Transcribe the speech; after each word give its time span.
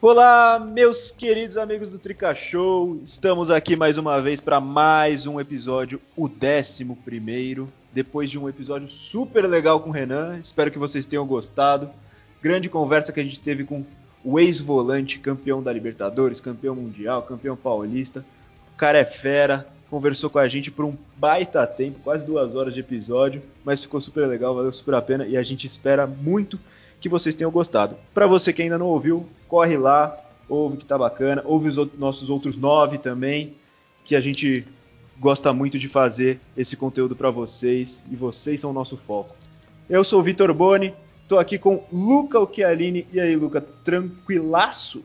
Olá, 0.00 0.60
meus 0.60 1.10
queridos 1.10 1.56
amigos 1.56 1.90
do 1.90 1.98
Trica 1.98 2.32
Show. 2.32 3.00
Estamos 3.04 3.50
aqui 3.50 3.74
mais 3.74 3.98
uma 3.98 4.22
vez 4.22 4.40
para 4.40 4.60
mais 4.60 5.26
um 5.26 5.40
episódio, 5.40 6.00
o 6.16 6.28
décimo 6.28 6.94
primeiro. 7.04 7.68
Depois 7.92 8.30
de 8.30 8.38
um 8.38 8.48
episódio 8.48 8.86
super 8.86 9.44
legal 9.44 9.80
com 9.80 9.90
o 9.90 9.92
Renan, 9.92 10.38
espero 10.38 10.70
que 10.70 10.78
vocês 10.78 11.04
tenham 11.04 11.26
gostado. 11.26 11.90
Grande 12.40 12.68
conversa 12.68 13.12
que 13.12 13.18
a 13.18 13.24
gente 13.24 13.40
teve 13.40 13.64
com 13.64 13.84
o 14.22 14.38
ex-volante, 14.38 15.18
campeão 15.18 15.60
da 15.60 15.72
Libertadores, 15.72 16.40
campeão 16.40 16.76
mundial, 16.76 17.22
campeão 17.22 17.56
paulista. 17.56 18.24
O 18.72 18.76
cara 18.76 18.98
é 18.98 19.04
fera, 19.04 19.66
conversou 19.90 20.30
com 20.30 20.38
a 20.38 20.46
gente 20.46 20.70
por 20.70 20.84
um 20.84 20.96
baita 21.16 21.66
tempo, 21.66 21.98
quase 22.04 22.24
duas 22.24 22.54
horas 22.54 22.72
de 22.72 22.78
episódio, 22.78 23.42
mas 23.64 23.82
ficou 23.82 24.00
super 24.00 24.28
legal, 24.28 24.54
valeu 24.54 24.72
super 24.72 24.94
a 24.94 25.02
pena 25.02 25.26
e 25.26 25.36
a 25.36 25.42
gente 25.42 25.66
espera 25.66 26.06
muito 26.06 26.56
que 27.00 27.08
vocês 27.08 27.34
tenham 27.34 27.50
gostado. 27.50 27.96
Para 28.12 28.26
você 28.26 28.52
que 28.52 28.62
ainda 28.62 28.78
não 28.78 28.86
ouviu, 28.86 29.26
corre 29.46 29.76
lá, 29.76 30.16
ouve 30.48 30.76
que 30.76 30.84
tá 30.84 30.96
bacana, 30.98 31.42
ouve 31.44 31.68
os 31.68 31.76
nossos 31.98 32.30
outros 32.30 32.56
nove 32.56 32.98
também, 32.98 33.54
que 34.04 34.16
a 34.16 34.20
gente 34.20 34.66
gosta 35.18 35.52
muito 35.52 35.78
de 35.78 35.88
fazer 35.88 36.40
esse 36.56 36.76
conteúdo 36.76 37.14
para 37.14 37.30
vocês 37.30 38.04
e 38.10 38.16
vocês 38.16 38.60
são 38.60 38.70
o 38.70 38.74
nosso 38.74 38.96
foco. 38.96 39.34
Eu 39.88 40.04
sou 40.04 40.20
o 40.20 40.22
Vitor 40.22 40.52
Boni, 40.54 40.94
tô 41.26 41.38
aqui 41.38 41.58
com 41.58 41.84
Luca 41.92 42.38
Occhialini. 42.38 43.06
E 43.12 43.20
aí, 43.20 43.36
Luca, 43.36 43.60
tranquilaço? 43.60 45.02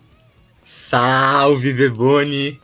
Salve, 0.63 1.73
Beboni! 1.73 2.59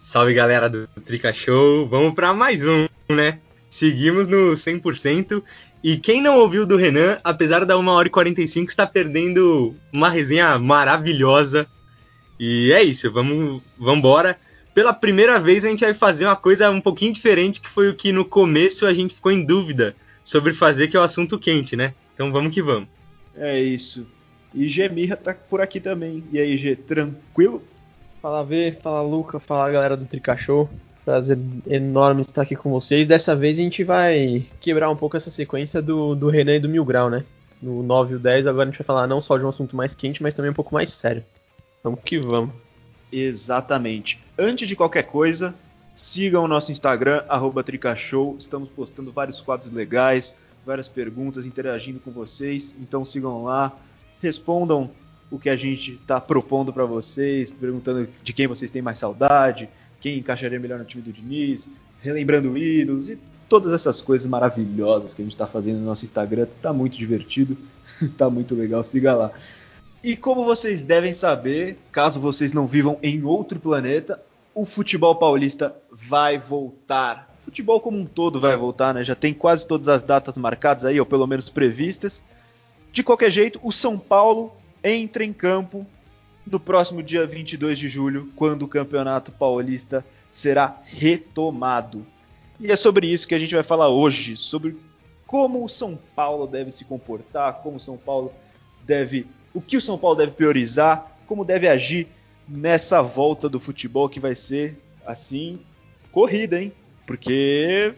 Salve, 0.00 0.34
galera 0.34 0.68
do 0.68 0.86
Trica 1.04 1.32
Show! 1.32 1.86
Vamos 1.88 2.14
para 2.14 2.32
mais 2.32 2.66
um, 2.66 2.86
né? 3.10 3.38
Seguimos 3.68 4.28
no 4.28 4.52
100% 4.52 5.42
e 5.82 5.96
quem 5.96 6.22
não 6.22 6.38
ouviu 6.38 6.66
do 6.66 6.76
Renan, 6.76 7.18
apesar 7.24 7.64
da 7.64 7.76
1 7.76 7.88
hora 7.88 8.08
e 8.08 8.10
45, 8.10 8.70
está 8.70 8.86
perdendo 8.86 9.74
uma 9.92 10.08
resenha 10.08 10.58
maravilhosa. 10.58 11.66
E 12.38 12.72
é 12.72 12.82
isso, 12.82 13.10
vamos 13.12 13.62
embora. 13.80 14.38
Pela 14.74 14.92
primeira 14.92 15.38
vez 15.38 15.64
a 15.64 15.68
gente 15.68 15.84
vai 15.84 15.92
fazer 15.92 16.24
uma 16.24 16.36
coisa 16.36 16.70
um 16.70 16.80
pouquinho 16.80 17.12
diferente, 17.12 17.60
que 17.60 17.68
foi 17.68 17.88
o 17.88 17.94
que 17.94 18.12
no 18.12 18.24
começo 18.24 18.86
a 18.86 18.94
gente 18.94 19.14
ficou 19.14 19.32
em 19.32 19.44
dúvida 19.44 19.94
sobre 20.24 20.52
fazer, 20.52 20.88
que 20.88 20.96
é 20.96 21.00
o 21.00 21.02
assunto 21.02 21.38
quente, 21.38 21.76
né? 21.76 21.94
Então 22.14 22.30
vamos 22.30 22.54
que 22.54 22.62
vamos. 22.62 22.88
É 23.36 23.60
isso. 23.60 24.06
E 24.54 24.68
G 24.68 24.88
Mirra 24.88 25.16
tá 25.16 25.34
por 25.34 25.60
aqui 25.60 25.80
também. 25.80 26.22
E 26.32 26.38
aí, 26.38 26.56
G, 26.56 26.76
tranquilo? 26.76 27.62
Fala 28.20 28.44
V, 28.44 28.78
fala 28.82 29.02
Luca, 29.02 29.40
fala 29.40 29.70
galera 29.70 29.96
do 29.96 30.04
Tricachou. 30.04 30.70
Prazer 31.04 31.38
enorme 31.66 32.20
estar 32.20 32.42
aqui 32.42 32.54
com 32.54 32.70
vocês. 32.70 33.06
Dessa 33.06 33.34
vez 33.34 33.58
a 33.58 33.62
gente 33.62 33.82
vai 33.82 34.46
quebrar 34.60 34.88
um 34.88 34.96
pouco 34.96 35.16
essa 35.16 35.30
sequência 35.30 35.82
do, 35.82 36.14
do 36.14 36.28
Renan 36.28 36.56
e 36.56 36.60
do 36.60 36.68
Mil 36.68 36.84
Grau, 36.84 37.10
né? 37.10 37.24
No 37.60 37.82
9 37.82 38.12
e 38.12 38.16
o 38.16 38.18
10, 38.18 38.46
agora 38.46 38.68
a 38.68 38.70
gente 38.70 38.78
vai 38.78 38.86
falar 38.86 39.06
não 39.06 39.20
só 39.20 39.36
de 39.36 39.44
um 39.44 39.48
assunto 39.48 39.74
mais 39.74 39.94
quente, 39.94 40.22
mas 40.22 40.34
também 40.34 40.50
um 40.50 40.54
pouco 40.54 40.74
mais 40.74 40.92
sério. 40.92 41.24
Vamos 41.82 42.00
que 42.04 42.18
vamos. 42.18 42.54
Exatamente. 43.10 44.20
Antes 44.38 44.68
de 44.68 44.76
qualquer 44.76 45.02
coisa, 45.02 45.54
sigam 45.94 46.44
o 46.44 46.48
nosso 46.48 46.70
Instagram, 46.72 47.22
Tricashow. 47.64 48.36
Estamos 48.38 48.68
postando 48.68 49.12
vários 49.12 49.40
quadros 49.40 49.70
legais, 49.70 50.36
várias 50.64 50.88
perguntas, 50.88 51.44
interagindo 51.44 51.98
com 51.98 52.10
vocês. 52.10 52.74
Então 52.80 53.04
sigam 53.04 53.42
lá, 53.42 53.76
respondam 54.22 54.90
o 55.30 55.38
que 55.38 55.50
a 55.50 55.56
gente 55.56 55.92
está 55.94 56.20
propondo 56.20 56.72
para 56.72 56.84
vocês, 56.84 57.50
perguntando 57.50 58.08
de 58.22 58.32
quem 58.32 58.46
vocês 58.46 58.70
têm 58.70 58.82
mais 58.82 58.98
saudade, 58.98 59.68
quem 60.02 60.18
encaixaria 60.18 60.58
melhor 60.58 60.80
no 60.80 60.84
time 60.84 61.02
do 61.02 61.12
Diniz, 61.12 61.70
relembrando 62.00 62.58
ídolos 62.58 63.08
e 63.08 63.16
todas 63.48 63.72
essas 63.72 64.00
coisas 64.00 64.26
maravilhosas 64.26 65.14
que 65.14 65.22
a 65.22 65.24
gente 65.24 65.34
está 65.34 65.46
fazendo 65.46 65.78
no 65.78 65.86
nosso 65.86 66.04
Instagram. 66.04 66.48
Tá 66.60 66.72
muito 66.72 66.98
divertido, 66.98 67.56
tá 68.18 68.28
muito 68.28 68.54
legal, 68.54 68.82
siga 68.82 69.14
lá. 69.14 69.30
E 70.02 70.16
como 70.16 70.44
vocês 70.44 70.82
devem 70.82 71.14
saber, 71.14 71.78
caso 71.92 72.18
vocês 72.18 72.52
não 72.52 72.66
vivam 72.66 72.98
em 73.00 73.22
outro 73.22 73.60
planeta, 73.60 74.20
o 74.52 74.66
futebol 74.66 75.14
paulista 75.14 75.74
vai 75.92 76.36
voltar. 76.36 77.32
O 77.40 77.44
futebol 77.44 77.80
como 77.80 77.96
um 77.96 78.04
todo 78.04 78.40
vai 78.40 78.56
voltar, 78.56 78.92
né? 78.92 79.04
Já 79.04 79.14
tem 79.14 79.32
quase 79.32 79.64
todas 79.64 79.86
as 79.86 80.02
datas 80.02 80.36
marcadas 80.36 80.84
aí, 80.84 80.98
ou 80.98 81.06
pelo 81.06 81.28
menos 81.28 81.48
previstas. 81.48 82.24
De 82.92 83.04
qualquer 83.04 83.30
jeito, 83.30 83.60
o 83.62 83.70
São 83.70 83.96
Paulo 83.96 84.52
entra 84.82 85.24
em 85.24 85.32
campo 85.32 85.86
no 86.46 86.58
próximo 86.58 87.02
dia 87.02 87.26
22 87.26 87.78
de 87.78 87.88
julho, 87.88 88.30
quando 88.36 88.62
o 88.62 88.68
Campeonato 88.68 89.32
Paulista 89.32 90.04
será 90.32 90.76
retomado. 90.84 92.04
E 92.58 92.70
é 92.70 92.76
sobre 92.76 93.06
isso 93.06 93.26
que 93.26 93.34
a 93.34 93.38
gente 93.38 93.54
vai 93.54 93.62
falar 93.62 93.88
hoje, 93.88 94.36
sobre 94.36 94.76
como 95.26 95.64
o 95.64 95.68
São 95.68 95.98
Paulo 96.14 96.46
deve 96.46 96.70
se 96.70 96.84
comportar, 96.84 97.54
como 97.54 97.76
o 97.76 97.80
São 97.80 97.96
Paulo 97.96 98.32
deve, 98.84 99.26
o 99.54 99.60
que 99.60 99.76
o 99.76 99.80
São 99.80 99.96
Paulo 99.96 100.16
deve 100.16 100.32
priorizar, 100.32 101.16
como 101.26 101.44
deve 101.44 101.68
agir 101.68 102.06
nessa 102.46 103.02
volta 103.02 103.48
do 103.48 103.60
futebol 103.60 104.08
que 104.08 104.20
vai 104.20 104.34
ser 104.34 104.78
assim 105.06 105.58
corrida, 106.10 106.60
hein? 106.60 106.72
Porque 107.06 107.94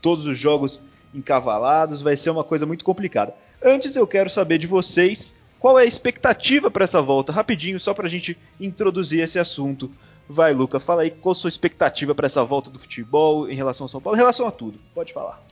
todos 0.00 0.26
os 0.26 0.38
jogos 0.38 0.80
encavalados 1.14 2.00
vai 2.00 2.16
ser 2.16 2.30
uma 2.30 2.44
coisa 2.44 2.64
muito 2.66 2.84
complicada. 2.84 3.34
Antes 3.62 3.96
eu 3.96 4.06
quero 4.06 4.30
saber 4.30 4.58
de 4.58 4.66
vocês 4.66 5.34
qual 5.60 5.78
é 5.78 5.82
a 5.82 5.86
expectativa 5.86 6.70
para 6.70 6.84
essa 6.84 7.02
volta? 7.02 7.30
Rapidinho, 7.30 7.78
só 7.78 7.92
para 7.92 8.06
a 8.06 8.10
gente 8.10 8.36
introduzir 8.58 9.20
esse 9.20 9.38
assunto. 9.38 9.90
Vai, 10.26 10.54
Luca, 10.54 10.80
fala 10.80 11.02
aí 11.02 11.10
qual 11.10 11.32
a 11.32 11.34
sua 11.34 11.48
expectativa 11.48 12.14
para 12.14 12.26
essa 12.26 12.42
volta 12.42 12.70
do 12.70 12.78
futebol 12.78 13.48
em 13.48 13.54
relação 13.54 13.84
ao 13.84 13.88
São 13.90 14.00
Paulo, 14.00 14.16
em 14.16 14.20
relação 14.20 14.46
a 14.46 14.50
tudo. 14.50 14.78
Pode 14.94 15.12
falar. 15.12 15.42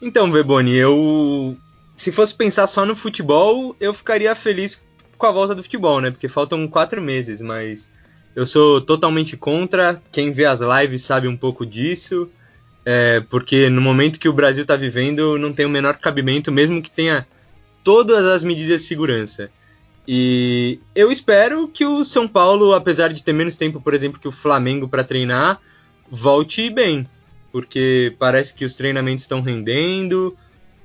Então, 0.00 0.32
Veboni, 0.32 0.74
eu. 0.74 1.56
Se 1.94 2.10
fosse 2.10 2.34
pensar 2.34 2.66
só 2.66 2.84
no 2.84 2.96
futebol, 2.96 3.76
eu 3.78 3.94
ficaria 3.94 4.34
feliz 4.34 4.82
com 5.16 5.26
a 5.26 5.30
volta 5.30 5.54
do 5.54 5.62
futebol, 5.62 6.00
né? 6.00 6.10
Porque 6.10 6.28
faltam 6.28 6.66
quatro 6.66 7.00
meses, 7.00 7.40
mas 7.40 7.88
eu 8.34 8.44
sou 8.44 8.80
totalmente 8.80 9.36
contra. 9.36 10.02
Quem 10.10 10.32
vê 10.32 10.44
as 10.44 10.60
lives 10.60 11.02
sabe 11.02 11.28
um 11.28 11.36
pouco 11.36 11.64
disso. 11.64 12.28
É, 12.84 13.20
porque 13.30 13.70
no 13.70 13.80
momento 13.80 14.18
que 14.18 14.28
o 14.28 14.32
Brasil 14.32 14.62
está 14.62 14.74
vivendo, 14.74 15.38
não 15.38 15.52
tem 15.52 15.64
o 15.64 15.70
menor 15.70 15.98
cabimento, 15.98 16.50
mesmo 16.50 16.82
que 16.82 16.90
tenha 16.90 17.24
todas 17.82 18.24
as 18.26 18.42
medidas 18.42 18.82
de 18.82 18.88
segurança. 18.88 19.50
E 20.06 20.80
eu 20.94 21.12
espero 21.12 21.68
que 21.68 21.84
o 21.84 22.04
São 22.04 22.26
Paulo, 22.26 22.74
apesar 22.74 23.12
de 23.12 23.22
ter 23.22 23.32
menos 23.32 23.56
tempo, 23.56 23.80
por 23.80 23.94
exemplo, 23.94 24.20
que 24.20 24.28
o 24.28 24.32
Flamengo 24.32 24.88
para 24.88 25.04
treinar, 25.04 25.60
volte 26.10 26.68
bem, 26.70 27.06
porque 27.52 28.14
parece 28.18 28.52
que 28.52 28.64
os 28.64 28.74
treinamentos 28.74 29.22
estão 29.22 29.40
rendendo, 29.40 30.36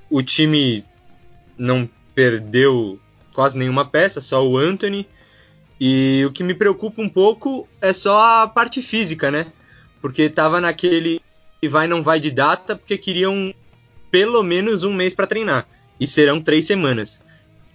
o 0.08 0.22
time 0.22 0.84
não 1.56 1.88
perdeu 2.14 3.00
quase 3.34 3.58
nenhuma 3.58 3.84
peça, 3.84 4.20
só 4.20 4.46
o 4.46 4.56
Anthony. 4.56 5.06
E 5.80 6.24
o 6.26 6.32
que 6.32 6.42
me 6.42 6.54
preocupa 6.54 7.00
um 7.00 7.08
pouco 7.08 7.68
é 7.80 7.92
só 7.92 8.42
a 8.42 8.48
parte 8.48 8.82
física, 8.82 9.30
né? 9.30 9.46
Porque 10.00 10.28
tava 10.28 10.60
naquele 10.60 11.20
vai 11.68 11.88
não 11.88 12.02
vai 12.02 12.20
de 12.20 12.30
data, 12.30 12.76
porque 12.76 12.96
queriam 12.96 13.52
pelo 14.10 14.42
menos 14.42 14.84
um 14.84 14.92
mês 14.92 15.12
para 15.12 15.26
treinar 15.26 15.66
e 15.98 16.06
serão 16.06 16.40
três 16.40 16.66
semanas. 16.66 17.20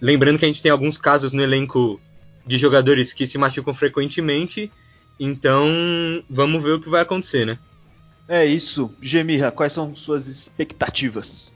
Lembrando 0.00 0.38
que 0.38 0.44
a 0.44 0.48
gente 0.48 0.62
tem 0.62 0.70
alguns 0.70 0.98
casos 0.98 1.32
no 1.32 1.42
elenco 1.42 2.00
de 2.46 2.58
jogadores 2.58 3.12
que 3.12 3.26
se 3.26 3.38
machucam 3.38 3.72
frequentemente, 3.72 4.70
então 5.18 5.66
vamos 6.28 6.62
ver 6.62 6.72
o 6.72 6.80
que 6.80 6.88
vai 6.88 7.02
acontecer, 7.02 7.46
né? 7.46 7.58
É 8.28 8.44
isso. 8.44 8.90
Gemirra, 9.00 9.50
quais 9.50 9.72
são 9.72 9.94
suas 9.94 10.28
expectativas? 10.28 11.52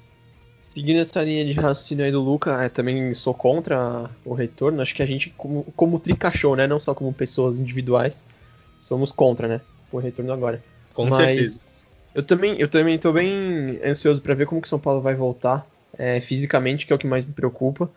Seguindo 0.63 1.01
essa 1.01 1.23
linha 1.23 1.45
de 1.45 1.53
raciocínio 1.53 2.05
aí 2.05 2.13
do 2.13 2.21
Luca, 2.21 2.63
é, 2.63 2.69
também 2.69 3.13
sou 3.15 3.35
contra 3.35 4.11
o 4.25 4.35
retorno. 4.35 4.81
Acho 4.81 4.95
que 4.95 5.03
a 5.03 5.07
gente, 5.07 5.31
como, 5.37 5.65
como 5.75 5.99
tricachou, 5.99 6.55
né? 6.55 6.67
Não 6.67 6.79
só 6.79 6.95
como 6.95 7.13
pessoas 7.13 7.59
individuais, 7.59 8.25
somos 8.81 9.11
contra, 9.11 9.49
né? 9.49 9.61
O 9.91 9.99
retorno 9.99 10.33
agora. 10.33 10.63
Com 10.93 11.07
Mas 11.07 11.17
certeza. 11.17 11.89
Eu 12.15 12.23
também, 12.23 12.57
eu 12.59 12.69
também 12.69 12.99
tô 12.99 13.13
bem 13.13 13.81
ansioso 13.85 14.21
para 14.21 14.35
ver 14.35 14.47
como 14.47 14.61
que 14.61 14.67
o 14.67 14.69
São 14.69 14.79
Paulo 14.79 15.01
vai 15.01 15.15
voltar 15.15 15.67
é, 15.97 16.21
fisicamente, 16.21 16.87
que 16.87 16.93
é 16.93 16.97
o 16.97 16.99
que 16.99 17.07
mais 17.07 17.25
me 17.25 17.33
preocupa. 17.33 17.91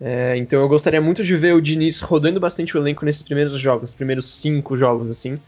É, 0.00 0.36
então 0.36 0.60
eu 0.60 0.68
gostaria 0.68 1.00
muito 1.00 1.22
de 1.22 1.36
ver 1.36 1.54
o 1.54 1.60
Diniz 1.60 2.00
rodando 2.00 2.40
bastante 2.40 2.76
o 2.76 2.80
elenco 2.80 3.04
nesses 3.04 3.22
primeiros 3.22 3.60
jogos, 3.60 3.90
os 3.90 3.94
primeiros 3.94 4.28
cinco 4.28 4.76
jogos, 4.76 5.08
assim, 5.08 5.38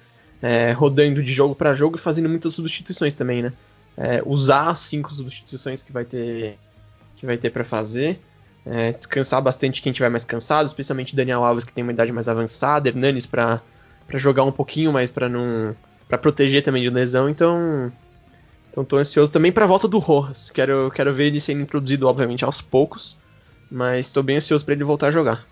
é, 0.41 0.71
rodando 0.71 1.23
de 1.23 1.33
jogo 1.33 1.57
para 1.57 1.75
jogo 1.75 1.97
e 1.97 2.01
fazendo 2.01 2.29
muitas 2.29 2.55
substituições 2.55 3.15
também, 3.15 3.43
né? 3.43 3.53
É, 3.97 4.23
usar 4.25 4.71
as 4.71 4.81
cinco 4.81 5.13
substituições 5.13 5.83
que 5.83 5.93
vai 5.93 6.05
ter 6.05 6.57
que 7.17 7.27
vai 7.27 7.37
ter 7.37 7.51
para 7.51 7.65
fazer, 7.65 8.21
é, 8.67 8.93
descansar 8.93 9.41
bastante 9.41 9.83
quem 9.83 9.93
tiver 9.93 10.09
mais 10.09 10.25
cansado, 10.25 10.67
especialmente 10.67 11.17
Daniel 11.17 11.45
Alves 11.45 11.65
que 11.65 11.73
tem 11.73 11.83
uma 11.83 11.93
idade 11.93 12.13
mais 12.13 12.29
avançada, 12.29 12.89
Hernanes 12.89 13.27
para 13.27 13.61
jogar 14.15 14.45
um 14.45 14.53
pouquinho 14.53 14.93
mais 14.93 15.11
para 15.11 15.29
não 15.29 15.75
para 16.09 16.19
proteger 16.19 16.63
também 16.63 16.83
de 16.83 16.91
lesão, 16.91 17.29
então 17.29 17.91
então 18.75 18.85
tô 18.85 18.97
ansioso 18.97 19.31
também 19.31 19.53
para 19.53 19.65
a 19.65 19.69
volta 19.69 19.87
do 19.87 20.01
Rojas. 20.01 20.51
Quero, 20.51 20.91
quero 20.91 21.15
ver 21.15 21.27
ele 21.27 21.41
sendo 21.41 21.63
introduzido, 21.63 22.09
obviamente, 22.09 22.45
aos 22.45 22.61
poucos. 22.61 23.17
Mas 23.71 24.07
estou 24.07 24.21
bem 24.21 24.39
ansioso 24.39 24.65
para 24.65 24.75
ele 24.75 24.83
voltar 24.83 25.07
a 25.07 25.13
jogar. 25.13 25.47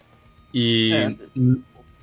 E 0.53 0.93
é. 0.93 1.15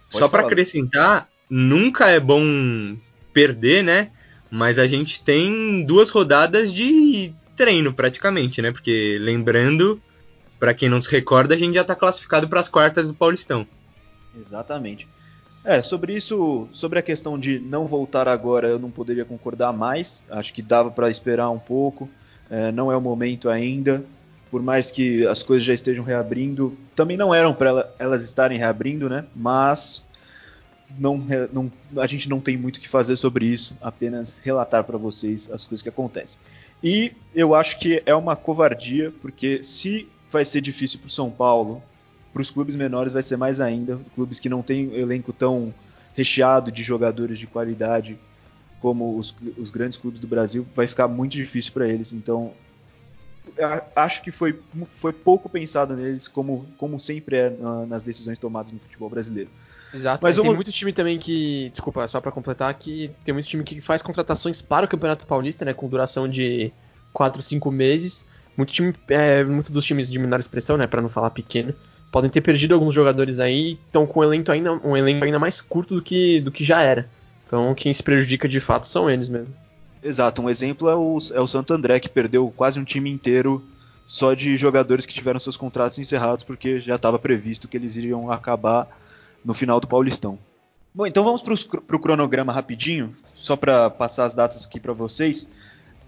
só 0.10 0.30
para 0.30 0.44
acrescentar, 0.44 1.27
nunca 1.50 2.07
é 2.07 2.21
bom 2.21 2.95
perder, 3.33 3.83
né? 3.83 4.12
Mas 4.50 4.80
a 4.80 4.88
gente 4.88 5.21
tem 5.21 5.83
duas 5.83 6.10
rodadas 6.10 6.74
de 6.74 7.33
treino 7.54 7.94
praticamente, 7.94 8.62
né? 8.62 8.71
Porque 8.71 9.18
lembrando, 9.19 10.01
para 10.57 10.74
quem 10.74 10.88
não 10.88 11.01
se 11.01 11.12
recorda, 11.12 11.54
a 11.54 11.57
gente 11.57 11.75
já 11.75 11.81
está 11.81 11.95
classificado 11.98 12.48
para 12.48 12.62
as 12.62 12.69
quartas 12.69 13.10
do 13.10 13.13
Paulistão. 13.13 13.68
Exatamente. 14.39 15.06
É, 15.63 15.81
sobre 15.81 16.15
isso, 16.15 16.67
sobre 16.71 17.00
a 17.00 17.01
questão 17.01 17.38
de 17.38 17.59
não 17.59 17.85
voltar 17.85 18.27
agora, 18.27 18.67
eu 18.67 18.79
não 18.79 18.89
poderia 18.89 19.25
concordar 19.25 19.73
mais. 19.73 20.23
Acho 20.29 20.53
que 20.53 20.61
dava 20.61 20.89
para 20.89 21.09
esperar 21.09 21.50
um 21.50 21.59
pouco. 21.59 22.09
É, 22.50 22.71
não 22.71 22.91
é 22.91 22.95
o 22.95 23.01
momento 23.01 23.50
ainda. 23.50 24.03
Por 24.50 24.63
mais 24.63 24.89
que 24.89 25.27
as 25.27 25.44
coisas 25.44 25.65
já 25.65 25.73
estejam 25.73 26.03
reabrindo, 26.03 26.75
também 26.95 27.17
não 27.17 27.33
eram 27.33 27.53
para 27.53 27.69
ela, 27.69 27.95
elas 28.00 28.23
estarem 28.23 28.57
reabrindo, 28.57 29.09
né? 29.09 29.25
Mas 29.35 30.03
não, 30.97 31.23
não, 31.53 31.71
a 31.97 32.07
gente 32.07 32.27
não 32.27 32.39
tem 32.39 32.57
muito 32.57 32.77
o 32.77 32.79
que 32.79 32.89
fazer 32.89 33.17
sobre 33.17 33.45
isso, 33.45 33.77
apenas 33.79 34.39
relatar 34.44 34.83
para 34.83 34.97
vocês 34.97 35.50
as 35.51 35.63
coisas 35.63 35.83
que 35.83 35.89
acontecem. 35.89 36.39
E 36.83 37.11
eu 37.35 37.53
acho 37.53 37.77
que 37.77 38.01
é 38.06 38.15
uma 38.15 38.35
covardia, 38.35 39.13
porque 39.21 39.61
se 39.61 40.07
vai 40.31 40.45
ser 40.45 40.61
difícil 40.61 41.00
para 41.00 41.07
o 41.07 41.11
São 41.11 41.29
Paulo 41.29 41.83
para 42.33 42.41
os 42.41 42.49
clubes 42.49 42.75
menores 42.75 43.13
vai 43.13 43.23
ser 43.23 43.37
mais 43.37 43.59
ainda. 43.59 43.99
Clubes 44.15 44.39
que 44.39 44.49
não 44.49 44.61
têm 44.61 44.93
elenco 44.95 45.33
tão 45.33 45.73
recheado 46.15 46.71
de 46.71 46.83
jogadores 46.83 47.39
de 47.39 47.47
qualidade 47.47 48.17
como 48.81 49.17
os, 49.17 49.35
os 49.57 49.69
grandes 49.69 49.97
clubes 49.97 50.19
do 50.19 50.27
Brasil, 50.27 50.65
vai 50.75 50.87
ficar 50.87 51.07
muito 51.07 51.33
difícil 51.33 51.73
para 51.73 51.87
eles. 51.87 52.13
Então, 52.13 52.53
acho 53.95 54.21
que 54.21 54.31
foi, 54.31 54.59
foi 54.95 55.11
pouco 55.11 55.49
pensado 55.49 55.95
neles, 55.95 56.27
como, 56.27 56.65
como 56.77 56.99
sempre 56.99 57.35
é 57.35 57.49
na, 57.49 57.85
nas 57.85 58.03
decisões 58.03 58.39
tomadas 58.39 58.71
no 58.71 58.79
futebol 58.79 59.09
brasileiro. 59.09 59.49
Exato, 59.93 60.19
mas 60.21 60.37
tem 60.37 60.53
muito 60.53 60.71
time 60.71 60.93
também 60.93 61.17
que, 61.17 61.69
desculpa, 61.71 62.07
só 62.07 62.21
para 62.21 62.31
completar, 62.31 62.73
que 62.75 63.09
tem 63.25 63.33
muito 63.33 63.47
time 63.47 63.63
que 63.63 63.81
faz 63.81 64.01
contratações 64.01 64.61
para 64.61 64.85
o 64.85 64.89
Campeonato 64.89 65.25
Paulista, 65.25 65.65
né, 65.65 65.73
com 65.73 65.89
duração 65.89 66.29
de 66.29 66.71
4, 67.11 67.41
5 67.41 67.71
meses. 67.71 68.25
Muito 68.55 68.71
time, 68.71 68.93
é, 69.07 69.43
muito 69.43 69.71
dos 69.71 69.85
times 69.85 70.09
de 70.09 70.19
menor 70.19 70.39
expressão, 70.39 70.77
né, 70.77 70.85
para 70.85 71.01
não 71.01 71.09
falar 71.09 71.31
pequeno, 71.31 71.73
podem 72.11 72.29
ter 72.29 72.41
perdido 72.41 72.73
alguns 72.73 72.94
jogadores 72.94 73.39
aí, 73.39 73.77
estão 73.85 74.06
com 74.06 74.19
um 74.19 74.23
elenco 74.23 74.51
ainda, 74.51 74.73
um 74.73 74.95
elenco 74.95 75.23
ainda 75.23 75.39
mais 75.39 75.61
curto 75.61 75.95
do 75.95 76.01
que, 76.01 76.41
do 76.41 76.51
que 76.51 76.63
já 76.63 76.81
era. 76.81 77.07
Então 77.45 77.73
quem 77.75 77.94
se 77.94 78.03
prejudica 78.03 78.47
de 78.47 78.59
fato 78.59 78.88
são 78.88 79.09
eles 79.09 79.27
mesmo. 79.27 79.53
Exato, 80.01 80.41
um 80.41 80.50
exemplo 80.50 80.89
é 80.89 80.95
o, 80.95 81.17
é 81.33 81.41
o 81.41 81.47
Santo 81.47 81.73
André, 81.73 82.00
que 82.00 82.09
perdeu 82.09 82.51
quase 82.56 82.79
um 82.79 82.83
time 82.83 83.09
inteiro 83.09 83.63
só 84.07 84.33
de 84.33 84.57
jogadores 84.57 85.06
que 85.06 85.13
tiveram 85.13 85.39
seus 85.39 85.57
contratos 85.57 86.00
encerrados, 86.00 86.44
porque 86.44 86.79
já 86.79 86.95
estava 86.95 87.19
previsto 87.19 87.67
que 87.67 87.77
eles 87.77 87.95
iriam 87.95 88.31
acabar 88.31 88.88
no 89.44 89.53
final 89.53 89.79
do 89.79 89.88
Paulistão. 89.88 90.39
Bom, 90.94 91.06
então 91.06 91.23
vamos 91.23 91.41
para 91.41 91.95
o 91.95 92.00
cronograma 92.00 92.51
rapidinho, 92.51 93.15
só 93.35 93.56
para 93.56 93.89
passar 93.89 94.25
as 94.25 94.33
datas 94.33 94.65
aqui 94.65 94.79
para 94.79 94.94
vocês. 94.94 95.47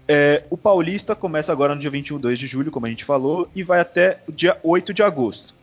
É, 0.08 0.42
o 0.50 0.56
Paulista 0.56 1.14
começa 1.14 1.52
agora 1.52 1.74
no 1.74 1.80
dia 1.80 1.90
21 1.90 2.18
de 2.18 2.46
julho, 2.46 2.72
como 2.72 2.86
a 2.86 2.88
gente 2.88 3.04
falou, 3.04 3.48
e 3.54 3.62
vai 3.62 3.78
até 3.78 4.20
o 4.26 4.32
dia 4.32 4.58
8 4.64 4.92
de 4.92 5.02
agosto 5.02 5.54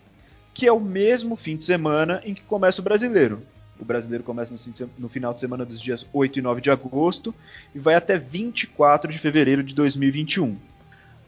que 0.60 0.68
é 0.68 0.74
o 0.74 0.80
mesmo 0.82 1.38
fim 1.38 1.56
de 1.56 1.64
semana 1.64 2.22
em 2.26 2.34
que 2.34 2.44
começa 2.44 2.82
o 2.82 2.84
brasileiro. 2.84 3.40
O 3.80 3.86
brasileiro 3.86 4.26
começa 4.26 4.54
no, 4.98 5.08
final 5.08 5.34
de 5.34 5.40
semana 5.40 5.64
dos 5.64 5.80
dias 5.80 6.06
8 6.12 6.40
e 6.40 6.42
9 6.42 6.60
de 6.60 6.70
agosto 6.70 7.34
e 7.74 7.80
vai 7.80 7.96
até 7.96 8.18
24 8.18 9.10
de 9.10 9.18
fevereiro 9.18 9.64
de 9.64 9.74
2021. 9.74 10.58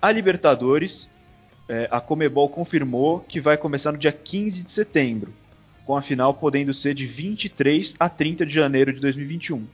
A 0.01 0.11
Libertadores, 0.11 1.09
é, 1.69 1.87
a 1.89 2.01
Comebol 2.01 2.49
confirmou 2.49 3.21
que 3.21 3.39
vai 3.39 3.55
começar 3.55 3.93
no 3.93 3.97
dia 3.97 4.11
15 4.11 4.63
de 4.63 4.71
setembro, 4.73 5.33
com 5.85 5.95
a 5.95 6.01
final 6.01 6.33
podendo 6.33 6.73
ser 6.73 6.93
de 6.93 7.05
23 7.05 7.95
a 7.97 8.09
30 8.09 8.45
de 8.45 8.53
janeiro 8.53 8.91
de 8.91 8.99
2021. 8.99 9.65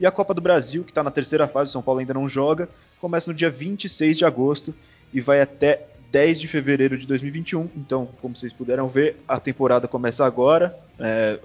E 0.00 0.06
a 0.06 0.10
Copa 0.10 0.34
do 0.34 0.40
Brasil, 0.40 0.82
que 0.82 0.90
está 0.90 1.04
na 1.04 1.12
terceira 1.12 1.46
fase, 1.46 1.70
São 1.70 1.82
Paulo 1.82 2.00
ainda 2.00 2.14
não 2.14 2.28
joga, 2.28 2.68
começa 3.00 3.30
no 3.30 3.36
dia 3.36 3.48
26 3.48 4.18
de 4.18 4.24
agosto 4.24 4.74
e 5.14 5.20
vai 5.20 5.40
até 5.40 5.86
10 6.10 6.40
de 6.40 6.48
fevereiro 6.48 6.96
de 6.96 7.06
2021. 7.06 7.68
Então, 7.76 8.08
como 8.20 8.36
vocês 8.36 8.52
puderam 8.52 8.88
ver, 8.88 9.16
a 9.26 9.38
temporada 9.38 9.86
começa 9.86 10.24
agora. 10.24 10.76
É, 10.98 11.38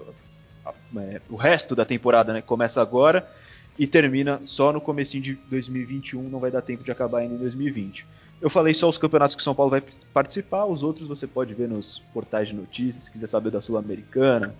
é, 0.96 1.20
o 1.28 1.36
resto 1.36 1.74
da 1.74 1.84
temporada 1.84 2.32
né, 2.32 2.40
começa 2.42 2.80
agora 2.80 3.28
e 3.78 3.86
termina 3.86 4.40
só 4.44 4.72
no 4.72 4.80
comecinho 4.80 5.22
de 5.22 5.34
2021. 5.50 6.22
Não 6.22 6.40
vai 6.40 6.50
dar 6.50 6.62
tempo 6.62 6.84
de 6.84 6.90
acabar 6.90 7.18
ainda 7.18 7.34
em 7.34 7.38
2020. 7.38 8.06
Eu 8.40 8.50
falei 8.50 8.74
só 8.74 8.88
os 8.88 8.98
campeonatos 8.98 9.36
que 9.36 9.42
São 9.42 9.54
Paulo 9.54 9.70
vai 9.70 9.82
participar, 10.12 10.66
os 10.66 10.82
outros 10.82 11.08
você 11.08 11.26
pode 11.26 11.54
ver 11.54 11.68
nos 11.68 12.02
portais 12.12 12.48
de 12.48 12.54
notícias, 12.54 13.04
se 13.04 13.10
quiser 13.10 13.26
saber 13.26 13.50
da 13.50 13.60
Sul-Americana, 13.60 14.54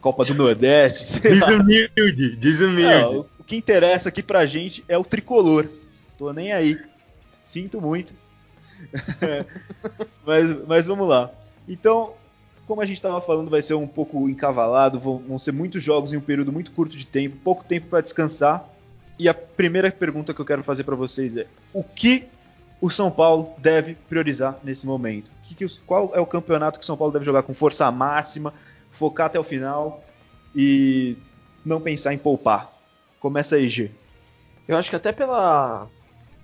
Copa 0.00 0.24
do 0.24 0.34
Nordeste. 0.34 1.18
Desumilde, 1.22 2.36
desumilde. 2.36 2.92
É, 2.92 3.06
o, 3.06 3.26
o 3.38 3.44
que 3.44 3.56
interessa 3.56 4.10
aqui 4.10 4.22
pra 4.22 4.46
gente 4.46 4.84
é 4.86 4.96
o 4.96 5.04
tricolor. 5.04 5.66
Tô 6.16 6.32
nem 6.32 6.52
aí. 6.52 6.78
Sinto 7.42 7.80
muito. 7.80 8.14
mas, 10.24 10.66
mas 10.66 10.86
vamos 10.86 11.08
lá. 11.08 11.30
Então, 11.68 12.12
como 12.66 12.80
a 12.80 12.86
gente 12.86 12.96
estava 12.96 13.20
falando, 13.20 13.50
vai 13.50 13.62
ser 13.62 13.74
um 13.74 13.86
pouco 13.86 14.28
encavalado, 14.28 14.98
vão, 14.98 15.18
vão, 15.18 15.38
ser 15.38 15.52
muitos 15.52 15.82
jogos 15.82 16.12
em 16.12 16.16
um 16.16 16.20
período 16.20 16.52
muito 16.52 16.72
curto 16.72 16.96
de 16.96 17.06
tempo, 17.06 17.36
pouco 17.42 17.64
tempo 17.64 17.86
para 17.88 18.00
descansar. 18.00 18.68
E 19.18 19.28
a 19.28 19.34
primeira 19.34 19.90
pergunta 19.90 20.34
que 20.34 20.40
eu 20.40 20.44
quero 20.44 20.62
fazer 20.62 20.84
para 20.84 20.96
vocês 20.96 21.36
é: 21.36 21.46
o 21.72 21.82
que 21.82 22.26
o 22.80 22.90
São 22.90 23.10
Paulo 23.10 23.54
deve 23.58 23.94
priorizar 23.94 24.58
nesse 24.62 24.84
momento? 24.84 25.30
Que 25.42 25.54
que, 25.54 25.66
qual 25.86 26.12
é 26.14 26.20
o 26.20 26.26
campeonato 26.26 26.78
que 26.78 26.82
o 26.82 26.86
São 26.86 26.96
Paulo 26.96 27.12
deve 27.12 27.24
jogar 27.24 27.42
com 27.42 27.54
força 27.54 27.90
máxima, 27.90 28.52
focar 28.90 29.26
até 29.26 29.38
o 29.38 29.44
final 29.44 30.04
e 30.54 31.16
não 31.64 31.80
pensar 31.80 32.12
em 32.12 32.18
poupar? 32.18 32.70
Começa 33.20 33.56
aí, 33.56 33.68
G. 33.68 33.90
Eu 34.68 34.76
acho 34.76 34.90
que 34.90 34.96
até 34.96 35.12
pela 35.12 35.88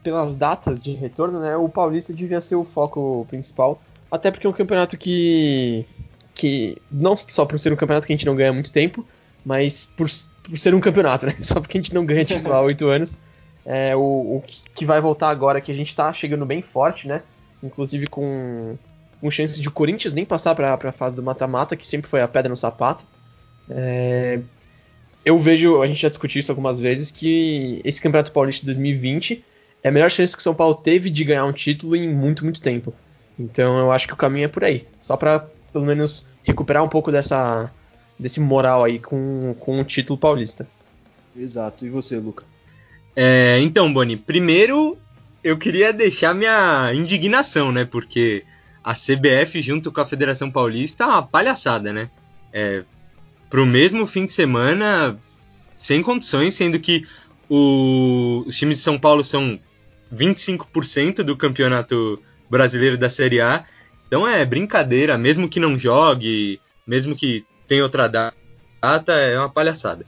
pelas 0.03 0.35
datas 0.35 0.81
de 0.81 0.93
retorno, 0.93 1.41
né, 1.41 1.57
o 1.57 1.69
Paulista 1.69 2.13
devia 2.13 2.41
ser 2.41 2.57
o 2.57 2.65
foco 2.65 3.27
principal. 3.31 3.81
Até 4.11 4.31
porque 4.31 4.47
é 4.47 4.51
um 4.51 4.53
campeonato 4.53 4.97
que. 4.97 5.87
que 6.35 6.77
não 6.91 7.17
só 7.17 7.45
por 7.45 7.59
ser 7.59 7.73
um 7.73 7.77
campeonato 7.77 8.07
que 8.07 8.13
a 8.13 8.17
gente 8.17 8.27
não 8.27 8.37
ganha 8.37 8.51
há 8.51 8.53
muito 8.53 8.73
tempo, 8.73 9.07
mas 9.45 9.87
por, 9.87 10.09
por 10.45 10.59
ser 10.59 10.75
um 10.75 10.81
campeonato, 10.81 11.27
né? 11.27 11.37
Só 11.41 11.61
porque 11.61 11.79
a 11.79 11.81
gente 11.81 11.95
não 11.95 12.05
ganha 12.05 12.25
tipo, 12.25 12.53
há 12.53 12.61
oito 12.61 12.89
anos. 12.89 13.17
É, 13.65 13.95
o, 13.95 14.01
o 14.01 14.45
que 14.75 14.85
vai 14.85 15.01
voltar 15.01 15.31
agora, 15.31 15.61
que 15.61 15.71
a 15.71 15.75
gente 15.75 15.95
tá 15.95 16.13
chegando 16.13 16.45
bem 16.45 16.61
forte, 16.63 17.07
né? 17.09 17.23
Inclusive 17.63 18.07
com, 18.09 18.77
com 19.21 19.31
chances 19.31 19.59
de 19.59 19.69
o 19.69 19.71
Corinthians 19.71 20.13
nem 20.13 20.25
passar 20.25 20.55
para 20.55 20.75
a 20.75 20.93
fase 20.93 21.17
do 21.17 21.23
mata-mata, 21.23 21.77
que 21.77 21.87
sempre 21.87 22.11
foi 22.11 22.21
a 22.21 22.29
pedra 22.29 22.49
no 22.51 22.57
sapato. 22.57 23.05
É, 23.71 24.41
eu 25.25 25.39
vejo, 25.39 25.81
a 25.81 25.87
gente 25.87 26.03
já 26.03 26.09
discutiu 26.09 26.41
isso 26.41 26.51
algumas 26.51 26.81
vezes, 26.81 27.11
que 27.11 27.81
esse 27.85 28.01
Campeonato 28.01 28.33
Paulista 28.33 28.63
de 28.63 28.67
2020 28.67 29.45
é 29.83 29.89
a 29.89 29.93
melhor 29.93 30.11
chance 30.11 30.33
que 30.33 30.41
o 30.41 30.43
São 30.43 30.55
Paulo 30.55 30.75
teve 30.75 31.11
de 31.11 31.25
ganhar 31.25 31.45
um 31.45 31.53
título 31.53 31.97
em 31.97 32.09
muito, 32.13 32.45
muito 32.45 32.61
tempo. 32.61 32.95
Então 33.39 33.79
eu 33.79 33.91
acho 33.91 34.07
que 34.07 34.15
o 34.15 34.17
caminho 34.17 34.45
é 34.45 34.49
por 34.49 34.65
aí. 34.65 34.87
Só 35.01 35.17
para 35.17 35.47
pelo 35.73 35.85
menos 35.85 36.27
recuperar 36.43 36.85
um 36.85 36.89
pouco 36.89 37.11
dessa 37.11 37.71
desse 38.19 38.39
moral 38.39 38.85
aí 38.85 38.99
com, 38.99 39.55
com 39.59 39.81
o 39.81 39.85
título 39.85 40.19
paulista. 40.19 40.67
Exato. 41.37 41.85
E 41.85 41.91
você, 41.91 42.19
Luca? 42.19 42.45
É, 43.17 43.59
então, 43.61 43.93
Boni, 43.93 44.17
primeiro 44.17 44.97
eu 45.43 45.59
queria 45.59 45.93
deixar 45.93 46.35
minha 46.35 46.93
indignação, 46.95 47.73
né? 47.73 47.85
Porque 47.85 48.45
a 48.85 48.95
CBF 48.95 49.61
junto 49.61 49.91
com 49.91 50.01
a 50.01 50.07
Federação 50.07 50.51
Paulista 50.51 51.05
é 51.05 51.07
uma 51.09 51.23
palhaçada, 51.23 51.93
né? 51.93 52.11
É, 52.53 52.85
pro 53.51 53.67
mesmo 53.67 54.07
fim 54.07 54.27
de 54.27 54.33
semana, 54.33 55.19
sem 55.77 56.03
condições, 56.03 56.55
sendo 56.55 56.79
que 56.79 57.07
o, 57.49 58.45
os 58.47 58.57
times 58.57 58.79
de 58.79 58.85
São 58.85 58.99
Paulo 58.99 59.25
são 59.25 59.59
25% 60.13 61.23
do 61.23 61.37
campeonato 61.37 62.21
brasileiro 62.51 62.99
da 62.99 63.09
Série 63.09 63.41
A. 63.41 63.65
Então 64.07 64.29
é 64.29 64.45
brincadeira, 64.45 65.17
mesmo 65.17 65.49
que 65.49 65.59
não 65.59 65.79
jogue, 65.79 66.61
mesmo 66.87 67.17
que 67.17 67.45
tenha 67.67 67.83
outra 67.83 68.09
data, 68.09 69.13
é 69.13 69.39
uma 69.39 69.49
palhaçada. 69.49 70.05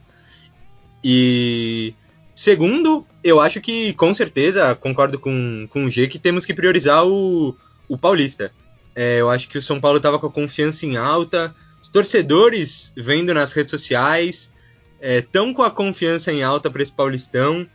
E 1.02 1.94
segundo, 2.34 3.06
eu 3.22 3.40
acho 3.40 3.60
que 3.60 3.94
com 3.94 4.12
certeza 4.12 4.74
concordo 4.74 5.18
com, 5.18 5.66
com 5.70 5.84
o 5.84 5.90
G 5.90 6.06
que 6.06 6.18
temos 6.18 6.44
que 6.44 6.52
priorizar 6.52 7.06
o, 7.06 7.56
o 7.88 7.96
Paulista. 7.96 8.52
É, 8.94 9.20
eu 9.20 9.30
acho 9.30 9.48
que 9.48 9.58
o 9.58 9.62
São 9.62 9.80
Paulo 9.80 9.96
estava 9.96 10.18
com 10.18 10.26
a 10.26 10.30
confiança 10.30 10.84
em 10.86 10.96
alta, 10.96 11.54
os 11.82 11.88
torcedores 11.88 12.92
vendo 12.96 13.32
nas 13.34 13.52
redes 13.52 13.70
sociais 13.70 14.52
estão 15.00 15.50
é, 15.50 15.52
com 15.54 15.62
a 15.62 15.70
confiança 15.70 16.32
em 16.32 16.42
alta 16.42 16.70
para 16.70 16.82
esse 16.82 16.92
Paulistão 16.92 17.66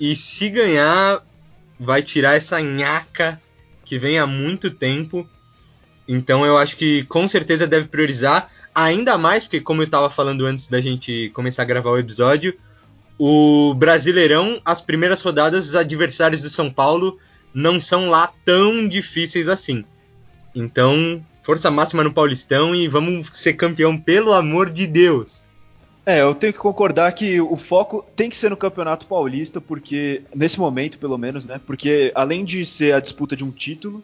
e 0.00 0.14
se 0.14 0.48
ganhar 0.50 1.24
vai 1.78 2.02
tirar 2.02 2.36
essa 2.36 2.60
nhaca 2.60 3.40
que 3.84 3.98
vem 3.98 4.18
há 4.18 4.26
muito 4.26 4.70
tempo. 4.70 5.28
Então 6.06 6.44
eu 6.44 6.56
acho 6.56 6.76
que 6.76 7.04
com 7.04 7.28
certeza 7.28 7.66
deve 7.66 7.88
priorizar, 7.88 8.50
ainda 8.74 9.18
mais 9.18 9.44
porque, 9.44 9.60
como 9.60 9.82
eu 9.82 9.86
estava 9.86 10.10
falando 10.10 10.46
antes 10.46 10.68
da 10.68 10.80
gente 10.80 11.30
começar 11.34 11.62
a 11.62 11.66
gravar 11.66 11.90
o 11.90 11.98
episódio, 11.98 12.54
o 13.18 13.74
Brasileirão, 13.74 14.60
as 14.64 14.80
primeiras 14.80 15.20
rodadas, 15.20 15.68
os 15.68 15.74
adversários 15.74 16.40
do 16.40 16.50
São 16.50 16.70
Paulo 16.70 17.18
não 17.52 17.80
são 17.80 18.08
lá 18.08 18.32
tão 18.44 18.86
difíceis 18.88 19.48
assim. 19.48 19.84
Então, 20.54 21.24
força 21.42 21.70
máxima 21.70 22.04
no 22.04 22.12
Paulistão 22.12 22.74
e 22.74 22.86
vamos 22.88 23.28
ser 23.32 23.54
campeão, 23.54 23.98
pelo 23.98 24.32
amor 24.32 24.70
de 24.70 24.86
Deus. 24.86 25.44
É, 26.08 26.22
eu 26.22 26.34
tenho 26.34 26.54
que 26.54 26.58
concordar 26.58 27.12
que 27.12 27.38
o 27.38 27.54
foco 27.54 28.02
tem 28.16 28.30
que 28.30 28.36
ser 28.38 28.48
no 28.48 28.56
Campeonato 28.56 29.04
Paulista, 29.04 29.60
porque 29.60 30.22
nesse 30.34 30.58
momento, 30.58 30.98
pelo 30.98 31.18
menos, 31.18 31.44
né? 31.44 31.60
Porque 31.66 32.10
além 32.14 32.46
de 32.46 32.64
ser 32.64 32.94
a 32.94 32.98
disputa 32.98 33.36
de 33.36 33.44
um 33.44 33.50
título, 33.50 34.02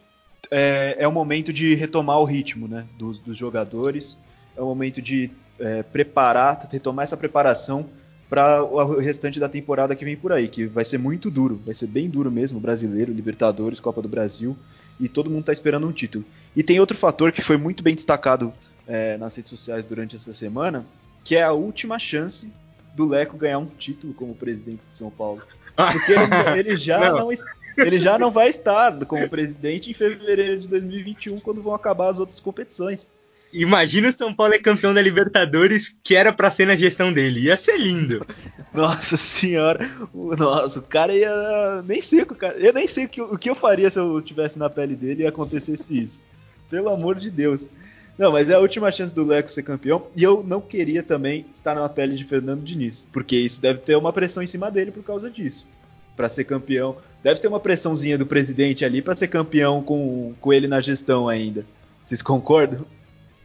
é, 0.51 0.97
é 0.99 1.09
o 1.09 1.13
momento 1.13 1.51
de 1.51 1.75
retomar 1.75 2.21
o 2.21 2.25
ritmo, 2.25 2.69
né? 2.69 2.85
Dos, 2.99 3.19
dos 3.21 3.39
jogadores. 3.39 4.19
é 4.55 4.61
o 4.61 4.67
momento 4.67 5.01
de 5.01 5.31
é, 5.59 5.83
preparar, 5.83 6.69
retomar 6.71 7.05
essa 7.05 7.17
preparação 7.17 7.87
para 8.29 8.63
o 8.63 8.99
restante 8.99 9.41
da 9.41 9.49
temporada 9.49 9.97
que 9.97 10.05
vem 10.05 10.15
por 10.15 10.31
aí, 10.31 10.47
que 10.47 10.67
vai 10.67 10.85
ser 10.85 10.99
muito 10.99 11.31
duro, 11.31 11.59
vai 11.65 11.75
ser 11.75 11.87
bem 11.87 12.11
duro 12.11 12.31
mesmo, 12.31 12.61
brasileiro, 12.61 13.15
Libertadores, 13.15 13.81
Copa 13.81 14.03
do 14.03 14.11
Brasil, 14.11 14.55
e 15.01 15.09
todo 15.09 15.31
mundo 15.31 15.41
está 15.41 15.55
esperando 15.55 15.87
um 15.87 15.93
título. 15.93 16.23
E 16.55 16.63
tem 16.63 16.79
outro 16.79 16.99
fator 16.99 17.33
que 17.33 17.41
foi 17.41 17.57
muito 17.57 17.83
bem 17.83 17.95
destacado 17.95 18.53
é, 18.87 19.17
nas 19.17 19.35
redes 19.35 19.49
sociais 19.49 19.83
durante 19.87 20.17
essa 20.17 20.35
semana, 20.35 20.85
que 21.25 21.35
é 21.35 21.43
a 21.43 21.53
última 21.53 21.99
chance 21.99 22.53
do 22.95 23.07
Leco 23.07 23.37
ganhar 23.37 23.59
um 23.59 23.67
título 23.67 24.15
como 24.15 24.35
presidente 24.35 24.83
de 24.91 24.97
São 24.97 25.11
Paulo. 25.11 25.43
Porque 25.75 26.13
ele, 26.13 26.61
ele 26.61 26.77
já 26.77 26.99
não. 27.11 27.29
não. 27.29 27.85
ele 27.85 27.99
já 27.99 28.19
não 28.19 28.31
vai 28.31 28.51
estar 28.51 28.93
como 29.07 29.29
presidente 29.29 29.91
em 29.91 29.95
fevereiro 29.95 30.61
de 30.61 30.69
2021, 30.69 31.41
quando 31.41 31.63
vão 31.63 31.75
acabar 31.75 32.09
as 32.09 32.19
outras 32.19 32.39
competições. 32.39 33.09
Imagina 33.53 34.09
o 34.09 34.13
São 34.13 34.35
Paulo 34.35 34.53
é 34.55 34.59
campeão 34.59 34.93
da 34.93 35.01
Libertadores, 35.01 35.97
que 36.03 36.17
era 36.17 36.33
para 36.33 36.51
ser 36.51 36.67
na 36.67 36.75
gestão 36.75 37.13
dele. 37.13 37.43
Ia 37.43 37.57
ser 37.57 37.79
lindo. 37.79 38.27
Nossa 38.75 39.17
senhora. 39.17 39.89
Nossa, 40.13 40.81
o 40.81 40.83
cara 40.83 41.15
ia. 41.15 41.83
Nem 41.87 42.03
sei 42.03 42.25
cara. 42.25 42.57
Eu 42.57 42.73
nem 42.73 42.89
sei 42.89 43.05
o 43.05 43.39
que 43.39 43.49
eu 43.49 43.55
faria 43.55 43.89
se 43.89 43.99
eu 43.99 44.19
estivesse 44.19 44.59
na 44.59 44.69
pele 44.69 44.97
dele 44.97 45.23
e 45.23 45.27
acontecesse 45.27 46.03
isso. 46.03 46.21
Pelo 46.69 46.89
amor 46.89 47.15
de 47.15 47.31
Deus. 47.31 47.69
Não, 48.17 48.31
mas 48.31 48.49
é 48.49 48.55
a 48.55 48.61
última 48.61 48.93
chance 48.93 49.15
do 49.15 49.25
Leco 49.25 49.51
ser 49.51 49.63
campeão. 49.63 50.07
E 50.17 50.23
eu 50.23 50.45
não 50.47 50.61
queria 50.61 51.03
também 51.03 51.45
estar 51.55 51.75
na 51.75 51.89
pele 51.89 52.15
de 52.15 52.25
Fernando 52.25 52.63
Diniz. 52.63 53.05
Porque 53.13 53.37
isso 53.37 53.61
deve 53.61 53.81
ter 53.81 53.97
uma 53.97 54.13
pressão 54.13 54.43
em 54.43 54.47
cima 54.47 54.71
dele 54.71 54.93
por 54.93 55.03
causa 55.03 55.31
disso. 55.31 55.67
Para 56.15 56.29
ser 56.29 56.45
campeão. 56.45 56.97
Deve 57.23 57.41
ter 57.41 57.49
uma 57.49 57.59
pressãozinha 57.59 58.17
do 58.17 58.27
presidente 58.27 58.85
ali 58.85 59.03
para 59.03 59.17
ser 59.17 59.29
campeão 59.29 59.83
com, 59.83 60.35
com 60.41 60.53
ele 60.53 60.69
na 60.69 60.81
gestão 60.81 61.29
ainda. 61.29 61.67
Vocês 62.05 62.23
concordam? 62.23 62.87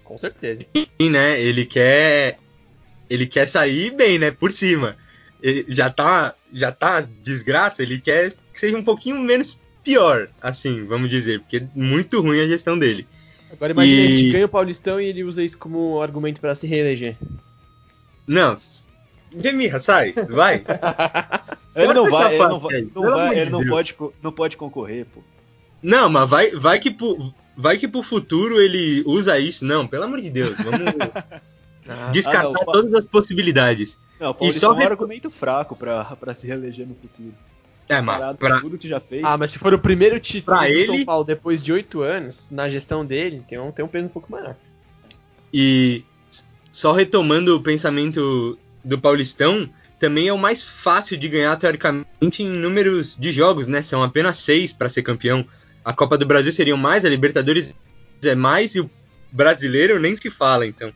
Com 0.03 0.17
certeza. 0.17 0.61
Sim, 0.75 1.09
né? 1.09 1.41
Ele 1.41 1.65
quer. 1.65 2.38
Ele 3.09 3.25
quer 3.25 3.47
sair 3.47 3.91
bem, 3.91 4.19
né? 4.19 4.29
Por 4.29 4.51
cima. 4.51 4.95
Ele 5.41 5.65
já 5.69 5.89
tá. 5.89 6.35
Já 6.51 6.71
tá 6.71 7.01
desgraça, 7.23 7.83
ele 7.83 7.99
quer 7.99 8.33
que 8.51 8.59
seja 8.59 8.75
um 8.75 8.83
pouquinho 8.83 9.19
menos 9.19 9.57
pior, 9.83 10.29
assim, 10.41 10.83
vamos 10.85 11.09
dizer, 11.09 11.39
porque 11.39 11.57
é 11.57 11.67
muito 11.75 12.21
ruim 12.21 12.41
a 12.41 12.47
gestão 12.47 12.77
dele. 12.77 13.07
Agora 13.51 13.72
imagina, 13.72 14.01
e... 14.01 14.06
a 14.06 14.18
gente 14.18 14.32
ganha 14.32 14.46
o 14.46 14.50
Paulistão 14.50 15.00
e 15.00 15.06
ele 15.06 15.24
usa 15.24 15.44
isso 15.44 15.58
como 15.58 16.01
argumento 16.01 16.39
para 16.39 16.56
se 16.56 16.68
reeleger. 16.68 17.18
Não. 18.27 18.58
Gemirra, 19.36 19.79
sai, 19.79 20.13
vai. 20.29 20.63
ele 21.75 21.94
não 21.94 22.10
vai, 22.10 22.36
ele 22.36 22.48
não 22.48 22.60
vai, 22.60 22.82
não, 22.82 23.01
vai, 23.01 23.39
ele 23.39 23.50
não 23.50 23.65
pode, 23.65 23.96
não 24.22 24.32
pode 24.32 24.58
concorrer, 24.58 25.06
pô. 25.06 25.22
Não, 25.82 26.10
mas 26.10 26.29
vai, 26.29 26.51
vai 26.51 26.79
que 26.79 26.96
vai 27.56 27.77
que 27.77 27.88
pro 27.88 28.01
futuro 28.01 28.60
ele 28.60 29.03
usa 29.06 29.39
isso. 29.39 29.65
Não, 29.65 29.88
pelo 29.88 30.03
amor 30.03 30.20
de 30.20 30.29
Deus, 30.29 30.58
vamos 30.58 30.94
ah, 31.88 32.10
descartar 32.12 32.50
ah, 32.50 32.65
não, 32.65 32.74
todas 32.74 32.94
as 32.94 33.06
possibilidades. 33.06 33.98
Não, 34.20 34.36
e 34.41 34.51
só 34.51 34.74
é 34.74 34.84
um 34.84 34.88
argumento 34.88 35.29
fraco 35.29 35.75
pra, 35.75 36.03
pra 36.20 36.34
se 36.34 36.48
reeleger 36.48 36.88
no 36.88 36.96
futuro. 36.96 37.34
É, 37.89 38.01
mas 38.01 38.38
pra... 38.38 38.60
tudo 38.60 38.77
que 38.77 38.88
já 38.88 39.00
fez. 39.00 39.24
Ah, 39.24 39.38
mas 39.38 39.51
se 39.51 39.60
for 39.60 39.74
o 39.74 39.79
primeiro 39.79 40.19
título 40.19 40.58
pra 40.58 40.67
do 40.67 40.72
ele... 40.72 40.86
São 40.86 41.05
Paulo 41.05 41.24
depois 41.25 41.62
de 41.62 41.74
oito 41.74 42.01
anos, 42.01 42.50
na 42.51 42.69
gestão 42.69 43.03
dele, 43.03 43.43
tem 43.50 43.60
um, 43.60 43.72
tem 43.72 43.84
um 43.84 43.88
peso 43.88 44.05
um 44.05 44.10
pouco 44.10 44.31
maior. 44.31 44.55
E 45.51 46.03
só 46.72 46.91
retomando 46.91 47.55
o 47.55 47.62
pensamento 47.62 48.58
do 48.86 49.00
Paulistão, 49.00 49.67
também 50.00 50.27
é 50.27 50.34
o 50.34 50.38
mais 50.38 50.63
fácil 50.63 51.17
de 51.17 51.27
ganhar 51.27 51.58
teoricamente 51.58 52.43
em 52.43 52.48
números 52.48 53.17
de 53.19 53.31
jogos, 53.31 53.67
né? 53.67 53.81
São 53.81 54.03
apenas 54.03 54.38
seis 54.38 54.72
para 54.72 54.88
ser 54.88 55.01
campeão 55.01 55.46
a 55.84 55.93
Copa 55.93 56.17
do 56.17 56.25
Brasil 56.25 56.51
seriam 56.51 56.77
mais, 56.77 57.05
a 57.05 57.10
Libertadores 57.10 57.75
é 58.24 58.36
mais 58.36 58.75
e 58.75 58.81
o 58.81 58.89
brasileiro 59.31 60.00
nem 60.00 60.15
se 60.15 60.29
fala, 60.29 60.67
então. 60.67 60.91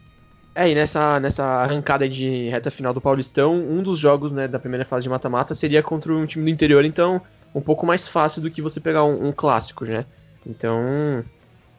É, 0.56 0.70
e 0.70 0.76
nessa, 0.76 1.20
nessa 1.20 1.44
arrancada 1.44 2.08
de 2.08 2.48
reta 2.50 2.70
final 2.70 2.94
do 2.94 3.02
Paulistão, 3.02 3.56
um 3.56 3.82
dos 3.82 3.98
jogos 3.98 4.32
né, 4.32 4.48
da 4.48 4.60
primeira 4.60 4.86
fase 4.86 5.04
de 5.04 5.10
mata-mata 5.10 5.56
seria 5.56 5.82
contra 5.82 6.14
um 6.14 6.26
time 6.26 6.46
do 6.46 6.52
interior, 6.52 6.86
então 6.86 7.20
um 7.56 7.62
pouco 7.62 7.86
mais 7.86 8.08
fácil 8.08 8.42
do 8.42 8.52
que 8.52 8.62
você 8.62 8.80
pegar 8.80 9.04
um, 9.04 9.28
um 9.28 9.32
clássico, 9.32 9.86
né? 9.86 10.06
Então 10.46 11.24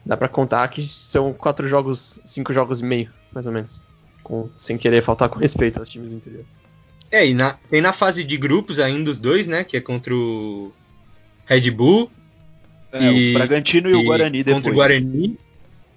dá 0.05 0.17
para 0.17 0.27
contar 0.27 0.67
que 0.67 0.83
são 0.83 1.33
quatro 1.33 1.67
jogos, 1.67 2.21
cinco 2.25 2.53
jogos 2.53 2.79
e 2.79 2.85
meio, 2.85 3.09
mais 3.31 3.45
ou 3.45 3.51
menos. 3.51 3.79
Com, 4.23 4.49
sem 4.57 4.77
querer 4.77 5.01
faltar 5.01 5.29
com 5.29 5.39
respeito 5.39 5.79
aos 5.79 5.89
times 5.89 6.11
do 6.11 6.17
interior. 6.17 6.43
É, 7.11 7.25
e 7.25 7.33
na, 7.33 7.53
tem 7.69 7.81
na 7.81 7.93
fase 7.93 8.23
de 8.23 8.37
grupos 8.37 8.79
ainda 8.79 9.11
os 9.11 9.19
dois, 9.19 9.47
né? 9.47 9.63
Que 9.63 9.77
é 9.77 9.81
contra 9.81 10.13
o 10.13 10.73
Red 11.45 11.69
Bull 11.71 12.11
é, 12.91 13.11
e, 13.11 13.31
o 13.31 13.33
Bragantino 13.37 13.89
e, 13.89 13.93
e, 13.93 13.95
o 13.95 14.03
Guarani 14.03 14.43
depois. 14.43 14.55
Contra 14.55 14.71
o 14.71 14.75
Guarani. 14.75 15.37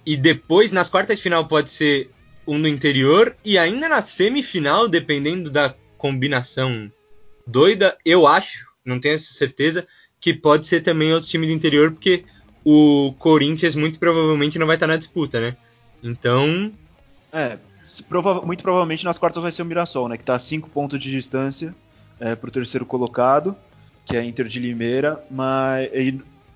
E 0.05 0.17
depois, 0.17 0.71
nas 0.71 0.89
quartas 0.89 1.17
de 1.17 1.23
final, 1.23 1.45
pode 1.45 1.69
ser 1.69 2.09
um 2.49 2.59
do 2.59 2.67
interior. 2.67 3.35
E 3.45 3.57
ainda 3.57 3.87
na 3.87 4.01
semifinal, 4.01 4.87
dependendo 4.87 5.51
da 5.51 5.75
combinação 5.97 6.91
doida, 7.45 7.95
eu 8.03 8.25
acho, 8.25 8.65
não 8.83 8.99
tenho 8.99 9.15
essa 9.15 9.31
certeza, 9.33 9.87
que 10.19 10.33
pode 10.33 10.67
ser 10.67 10.81
também 10.81 11.13
outro 11.13 11.29
time 11.29 11.45
do 11.45 11.53
interior, 11.53 11.91
porque 11.91 12.25
o 12.65 13.13
Corinthians 13.19 13.75
muito 13.75 13.99
provavelmente 13.99 14.57
não 14.57 14.67
vai 14.67 14.75
estar 14.75 14.87
na 14.87 14.97
disputa, 14.97 15.39
né? 15.39 15.55
Então. 16.03 16.71
É, 17.31 17.57
prova 18.07 18.41
muito 18.41 18.63
provavelmente 18.63 19.05
nas 19.05 19.17
quartas 19.17 19.41
vai 19.41 19.51
ser 19.51 19.61
o 19.61 19.65
Mirassol, 19.65 20.09
né? 20.09 20.17
Que 20.17 20.23
está 20.23 20.35
a 20.35 20.39
5 20.39 20.69
pontos 20.69 20.99
de 20.99 21.11
distância 21.11 21.75
é, 22.19 22.35
para 22.35 22.47
o 22.47 22.51
terceiro 22.51 22.85
colocado, 22.85 23.55
que 24.05 24.17
é 24.17 24.23
Inter 24.23 24.47
de 24.47 24.59
Limeira, 24.59 25.23
mas 25.29 25.89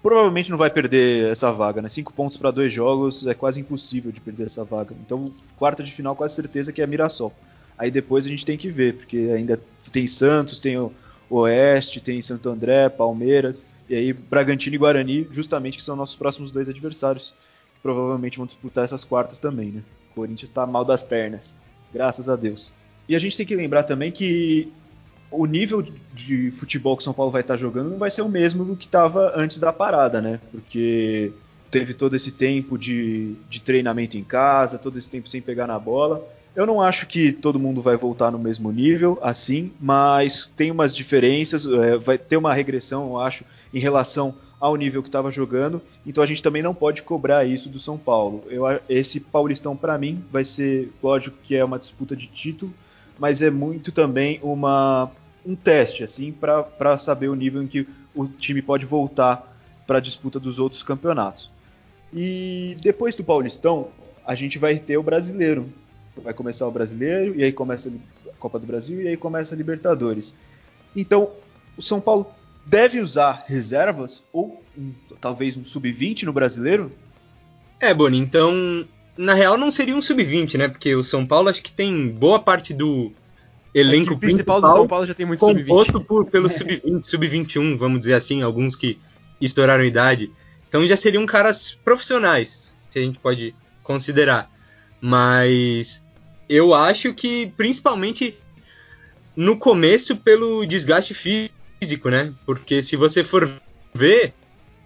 provavelmente 0.04 0.52
não 0.52 0.58
vai 0.58 0.70
perder 0.70 1.32
essa 1.32 1.50
vaga, 1.54 1.82
né? 1.82 1.88
Cinco 1.88 2.12
pontos 2.12 2.38
para 2.38 2.52
dois 2.52 2.74
jogos 2.74 3.26
é 3.26 3.34
quase 3.34 3.62
impossível 3.62 4.12
de 4.12 4.20
perder 4.20 4.48
essa 4.48 4.64
vaga. 4.66 4.94
Então, 5.04 5.32
quarta 5.56 5.82
de 5.82 5.92
final, 5.94 6.14
quase 6.14 6.36
certeza 6.36 6.74
que 6.74 6.82
é 6.82 6.86
Mirassol. 6.86 7.34
Aí 7.78 7.90
depois 7.90 8.26
a 8.26 8.30
gente 8.30 8.46
tem 8.46 8.58
que 8.58 8.70
ver, 8.70 8.98
porque 8.98 9.32
ainda 9.34 9.60
tem 9.94 10.06
Santos, 10.06 10.60
tem 10.60 10.78
o 10.78 10.92
Oeste, 11.30 12.02
tem 12.02 12.22
Santo 12.22 12.50
André, 12.50 12.90
Palmeiras, 12.90 13.66
e 13.90 13.96
aí 13.96 14.14
Bragantino 14.14 14.76
e 14.76 14.78
Guarani, 14.78 15.28
justamente 15.32 15.78
que 15.78 15.84
são 15.84 15.96
nossos 15.96 16.16
próximos 16.16 16.52
dois 16.52 16.68
adversários. 16.68 17.34
Provavelmente 17.82 18.38
vão 18.38 18.46
disputar 18.46 18.84
essas 18.84 19.06
quartas 19.06 19.40
também, 19.40 19.70
né? 19.70 19.82
O 20.12 20.16
Corinthians 20.16 20.50
está 20.50 20.68
mal 20.68 20.84
das 20.84 21.02
pernas, 21.02 21.56
graças 21.94 22.28
a 22.28 22.36
Deus. 22.36 22.74
E 23.08 23.16
a 23.16 23.20
gente 23.20 23.38
tem 23.38 23.46
que 23.46 23.56
lembrar 23.56 23.84
também 23.84 24.12
que 24.12 24.72
o 25.34 25.46
nível 25.46 25.86
de 26.14 26.52
futebol 26.52 26.96
que 26.96 27.02
o 27.02 27.04
São 27.04 27.14
Paulo 27.14 27.32
vai 27.32 27.42
estar 27.42 27.58
jogando 27.58 27.90
não 27.90 27.98
vai 27.98 28.12
ser 28.12 28.22
o 28.22 28.30
mesmo 28.30 28.64
do 28.64 28.76
que 28.76 28.86
estava 28.86 29.34
antes 29.36 29.60
da 29.60 29.74
parada, 29.74 30.22
né? 30.22 30.40
Porque 30.52 31.32
teve 31.72 31.94
todo 31.94 32.16
esse 32.16 32.32
tempo 32.32 32.78
de, 32.78 33.34
de 33.50 33.60
treinamento 33.60 34.16
em 34.16 34.24
casa, 34.24 34.78
todo 34.78 34.98
esse 34.98 35.10
tempo 35.10 35.28
sem 35.28 35.42
pegar 35.42 35.66
na 35.66 35.80
bola. 35.80 36.24
Eu 36.56 36.68
não 36.68 36.80
acho 36.80 37.08
que 37.08 37.32
todo 37.32 37.60
mundo 37.60 37.82
vai 37.82 37.98
voltar 37.98 38.30
no 38.30 38.38
mesmo 38.38 38.72
nível, 38.72 39.18
assim, 39.24 39.72
mas 39.82 40.52
tem 40.56 40.70
umas 40.70 40.96
diferenças, 40.96 41.66
é, 41.66 41.98
vai 41.98 42.16
ter 42.16 42.38
uma 42.38 42.54
regressão, 42.54 43.08
eu 43.08 43.20
acho, 43.20 43.44
em 43.74 43.80
relação 43.80 44.36
ao 44.60 44.76
nível 44.76 45.02
que 45.02 45.10
estava 45.10 45.32
jogando. 45.32 45.82
Então 46.06 46.24
a 46.24 46.28
gente 46.28 46.44
também 46.44 46.62
não 46.62 46.76
pode 46.76 47.02
cobrar 47.02 47.44
isso 47.44 47.70
do 47.70 47.80
São 47.80 47.98
Paulo. 47.98 48.44
Eu, 48.48 48.64
esse 48.88 49.20
Paulistão, 49.20 49.76
para 49.76 49.98
mim, 49.98 50.24
vai 50.32 50.46
ser, 50.46 50.92
lógico 51.02 51.36
que 51.44 51.56
é 51.56 51.66
uma 51.66 51.80
disputa 51.80 52.16
de 52.16 52.28
título, 52.28 52.72
mas 53.18 53.42
é 53.42 53.50
muito 53.50 53.92
também 53.92 54.40
uma 54.44 55.12
um 55.46 55.56
teste, 55.56 56.04
assim, 56.04 56.32
para 56.32 56.98
saber 56.98 57.28
o 57.28 57.36
nível 57.36 57.62
em 57.62 57.68
que 57.68 57.88
o 58.16 58.28
time 58.28 58.62
pode 58.62 58.86
voltar 58.86 59.52
para 59.86 59.98
a 59.98 60.02
disputa 60.02 60.40
dos 60.40 60.60
outros 60.60 60.84
campeonatos. 60.84 61.50
E 62.14 62.78
depois 62.82 63.16
do 63.16 63.24
Paulistão, 63.24 63.90
a 64.26 64.36
gente 64.36 64.58
vai 64.58 64.78
ter 64.78 64.98
o 64.98 65.04
brasileiro. 65.04 65.68
Vai 66.16 66.34
começar 66.34 66.68
o 66.68 66.72
brasileiro, 66.72 67.36
e 67.36 67.44
aí 67.44 67.52
começa 67.52 67.90
a 67.90 68.32
Copa 68.38 68.60
do 68.60 68.68
Brasil, 68.68 69.02
e 69.02 69.08
aí 69.08 69.18
começa 69.18 69.56
a 69.56 69.58
Libertadores. 69.58 70.36
Então, 70.96 71.32
o 71.76 71.82
São 71.82 72.00
Paulo 72.00 72.28
deve 72.66 73.00
usar 73.00 73.44
reservas, 73.48 74.24
ou 74.32 74.64
um, 74.78 74.94
talvez 75.20 75.58
um 75.58 75.66
sub-20 75.66 76.24
no 76.24 76.34
brasileiro? 76.34 76.92
É, 77.80 77.94
Boni, 77.94 78.20
então, 78.20 78.88
na 79.18 79.34
real 79.34 79.58
não 79.58 79.72
seria 79.72 79.96
um 79.96 80.02
sub-20, 80.02 80.58
né? 80.58 80.68
Porque 80.68 80.96
o 80.96 81.04
São 81.04 81.26
Paulo 81.26 81.50
acho 81.50 81.62
que 81.62 81.72
tem 81.72 82.10
boa 82.10 82.40
parte 82.40 82.74
do 82.74 83.12
elenco 83.74 84.18
principal, 84.18 84.60
principal 84.60 84.62
do 84.62 84.68
São 84.68 84.88
Paulo 84.88 85.06
já 85.06 85.14
tem 85.14 85.26
muito 85.26 85.40
composto 85.40 86.00
por, 86.00 86.26
pelo 86.26 86.50
sub-20, 86.50 87.04
sub-21, 87.04 87.76
vamos 87.76 88.00
dizer 88.00 88.14
assim, 88.14 88.42
alguns 88.42 88.76
que 88.76 89.00
estouraram 89.42 89.84
idade. 89.84 90.32
Então 90.68 90.86
já 90.88 90.96
seriam 90.96 91.26
caras 91.26 91.78
profissionais, 91.84 92.76
se 92.90 93.00
a 93.00 93.02
gente 93.02 93.20
pode 93.20 93.56
considerar. 93.84 94.50
Mas 95.02 96.04
eu 96.48 96.74
acho 96.74 97.14
que 97.14 97.52
principalmente 97.58 98.38
no 99.36 99.58
começo 99.58 100.16
pelo 100.16 100.66
desgaste 100.66 101.14
físico, 101.14 102.10
né? 102.10 102.34
Porque 102.46 102.84
se 102.84 102.96
você 102.96 103.24
for 103.24 103.50
ver, 103.94 104.34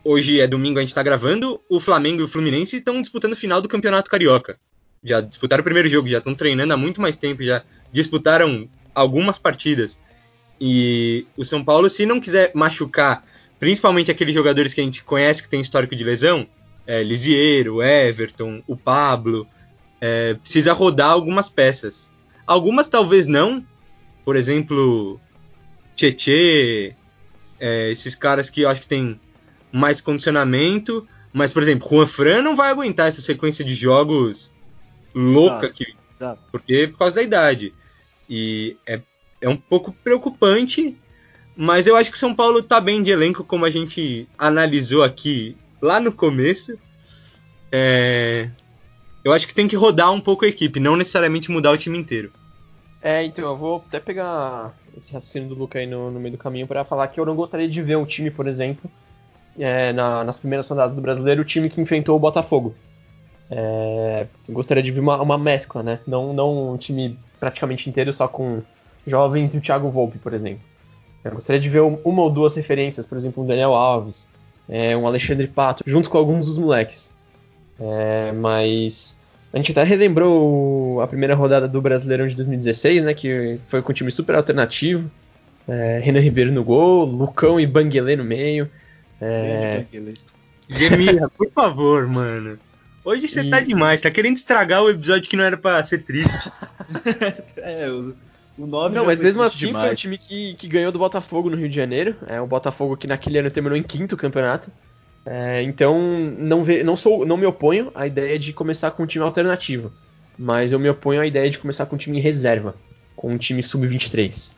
hoje 0.04 0.40
é 0.40 0.48
domingo, 0.48 0.80
a 0.80 0.82
gente 0.82 0.96
tá 0.96 1.04
gravando, 1.04 1.62
o 1.70 1.80
Flamengo 1.80 2.22
e 2.22 2.24
o 2.24 2.28
Fluminense 2.28 2.78
estão 2.78 3.00
disputando 3.02 3.34
o 3.34 3.38
final 3.38 3.62
do 3.62 3.68
Campeonato 3.68 4.10
Carioca. 4.10 4.58
Já 5.08 5.22
disputaram 5.22 5.62
o 5.62 5.64
primeiro 5.64 5.90
jogo, 5.90 6.08
já 6.08 6.18
estão 6.18 6.36
treinando 6.36 6.74
há 6.74 6.78
muito 6.78 7.02
mais 7.02 7.18
tempo, 7.18 7.44
já 7.44 7.64
disputaram 7.92 8.68
algumas 8.94 9.38
partidas. 9.40 10.00
E 10.60 11.26
o 11.38 11.46
São 11.46 11.64
Paulo, 11.64 11.90
se 11.90 12.06
não 12.06 12.20
quiser 12.20 12.52
machucar, 12.54 13.24
principalmente 13.60 14.12
aqueles 14.12 14.34
jogadores 14.34 14.74
que 14.74 14.82
a 14.82 14.84
gente 14.84 15.04
conhece 15.04 15.42
que 15.42 15.50
tem 15.50 15.62
histórico 15.62 15.96
de 15.96 16.04
lesão, 16.04 16.48
é, 16.86 17.04
Lisieiro, 17.04 17.82
Everton, 17.82 18.62
o 18.68 18.76
Pablo, 18.76 19.48
é, 20.02 20.34
precisa 20.36 20.74
rodar 20.74 21.12
algumas 21.12 21.50
peças. 21.50 22.12
Algumas 22.46 22.88
talvez 22.88 23.28
não, 23.28 23.64
por 24.24 24.36
exemplo, 24.36 25.20
Tietê, 25.96 26.96
é, 27.60 27.92
esses 27.92 28.16
caras 28.16 28.50
que 28.50 28.62
eu 28.62 28.70
acho 28.70 28.82
que 28.82 28.88
tem 28.88 29.20
mais 29.72 30.02
condicionamento, 30.02 31.08
mas, 31.34 31.52
por 31.52 31.62
exemplo, 31.62 31.88
Juan 31.90 32.08
Fran 32.08 32.42
não 32.42 32.56
vai 32.56 32.72
aguentar 32.72 33.08
essa 33.08 33.22
sequência 33.22 33.64
de 33.64 33.76
jogos 33.76 34.50
louca, 35.18 35.66
Exato, 35.66 35.74
que, 35.74 35.96
exato. 36.14 36.42
porque 36.52 36.88
por 36.88 37.00
causa 37.00 37.16
da 37.16 37.24
idade. 37.24 37.74
E 38.30 38.78
é, 38.86 39.02
é 39.42 39.50
um 39.50 39.58
pouco 39.58 39.92
preocupante, 40.04 40.96
mas 41.56 41.88
eu 41.88 41.96
acho 41.96 42.12
que 42.12 42.18
o 42.18 42.20
São 42.20 42.36
Paulo 42.36 42.62
tá 42.62 42.80
bem 42.80 43.02
de 43.02 43.12
elenco, 43.12 43.44
como 43.44 43.66
a 43.66 43.70
gente 43.70 44.28
analisou 44.38 45.04
aqui 45.04 45.58
lá 45.82 46.00
no 46.00 46.12
começo. 46.12 46.78
É, 47.72 48.50
eu 49.24 49.34
acho 49.34 49.48
que 49.48 49.54
tem 49.56 49.68
que 49.68 49.76
rodar 49.76 50.12
um 50.12 50.22
pouco 50.22 50.46
a 50.46 50.48
equipe, 50.48 50.80
não 50.80 50.96
necessariamente 50.96 51.52
mudar 51.52 51.72
o 51.72 51.78
time 51.78 51.98
inteiro. 51.98 52.32
É, 53.02 53.24
então 53.24 53.46
eu 53.46 53.56
vou 53.58 53.84
até 53.88 54.00
pegar 54.00 54.74
esse 54.98 55.14
raciocínio 55.14 55.50
do 55.50 55.56
Luca 55.56 55.80
aí 55.80 55.86
no, 55.86 56.10
no 56.12 56.20
meio 56.20 56.32
do 56.34 56.38
caminho 56.38 56.66
para 56.68 56.84
falar 56.84 57.08
que 57.08 57.20
eu 57.20 57.26
não 57.26 57.36
gostaria 57.36 57.68
de 57.68 57.82
ver 57.82 57.96
um 57.98 58.06
time, 58.06 58.32
por 58.32 58.48
exemplo, 58.48 58.90
é, 59.58 59.94
na- 59.94 60.24
nas 60.24 60.38
primeiras 60.38 60.68
rodadas 60.68 60.94
do 60.96 61.02
brasileiro, 61.02 61.42
o 61.42 61.46
time 61.46 61.70
que 61.70 61.80
enfrentou 61.80 62.16
o 62.16 62.20
Botafogo. 62.20 62.76
É, 63.50 64.28
gostaria 64.50 64.84
de 64.84 64.92
ver 64.92 65.00
uma, 65.00 65.22
uma 65.22 65.38
mescla, 65.38 65.82
né? 65.82 66.00
Não, 66.06 66.34
não 66.34 66.74
um 66.74 66.78
time 66.78 67.18
praticamente 67.40 67.90
inteiro 67.90 68.14
só 68.14 68.28
com 68.28 68.62
jovens 69.06 69.54
e 69.54 69.58
o 69.58 69.62
Thiago 69.62 69.90
Volpe, 69.90 70.18
por 70.18 70.34
exemplo. 70.34 70.62
Eu 71.24 71.32
gostaria 71.32 71.60
de 71.62 71.70
ver 71.70 71.82
um- 71.82 72.00
uma 72.04 72.22
ou 72.24 72.30
duas 72.30 72.56
referências, 72.56 73.06
por 73.06 73.18
exemplo, 73.18 73.44
um 73.44 73.48
Daniel 73.48 73.74
Alves, 73.74 74.28
é, 74.68 74.96
um 74.98 75.08
Alexandre 75.08 75.48
Pato, 75.48 75.84
junto 75.88 76.10
com 76.10 76.18
alguns 76.18 76.46
dos 76.46 76.58
moleques. 76.58 77.10
É, 77.80 78.32
mas 78.34 79.16
a 79.54 79.58
gente 79.58 79.72
até 79.72 79.84
relembrou 79.84 81.00
a 81.02 81.08
primeira 81.08 81.36
rodada 81.36 81.68
do 81.68 81.82
Brasileirão 81.82 82.28
de 82.28 82.36
2016, 82.36 83.04
né? 83.04 83.14
Que 83.14 83.60
foi 83.70 83.82
com 83.82 83.92
um 83.92 83.96
time 83.96 84.12
super 84.12 84.36
alternativo. 84.36 85.10
É, 85.68 86.00
Renan 86.04 86.20
Ribeiro 86.22 86.52
no 86.52 86.64
gol, 86.64 87.06
Lucão 87.06 87.60
e 87.60 87.66
Banguelê 87.68 88.16
no 88.16 88.24
meio. 88.24 88.70
É, 89.22 89.86
por 91.38 91.50
favor, 91.52 92.08
mano. 92.08 92.58
Hoje 93.08 93.26
você 93.28 93.42
E- 93.42 93.50
tá 93.50 93.62
demais, 93.62 94.02
tá 94.02 94.12
querendo 94.12 94.36
estragar 94.36 94.84
o 94.84 94.90
episódio 94.90 95.30
que 95.30 95.38
não 95.38 95.44
era 95.46 95.56
pra 95.58 95.82
ser 95.84 96.00
triste. 96.04 96.36
É, 97.58 97.90
o, 97.90 98.14
o 98.58 98.68
9 98.68 98.96
Não, 98.96 99.06
mas 99.06 99.20
mesmo 99.20 99.42
assim 99.44 99.58
foi 99.60 99.68
um 99.68 99.72
demais. 99.72 100.00
time 100.00 100.18
que, 100.18 100.54
que 100.56 100.68
ganhou 100.68 100.92
do 100.92 101.00
Botafogo 101.00 101.50
no 101.50 101.56
Rio 101.58 101.70
de 101.70 101.76
Janeiro. 101.76 102.16
É 102.28 102.40
o 102.42 102.48
Botafogo 102.48 102.96
que 102.98 103.08
naquele 103.08 103.38
ano 103.40 103.50
terminou 103.52 103.78
em 103.78 103.84
quinto 103.84 104.16
campeonato. 104.18 104.72
É, 105.26 105.62
então 105.64 106.00
não, 106.38 106.64
ve, 106.64 106.84
não, 106.84 106.96
sou, 106.96 107.26
não 107.26 107.36
me 107.38 107.46
oponho 107.46 107.92
à 107.96 108.06
ideia 108.08 108.38
de 108.40 108.54
começar 108.54 108.92
com 108.92 109.04
um 109.04 109.08
time 109.08 109.24
alternativo. 109.26 109.92
Mas 110.38 110.72
eu 110.72 110.80
me 110.80 110.90
oponho 110.90 111.20
à 111.22 111.26
ideia 111.28 111.50
de 111.50 111.58
começar 111.60 111.86
com 111.86 111.96
um 111.96 112.00
time 112.00 112.18
em 112.18 112.22
reserva. 112.22 112.76
Com 113.16 113.32
um 113.34 113.38
time 113.38 113.62
sub-23. 113.64 114.52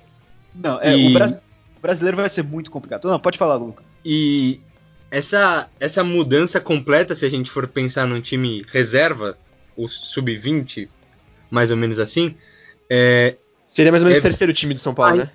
Não, 0.56 0.80
é, 0.82 0.96
E- 0.98 1.08
o, 1.10 1.14
bras- 1.14 1.38
o 1.78 1.82
brasileiro 1.82 2.18
vai 2.18 2.30
ser 2.30 2.44
muito 2.44 2.70
complicado. 2.70 3.08
Não, 3.08 3.20
pode 3.20 3.38
falar, 3.38 3.56
Luca. 3.56 3.84
E 4.06 4.60
essa, 5.12 5.70
essa 5.80 6.04
mudança 6.04 6.60
completa, 6.60 7.16
se 7.16 7.26
a 7.26 7.30
gente 7.30 7.50
for 7.50 7.68
pensar 7.68 8.06
num 8.08 8.22
time 8.22 8.66
reserva, 8.72 9.38
o 9.76 9.88
sub-20, 9.88 10.88
mais 11.50 11.72
ou 11.72 11.78
menos 11.78 12.00
assim, 12.00 12.36
é, 12.90 13.36
Seria 13.66 13.92
mais 13.92 14.04
ou 14.04 14.08
menos 14.08 14.18
É- 14.18 14.20
o 14.20 14.24
terceiro 14.24 14.54
time 14.54 14.74
do 14.74 14.80
São 14.80 14.94
Paulo, 14.94 15.12
Ai- 15.12 15.18
né? 15.26 15.32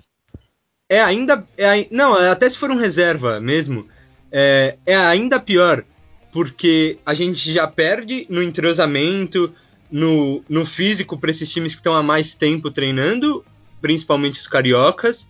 é 0.89 1.01
ainda. 1.01 1.45
É, 1.57 1.87
não, 1.89 2.13
até 2.15 2.47
se 2.49 2.57
for 2.57 2.69
um 2.69 2.75
reserva 2.77 3.39
mesmo, 3.39 3.87
é, 4.31 4.77
é 4.85 4.95
ainda 4.95 5.39
pior, 5.39 5.83
porque 6.31 6.99
a 7.05 7.13
gente 7.13 7.51
já 7.51 7.65
perde 7.65 8.27
no 8.29 8.43
entrosamento, 8.43 9.53
no, 9.89 10.43
no 10.49 10.65
físico 10.65 11.17
para 11.17 11.31
esses 11.31 11.49
times 11.49 11.73
que 11.73 11.79
estão 11.79 11.93
há 11.93 12.03
mais 12.03 12.35
tempo 12.35 12.69
treinando, 12.69 13.43
principalmente 13.81 14.39
os 14.39 14.47
cariocas, 14.47 15.29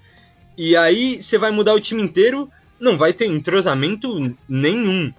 e 0.58 0.76
aí 0.76 1.22
você 1.22 1.38
vai 1.38 1.52
mudar 1.52 1.74
o 1.74 1.80
time 1.80 2.02
inteiro, 2.02 2.50
não 2.80 2.98
vai 2.98 3.14
ter 3.14 3.26
entrosamento 3.28 4.36
nenhum. 4.48 5.14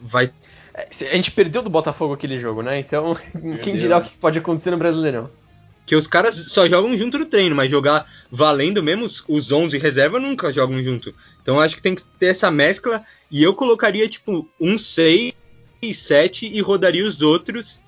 Vai 0.00 0.30
É, 0.74 0.88
A 1.12 1.16
gente 1.16 1.30
perdeu 1.30 1.62
do 1.62 1.70
Botafogo 1.70 2.14
aquele 2.14 2.38
jogo, 2.40 2.62
né? 2.62 2.78
Então, 2.80 3.14
quem 3.32 3.40
Perdeu, 3.58 3.76
dirá 3.76 3.98
o 3.98 4.02
que 4.02 4.16
pode 4.16 4.38
acontecer 4.38 4.70
no 4.70 4.76
Brasileirão? 4.76 5.30
Que 5.86 5.94
os 5.94 6.06
caras 6.06 6.34
só 6.34 6.66
jogam 6.66 6.96
junto 6.96 7.18
no 7.18 7.26
treino, 7.26 7.54
mas 7.54 7.70
jogar 7.70 8.06
valendo 8.30 8.82
mesmo, 8.82 9.04
os- 9.04 9.22
os 9.28 9.52
11 9.52 9.76
reserva 9.78 10.18
nunca 10.18 10.50
jogam 10.52 10.82
junto. 10.82 11.14
Então 11.42 11.60
acho 11.60 11.76
que 11.76 11.82
tem 11.82 11.94
que 11.94 12.04
ter 12.18 12.26
essa 12.26 12.50
mescla. 12.50 13.04
E 13.30 13.42
eu 13.42 13.54
colocaria, 13.54 14.08
tipo, 14.08 14.48
um 14.60 14.78
6 14.78 15.32
e 15.82 15.92
7 15.94 16.46
e 16.46 16.60
rodaria 16.62 17.04
os 17.06 17.20
outros 17.20 17.82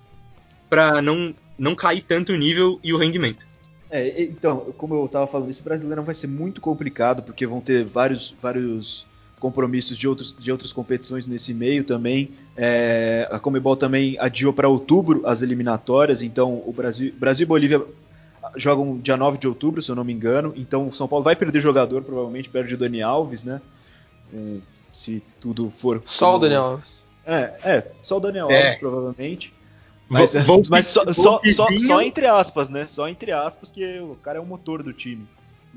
pra 0.69 1.01
não, 1.01 1.35
não 1.59 1.75
cair 1.75 2.03
tanto 2.03 2.33
o 2.33 2.37
nível 2.37 2.79
e 2.85 2.93
o 2.93 2.99
rendimento. 2.99 3.47
É, 3.91 4.23
então, 4.23 4.73
como 4.77 4.95
eu 4.95 5.09
tava 5.09 5.27
falando, 5.27 5.51
esse 5.51 5.63
brasileirão 5.63 6.03
vai 6.05 6.15
ser 6.15 6.27
muito 6.27 6.61
complicado, 6.61 7.23
porque 7.23 7.47
vão 7.47 7.61
ter 7.61 7.85
vários, 7.85 8.35
vários 8.43 9.07
compromissos 9.39 9.97
de, 9.97 10.09
outros, 10.09 10.35
de 10.37 10.51
outras 10.51 10.73
competições 10.73 11.27
nesse 11.27 11.53
meio 11.55 11.85
também. 11.85 12.31
É, 12.57 13.29
a 13.31 13.39
Comebol 13.39 13.77
também 13.77 14.17
adiou 14.19 14.53
para 14.53 14.69
outubro 14.69 15.23
as 15.27 15.43
eliminatórias, 15.43 16.23
então 16.23 16.63
o 16.67 16.73
Brasil, 16.73 17.13
Brasil 17.17 17.45
e 17.45 17.47
Bolívia 17.47 17.83
jogam 18.57 18.97
dia 18.99 19.17
9 19.17 19.39
de 19.39 19.47
outubro, 19.47 19.83
se 19.83 19.91
eu 19.91 19.95
não 19.95 20.05
me 20.05 20.13
engano. 20.13 20.53
Então 20.57 20.89
o 20.89 20.95
São 20.95 21.07
Paulo 21.07 21.23
vai 21.25 21.37
perder 21.37 21.61
jogador, 21.61 22.03
provavelmente 22.03 22.49
perde 22.49 22.75
o 22.75 22.79
Dani 22.79 23.03
Alves, 23.03 23.45
né? 23.45 23.61
É, 24.35 24.57
se 24.93 25.23
tudo 25.41 25.71
for. 25.71 26.01
Só 26.05 26.29
o 26.29 26.33
como- 26.33 26.41
Daniel 26.43 26.63
Alves. 26.63 27.05
É, 27.27 27.53
é, 27.65 27.91
só 28.03 28.17
o 28.17 28.21
Daniel 28.21 28.51
É. 28.51 28.65
Alves, 28.67 28.79
provavelmente. 28.81 29.53
Mas, 30.09 30.33
vou- 30.45 30.63
mas 30.69 30.87
só, 30.87 31.05
só, 31.13 31.41
só, 31.45 31.69
só 31.87 32.01
entre 32.01 32.27
aspas, 32.27 32.69
né? 32.69 32.87
Só 32.89 33.09
entre 33.09 33.33
aspas, 33.33 33.71
que 33.71 33.99
o 34.01 34.17
cara 34.23 34.39
é 34.39 34.41
o 34.41 34.47
motor 34.47 34.83
do 34.83 34.93
time. 34.93 35.27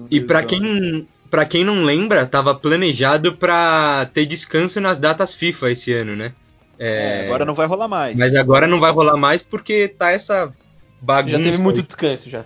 E 0.09 0.19
do 0.19 0.45
quem, 0.45 1.07
pra 1.29 1.45
quem 1.45 1.63
não 1.63 1.83
lembra, 1.83 2.25
tava 2.25 2.53
planejado 2.55 3.33
pra 3.35 4.09
ter 4.13 4.25
descanso 4.25 4.79
nas 4.79 4.99
datas 4.99 5.33
FIFA 5.33 5.71
esse 5.71 5.91
ano, 5.93 6.15
né? 6.15 6.31
É, 6.77 7.25
agora 7.25 7.43
não 7.43 7.53
vai 7.53 7.67
rolar 7.67 7.87
mais. 7.87 8.15
Mas 8.15 8.33
agora 8.35 8.65
não 8.67 8.79
vai 8.79 8.91
rolar 8.91 9.17
mais 9.17 9.41
porque 9.41 9.87
tá 9.87 10.11
essa 10.11 10.53
bagunça. 11.01 11.37
Já 11.37 11.43
teve 11.43 11.57
muito 11.61 11.81
descanso 11.83 12.29
já. 12.29 12.45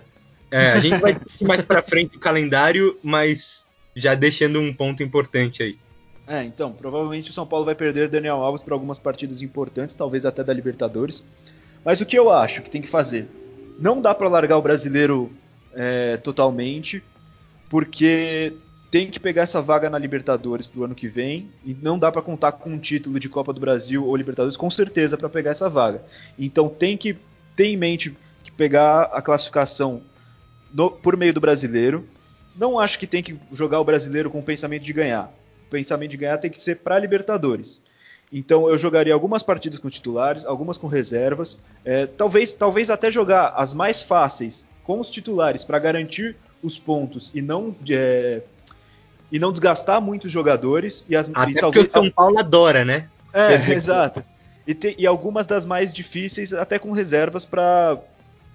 É, 0.50 0.72
a 0.72 0.80
gente 0.80 0.98
vai 1.00 1.16
mais 1.42 1.62
pra 1.62 1.82
frente 1.82 2.16
o 2.16 2.20
calendário, 2.20 2.98
mas 3.02 3.66
já 3.94 4.14
deixando 4.14 4.58
um 4.60 4.72
ponto 4.72 5.02
importante 5.02 5.62
aí. 5.62 5.76
É, 6.26 6.42
então, 6.42 6.72
provavelmente 6.72 7.30
o 7.30 7.32
São 7.32 7.46
Paulo 7.46 7.64
vai 7.66 7.74
perder 7.74 8.08
Daniel 8.08 8.36
Alves 8.42 8.62
para 8.62 8.74
algumas 8.74 8.98
partidas 8.98 9.42
importantes, 9.42 9.94
talvez 9.94 10.24
até 10.24 10.42
da 10.42 10.52
Libertadores. 10.52 11.22
Mas 11.84 12.00
o 12.00 12.06
que 12.06 12.18
eu 12.18 12.32
acho 12.32 12.62
que 12.62 12.70
tem 12.70 12.80
que 12.82 12.88
fazer? 12.88 13.26
Não 13.78 14.00
dá 14.00 14.14
para 14.14 14.28
largar 14.28 14.56
o 14.56 14.62
brasileiro 14.62 15.30
é, 15.74 16.16
totalmente, 16.16 17.02
porque 17.68 18.52
tem 18.90 19.10
que 19.10 19.18
pegar 19.18 19.42
essa 19.42 19.60
vaga 19.60 19.90
na 19.90 19.98
Libertadores 19.98 20.66
pro 20.66 20.84
ano 20.84 20.94
que 20.94 21.08
vem 21.08 21.48
e 21.64 21.74
não 21.74 21.98
dá 21.98 22.12
para 22.12 22.22
contar 22.22 22.52
com 22.52 22.70
um 22.70 22.78
título 22.78 23.18
de 23.18 23.28
Copa 23.28 23.52
do 23.52 23.60
Brasil 23.60 24.06
ou 24.06 24.14
Libertadores 24.16 24.56
com 24.56 24.70
certeza 24.70 25.18
para 25.18 25.28
pegar 25.28 25.50
essa 25.50 25.68
vaga. 25.68 26.02
Então 26.38 26.68
tem 26.68 26.96
que 26.96 27.16
ter 27.56 27.66
em 27.66 27.76
mente 27.76 28.16
que 28.44 28.52
pegar 28.52 29.04
a 29.12 29.20
classificação 29.20 30.00
no- 30.72 30.90
por 30.90 31.16
meio 31.16 31.34
do 31.34 31.40
brasileiro. 31.40 32.06
Não 32.56 32.78
acho 32.78 32.98
que 33.00 33.06
tem 33.06 33.22
que 33.22 33.36
jogar 33.50 33.80
o 33.80 33.84
brasileiro 33.84 34.30
com 34.30 34.38
o 34.38 34.42
pensamento 34.44 34.82
de 34.84 34.92
ganhar. 34.92 35.32
O 35.66 35.70
pensamento 35.70 36.12
de 36.12 36.16
ganhar 36.16 36.38
tem 36.38 36.50
que 36.50 36.62
ser 36.62 36.76
para 36.76 36.96
Libertadores. 36.98 37.82
Então 38.36 38.68
eu 38.68 38.76
jogaria 38.76 39.14
algumas 39.14 39.44
partidas 39.44 39.78
com 39.78 39.88
titulares, 39.88 40.44
algumas 40.44 40.76
com 40.76 40.88
reservas, 40.88 41.56
é, 41.84 42.04
talvez, 42.06 42.52
talvez 42.52 42.90
até 42.90 43.08
jogar 43.08 43.54
as 43.56 43.72
mais 43.72 44.02
fáceis 44.02 44.68
com 44.82 44.98
os 44.98 45.08
titulares 45.08 45.64
para 45.64 45.78
garantir 45.78 46.36
os 46.60 46.76
pontos 46.76 47.30
e 47.32 47.40
não 47.40 47.72
é, 47.88 48.42
e 49.30 49.38
não 49.38 49.52
desgastar 49.52 50.00
muito 50.00 50.24
os 50.24 50.32
jogadores 50.32 51.04
e, 51.08 51.14
as, 51.14 51.28
Até 51.28 51.40
e 51.40 51.44
porque 51.44 51.60
talvez 51.60 51.86
o 51.86 51.90
São 51.92 52.10
Paulo 52.10 52.38
adora, 52.40 52.84
né? 52.84 53.08
é, 53.32 53.72
exato. 53.72 54.24
E, 54.66 54.74
te- 54.74 54.96
e 54.98 55.06
algumas 55.06 55.46
das 55.46 55.64
mais 55.64 55.92
difíceis, 55.92 56.52
até 56.52 56.76
com 56.76 56.90
reservas 56.90 57.44
para 57.44 57.98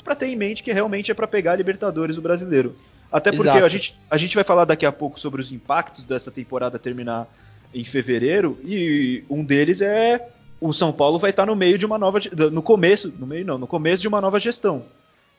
para 0.03 0.15
ter 0.15 0.27
em 0.27 0.35
mente 0.35 0.63
que 0.63 0.73
realmente 0.73 1.11
é 1.11 1.13
para 1.13 1.27
pegar 1.27 1.53
a 1.53 1.55
Libertadores 1.55 2.17
o 2.17 2.21
brasileiro. 2.21 2.75
Até 3.11 3.31
porque 3.31 3.49
Exato. 3.49 3.65
a 3.65 3.69
gente, 3.69 3.99
a 4.09 4.17
gente 4.17 4.35
vai 4.35 4.43
falar 4.43 4.65
daqui 4.65 4.85
a 4.85 4.91
pouco 4.91 5.19
sobre 5.19 5.41
os 5.41 5.51
impactos 5.51 6.05
dessa 6.05 6.31
temporada 6.31 6.77
terminar 6.79 7.27
em 7.73 7.84
fevereiro 7.84 8.58
e 8.63 9.23
um 9.29 9.43
deles 9.43 9.82
é 9.82 10.27
o 10.60 10.73
São 10.73 10.91
Paulo 10.91 11.17
vai 11.19 11.29
estar 11.29 11.45
no 11.45 11.55
meio 11.55 11.77
de 11.77 11.86
uma 11.86 11.97
nova 11.97 12.19
no 12.51 12.62
começo, 12.62 13.13
no 13.17 13.25
meio 13.27 13.45
não, 13.45 13.58
no 13.58 13.67
começo 13.67 14.01
de 14.01 14.08
uma 14.08 14.19
nova 14.19 14.39
gestão. 14.39 14.84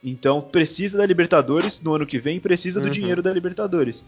Então 0.03 0.41
precisa 0.41 0.97
da 0.97 1.05
Libertadores 1.05 1.81
no 1.83 1.95
ano 1.95 2.07
que 2.07 2.19
vem, 2.19 2.41
precisa 2.41 2.81
do 2.81 2.87
Uhum. 2.87 2.93
dinheiro 2.93 3.23
da 3.23 3.33
Libertadores. 3.33 4.05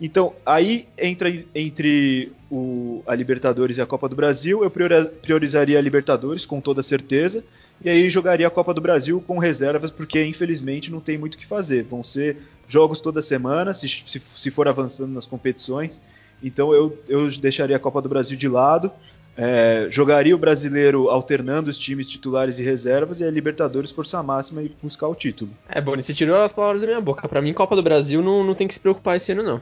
Então, 0.00 0.32
aí 0.46 0.86
entra 0.96 1.28
entre 1.52 2.30
o, 2.48 3.02
a 3.04 3.14
Libertadores 3.16 3.78
e 3.78 3.80
a 3.80 3.86
Copa 3.86 4.08
do 4.08 4.14
Brasil, 4.14 4.62
eu 4.62 4.70
priori- 4.70 5.08
priorizaria 5.20 5.76
a 5.76 5.80
Libertadores 5.82 6.46
com 6.46 6.60
toda 6.60 6.84
certeza, 6.84 7.42
e 7.84 7.90
aí 7.90 8.08
jogaria 8.08 8.46
a 8.46 8.50
Copa 8.50 8.72
do 8.72 8.80
Brasil 8.80 9.20
com 9.26 9.38
reservas, 9.38 9.90
porque 9.90 10.24
infelizmente 10.24 10.90
não 10.90 11.00
tem 11.00 11.18
muito 11.18 11.34
o 11.34 11.38
que 11.38 11.46
fazer. 11.46 11.82
Vão 11.82 12.04
ser 12.04 12.36
jogos 12.68 13.00
toda 13.00 13.20
semana, 13.20 13.74
se, 13.74 13.88
se, 13.88 14.20
se 14.20 14.50
for 14.52 14.68
avançando 14.68 15.12
nas 15.12 15.26
competições. 15.26 16.00
Então 16.42 16.72
eu, 16.72 16.98
eu 17.08 17.28
deixaria 17.30 17.76
a 17.76 17.80
Copa 17.80 18.00
do 18.02 18.08
Brasil 18.08 18.36
de 18.36 18.48
lado. 18.48 18.90
é, 19.38 19.86
jogaria 19.88 20.34
o 20.34 20.38
brasileiro 20.38 21.08
alternando 21.08 21.70
os 21.70 21.78
times 21.78 22.08
titulares 22.08 22.58
e 22.58 22.62
reservas 22.64 23.20
e 23.20 23.24
a 23.24 23.30
Libertadores 23.30 23.92
força 23.92 24.20
máxima 24.20 24.62
e 24.62 24.72
buscar 24.82 25.06
o 25.06 25.14
título. 25.14 25.52
É, 25.68 25.80
Boni, 25.80 26.02
você 26.02 26.12
tirou 26.12 26.36
as 26.36 26.50
palavras 26.50 26.80
da 26.82 26.88
minha 26.88 27.00
boca. 27.00 27.28
Para 27.28 27.40
mim, 27.40 27.52
Copa 27.52 27.76
do 27.76 27.82
Brasil 27.82 28.20
não, 28.20 28.42
não 28.42 28.54
tem 28.54 28.66
que 28.66 28.74
se 28.74 28.80
preocupar 28.80 29.16
esse 29.16 29.30
ano, 29.30 29.44
não. 29.44 29.60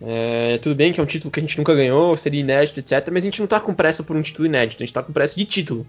É, 0.00 0.58
tudo 0.58 0.74
bem 0.74 0.92
que 0.92 1.00
é 1.00 1.02
um 1.02 1.06
título 1.06 1.30
que 1.30 1.40
a 1.40 1.42
gente 1.42 1.58
nunca 1.58 1.74
ganhou, 1.74 2.16
seria 2.16 2.40
inédito, 2.40 2.80
etc. 2.80 3.06
Mas 3.12 3.24
a 3.24 3.26
gente 3.26 3.40
não 3.40 3.46
tá 3.46 3.60
com 3.60 3.74
pressa 3.74 4.02
por 4.02 4.16
um 4.16 4.22
título 4.22 4.46
inédito, 4.46 4.82
a 4.82 4.86
gente 4.86 4.94
tá 4.94 5.02
com 5.02 5.12
pressa 5.12 5.34
de 5.34 5.44
título. 5.44 5.86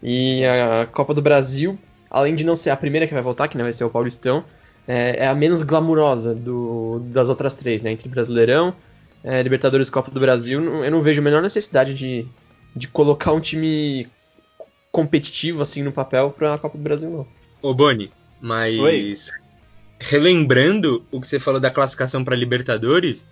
E 0.00 0.44
a 0.44 0.86
Copa 0.86 1.12
do 1.12 1.22
Brasil, 1.22 1.76
além 2.08 2.36
de 2.36 2.44
não 2.44 2.54
ser 2.54 2.70
a 2.70 2.76
primeira 2.76 3.06
que 3.06 3.14
vai 3.14 3.22
voltar, 3.22 3.48
que 3.48 3.56
não 3.56 3.64
vai 3.64 3.72
ser 3.72 3.82
o 3.82 3.90
Paulistão, 3.90 4.44
é, 4.86 5.24
é 5.24 5.26
a 5.26 5.34
menos 5.34 5.62
glamurosa 5.62 6.34
do, 6.34 7.00
das 7.06 7.28
outras 7.28 7.56
três, 7.56 7.82
né? 7.82 7.90
Entre 7.90 8.08
Brasileirão, 8.08 8.74
é, 9.26 9.42
Libertadores 9.42 9.88
e 9.88 9.90
Copa 9.90 10.08
do 10.08 10.20
Brasil, 10.20 10.62
eu 10.84 10.90
não 10.90 11.02
vejo 11.02 11.20
a 11.20 11.24
menor 11.24 11.42
necessidade 11.42 11.92
de, 11.94 12.24
de 12.76 12.86
colocar 12.86 13.32
um 13.32 13.40
time 13.40 14.08
competitivo 14.92 15.62
assim 15.62 15.82
no 15.82 15.90
papel 15.90 16.30
para 16.30 16.54
a 16.54 16.58
Copa 16.58 16.78
do 16.78 16.84
Brasil, 16.84 17.10
não. 17.10 17.26
Ô 17.60 17.74
Boni, 17.74 18.12
mas 18.40 18.78
Oi. 18.78 19.14
relembrando 19.98 21.04
o 21.10 21.20
que 21.20 21.26
você 21.26 21.40
falou 21.40 21.60
da 21.60 21.72
classificação 21.72 22.24
para 22.24 22.36
Libertadores, 22.36 23.24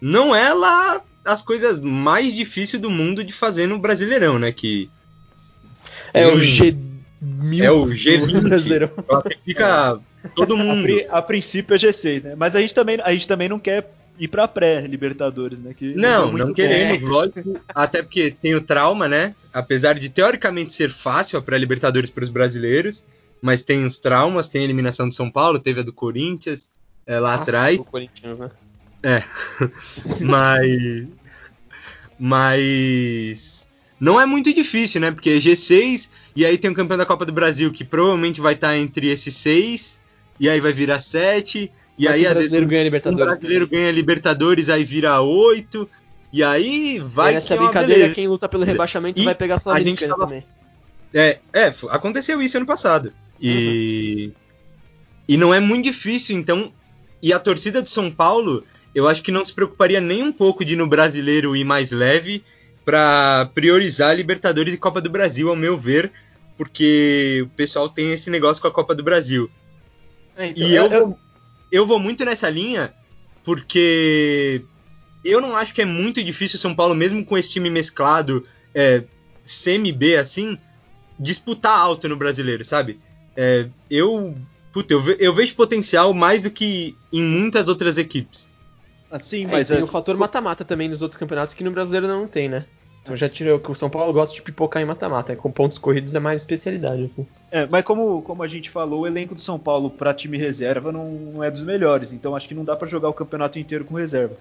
não 0.00 0.34
é 0.34 0.52
lá 0.52 1.00
as 1.24 1.42
coisas 1.42 1.78
mais 1.78 2.34
difíceis 2.34 2.82
do 2.82 2.90
mundo 2.90 3.22
de 3.22 3.32
fazer 3.32 3.68
no 3.68 3.78
Brasileirão, 3.78 4.40
né? 4.40 4.50
Que 4.50 4.90
é 6.12 6.26
o 6.26 6.40
G 6.40 6.76
mil 7.20 7.64
é 7.64 7.70
o 7.70 7.86
G20 7.86 8.40
brasileirão. 8.42 8.90
Fica 9.44 9.98
todo 10.34 10.56
mundo. 10.56 10.88
A, 11.08 11.18
a, 11.18 11.22
princípio 11.22 11.74
é 11.74 11.78
G6, 11.78 12.22
né? 12.24 12.34
Mas 12.36 12.56
a 12.56 12.60
gente 12.60 12.74
também 12.74 12.98
a 13.00 13.12
gente 13.12 13.28
também 13.28 13.48
não 13.48 13.58
quer 13.58 13.88
ir 14.18 14.28
pra 14.28 14.48
pré-Libertadores, 14.48 15.58
né? 15.58 15.74
Que 15.74 15.94
não, 15.94 16.32
não 16.32 16.52
queremos, 16.52 17.00
bom. 17.00 17.08
lógico. 17.08 17.60
Até 17.74 18.02
porque 18.02 18.30
tem 18.30 18.54
o 18.54 18.60
trauma, 18.60 19.08
né? 19.08 19.34
Apesar 19.52 19.94
de 19.94 20.08
teoricamente 20.08 20.72
ser 20.72 20.90
fácil 20.90 21.38
a 21.38 21.42
pré-Libertadores 21.42 22.10
para 22.10 22.24
os 22.24 22.30
brasileiros, 22.30 23.04
mas 23.40 23.62
tem 23.62 23.84
os 23.84 23.98
traumas, 23.98 24.48
tem 24.48 24.62
a 24.62 24.64
eliminação 24.64 25.08
do 25.08 25.14
São 25.14 25.30
Paulo, 25.30 25.58
teve 25.58 25.80
a 25.80 25.82
do 25.82 25.92
Corinthians 25.92 26.68
é, 27.06 27.20
lá 27.20 27.32
ah, 27.32 27.42
atrás. 27.42 27.80
Corinthians, 27.88 28.38
né? 28.38 28.50
É. 29.02 29.22
mas. 30.20 31.06
Mas. 32.18 33.68
Não 33.98 34.20
é 34.20 34.26
muito 34.26 34.52
difícil, 34.52 35.00
né? 35.00 35.10
Porque 35.10 35.30
é 35.30 35.36
G6 35.36 36.10
e 36.34 36.44
aí 36.44 36.58
tem 36.58 36.70
o 36.70 36.74
campeão 36.74 36.98
da 36.98 37.06
Copa 37.06 37.24
do 37.24 37.32
Brasil 37.32 37.72
que 37.72 37.82
provavelmente 37.84 38.40
vai 38.40 38.52
estar 38.52 38.76
entre 38.76 39.08
esses 39.08 39.34
seis 39.34 39.98
e 40.38 40.50
aí 40.50 40.60
vai 40.60 40.72
virar 40.72 41.00
sete 41.00 41.72
e 41.98 42.06
aí, 42.06 42.20
o 42.20 42.24
brasileiro 42.24 42.50
vezes, 42.50 42.68
ganha 42.68 42.84
Libertadores. 42.84 43.22
O 43.22 43.26
brasileiro 43.26 43.68
ganha 43.68 43.90
Libertadores, 43.90 44.68
aí 44.68 44.84
vira 44.84 45.20
8. 45.20 45.88
E 46.32 46.42
aí 46.42 46.98
vai. 46.98 47.32
E 47.32 47.34
nessa 47.34 47.56
que 47.56 47.62
brincadeira, 47.62 48.06
é 48.06 48.14
quem 48.14 48.28
luta 48.28 48.48
pelo 48.48 48.64
rebaixamento 48.64 49.20
e 49.20 49.24
vai 49.24 49.34
pegar 49.34 49.58
sua 49.58 49.80
gente 49.80 50.06
tava... 50.06 50.24
também. 50.24 50.44
É, 51.14 51.38
é, 51.52 51.72
aconteceu 51.90 52.42
isso 52.42 52.56
ano 52.56 52.66
passado. 52.66 53.12
E. 53.40 54.26
Uhum. 54.26 54.46
E 55.28 55.36
não 55.36 55.52
é 55.52 55.58
muito 55.58 55.84
difícil, 55.84 56.36
então. 56.36 56.72
E 57.22 57.32
a 57.32 57.38
torcida 57.38 57.82
de 57.82 57.88
São 57.88 58.10
Paulo, 58.10 58.62
eu 58.94 59.08
acho 59.08 59.22
que 59.22 59.32
não 59.32 59.44
se 59.44 59.52
preocuparia 59.52 60.00
nem 60.00 60.22
um 60.22 60.32
pouco 60.32 60.64
de 60.64 60.76
no 60.76 60.86
brasileiro 60.86 61.56
ir 61.56 61.64
mais 61.64 61.90
leve 61.90 62.44
para 62.84 63.50
priorizar 63.52 64.14
Libertadores 64.14 64.72
e 64.72 64.76
Copa 64.78 65.00
do 65.00 65.10
Brasil, 65.10 65.48
ao 65.48 65.56
meu 65.56 65.76
ver, 65.76 66.12
porque 66.56 67.42
o 67.44 67.48
pessoal 67.56 67.88
tem 67.88 68.12
esse 68.12 68.30
negócio 68.30 68.62
com 68.62 68.68
a 68.68 68.72
Copa 68.72 68.94
do 68.94 69.02
Brasil. 69.02 69.50
É, 70.36 70.48
então, 70.48 70.68
e 70.68 70.76
eu, 70.76 70.86
eu, 70.86 71.18
eu 71.70 71.86
vou 71.86 71.98
muito 71.98 72.24
nessa 72.24 72.48
linha 72.48 72.92
porque 73.44 74.62
eu 75.24 75.40
não 75.40 75.56
acho 75.56 75.72
que 75.72 75.82
é 75.82 75.84
muito 75.84 76.22
difícil 76.22 76.56
o 76.56 76.60
São 76.60 76.74
Paulo, 76.74 76.94
mesmo 76.94 77.24
com 77.24 77.38
esse 77.38 77.50
time 77.50 77.70
mesclado, 77.70 78.46
é, 78.74 79.04
semi-B 79.44 80.16
assim, 80.16 80.58
disputar 81.18 81.78
alto 81.78 82.08
no 82.08 82.16
brasileiro, 82.16 82.64
sabe? 82.64 82.98
É, 83.36 83.68
eu, 83.90 84.34
puta, 84.72 84.94
eu, 84.94 85.00
ve 85.00 85.16
eu, 85.20 85.32
vejo 85.32 85.54
potencial 85.54 86.12
mais 86.12 86.42
do 86.42 86.50
que 86.50 86.96
em 87.12 87.22
muitas 87.22 87.68
outras 87.68 87.98
equipes. 87.98 88.48
Assim, 89.10 89.46
mas 89.46 89.70
é, 89.70 89.74
tem 89.74 89.82
é... 89.82 89.84
o 89.84 89.88
fator 89.88 90.16
mata-mata 90.16 90.64
também 90.64 90.88
nos 90.88 91.02
outros 91.02 91.18
campeonatos 91.18 91.54
que 91.54 91.62
no 91.62 91.70
brasileiro 91.70 92.08
não 92.08 92.26
tem, 92.26 92.48
né? 92.48 92.64
Então 93.06 93.16
já 93.16 93.28
tirou 93.28 93.60
que 93.60 93.70
o 93.70 93.74
São 93.76 93.88
Paulo 93.88 94.12
gosta 94.12 94.34
de 94.34 94.42
pipocar 94.42 94.82
em 94.82 94.84
mata-mata. 94.84 95.32
É, 95.32 95.36
com 95.36 95.48
pontos 95.48 95.78
corridos 95.78 96.12
é 96.12 96.18
mais 96.18 96.40
especialidade. 96.40 97.04
Assim. 97.04 97.24
É, 97.52 97.64
mas 97.70 97.84
como, 97.84 98.20
como 98.22 98.42
a 98.42 98.48
gente 98.48 98.68
falou, 98.68 99.02
o 99.02 99.06
elenco 99.06 99.32
do 99.32 99.40
São 99.40 99.60
Paulo 99.60 99.88
para 99.88 100.12
time 100.12 100.36
reserva 100.36 100.90
não, 100.90 101.12
não, 101.12 101.44
é 101.44 101.48
dos 101.48 101.62
melhores. 101.62 102.12
Então 102.12 102.34
acho 102.34 102.48
que 102.48 102.54
não 102.54 102.64
dá 102.64 102.74
para 102.74 102.88
jogar 102.88 103.08
o 103.08 103.14
campeonato 103.14 103.60
inteiro 103.60 103.84
com 103.84 103.94
reserva. 103.94 104.34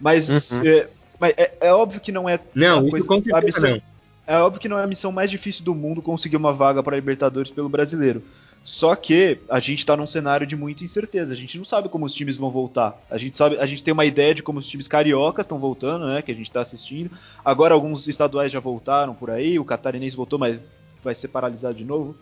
Mas, 0.00 0.52
uhum. 0.52 0.64
é, 0.64 0.88
mas 1.18 1.34
é, 1.36 1.52
é, 1.62 1.72
óbvio 1.72 2.00
que 2.00 2.12
não 2.12 2.28
é 2.28 2.38
não, 2.54 2.88
coisa, 2.88 3.08
a 3.34 3.40
missão, 3.40 3.70
não. 3.70 3.82
É 4.24 4.38
óbvio 4.38 4.60
que 4.60 4.68
não 4.68 4.78
é 4.78 4.84
a 4.84 4.86
missão 4.86 5.10
mais 5.10 5.28
difícil 5.28 5.64
do 5.64 5.74
mundo 5.74 6.00
conseguir 6.00 6.36
uma 6.36 6.52
vaga 6.52 6.80
para 6.80 6.94
Libertadores 6.94 7.50
pelo 7.50 7.68
brasileiro. 7.68 8.22
Só 8.64 8.94
que 8.94 9.38
a 9.48 9.58
gente 9.58 9.80
está 9.80 9.96
num 9.96 10.06
cenário 10.06 10.46
de 10.46 10.54
muita 10.54 10.84
incerteza. 10.84 11.32
A 11.32 11.36
gente 11.36 11.58
não 11.58 11.64
sabe 11.64 11.88
como 11.88 12.06
os 12.06 12.14
times 12.14 12.36
vão 12.36 12.50
voltar. 12.50 12.96
A 13.10 13.18
gente 13.18 13.36
sabe, 13.36 13.58
a 13.58 13.66
gente 13.66 13.82
tem 13.82 13.92
uma 13.92 14.04
ideia 14.04 14.34
de 14.34 14.42
como 14.42 14.60
os 14.60 14.66
times 14.66 14.86
cariocas 14.86 15.44
estão 15.44 15.58
voltando, 15.58 16.06
né? 16.06 16.22
Que 16.22 16.30
a 16.30 16.34
gente 16.34 16.46
está 16.46 16.60
assistindo. 16.60 17.10
Agora 17.44 17.74
alguns 17.74 18.06
estaduais 18.06 18.52
já 18.52 18.60
voltaram 18.60 19.14
por 19.14 19.30
aí. 19.30 19.58
O 19.58 19.64
catarinense 19.64 20.16
voltou, 20.16 20.38
mas 20.38 20.60
vai 21.02 21.14
ser 21.14 21.28
paralisado 21.28 21.74
de 21.74 21.84
novo. 21.84 22.16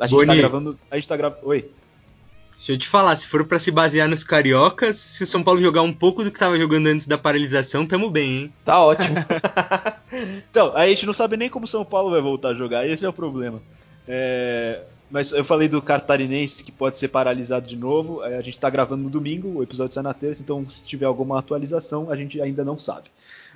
A 0.00 0.06
gente 0.06 0.20
está 0.22 0.34
gravando. 0.34 0.78
A 0.90 0.96
gente 0.96 1.08
tá 1.08 1.16
gravando. 1.16 1.46
Oi. 1.46 1.70
Deixa 2.56 2.72
eu 2.72 2.78
te 2.78 2.88
falar, 2.88 3.16
se 3.16 3.26
for 3.26 3.44
para 3.44 3.58
se 3.58 3.72
basear 3.72 4.08
nos 4.08 4.22
cariocas, 4.22 4.96
se 4.96 5.24
o 5.24 5.26
São 5.26 5.42
Paulo 5.42 5.60
jogar 5.60 5.82
um 5.82 5.92
pouco 5.92 6.22
do 6.22 6.30
que 6.30 6.36
estava 6.36 6.56
jogando 6.56 6.86
antes 6.86 7.08
da 7.08 7.18
paralisação, 7.18 7.84
tamo 7.84 8.08
bem, 8.08 8.30
hein? 8.30 8.52
Tá 8.64 8.80
ótimo. 8.80 9.16
então, 10.48 10.72
a 10.76 10.86
gente 10.86 11.04
não 11.04 11.12
sabe 11.12 11.36
nem 11.36 11.50
como 11.50 11.64
o 11.64 11.68
São 11.68 11.84
Paulo 11.84 12.12
vai 12.12 12.20
voltar 12.20 12.50
a 12.50 12.54
jogar, 12.54 12.86
esse 12.86 13.04
é 13.04 13.08
o 13.08 13.12
problema. 13.12 13.60
É, 14.06 14.82
mas 15.10 15.30
eu 15.30 15.44
falei 15.44 15.68
do 15.68 15.82
Catarinense 15.82 16.64
que 16.64 16.72
pode 16.72 16.98
ser 16.98 17.08
paralisado 17.08 17.66
de 17.66 17.76
novo. 17.76 18.22
A 18.22 18.40
gente 18.40 18.54
está 18.54 18.70
gravando 18.70 19.02
no 19.04 19.10
domingo, 19.10 19.58
o 19.58 19.62
episódio 19.62 19.94
sai 19.94 20.02
na 20.02 20.14
terça, 20.14 20.42
então 20.42 20.68
se 20.68 20.82
tiver 20.84 21.04
alguma 21.04 21.38
atualização, 21.38 22.10
a 22.10 22.16
gente 22.16 22.40
ainda 22.40 22.64
não 22.64 22.78
sabe. 22.78 23.10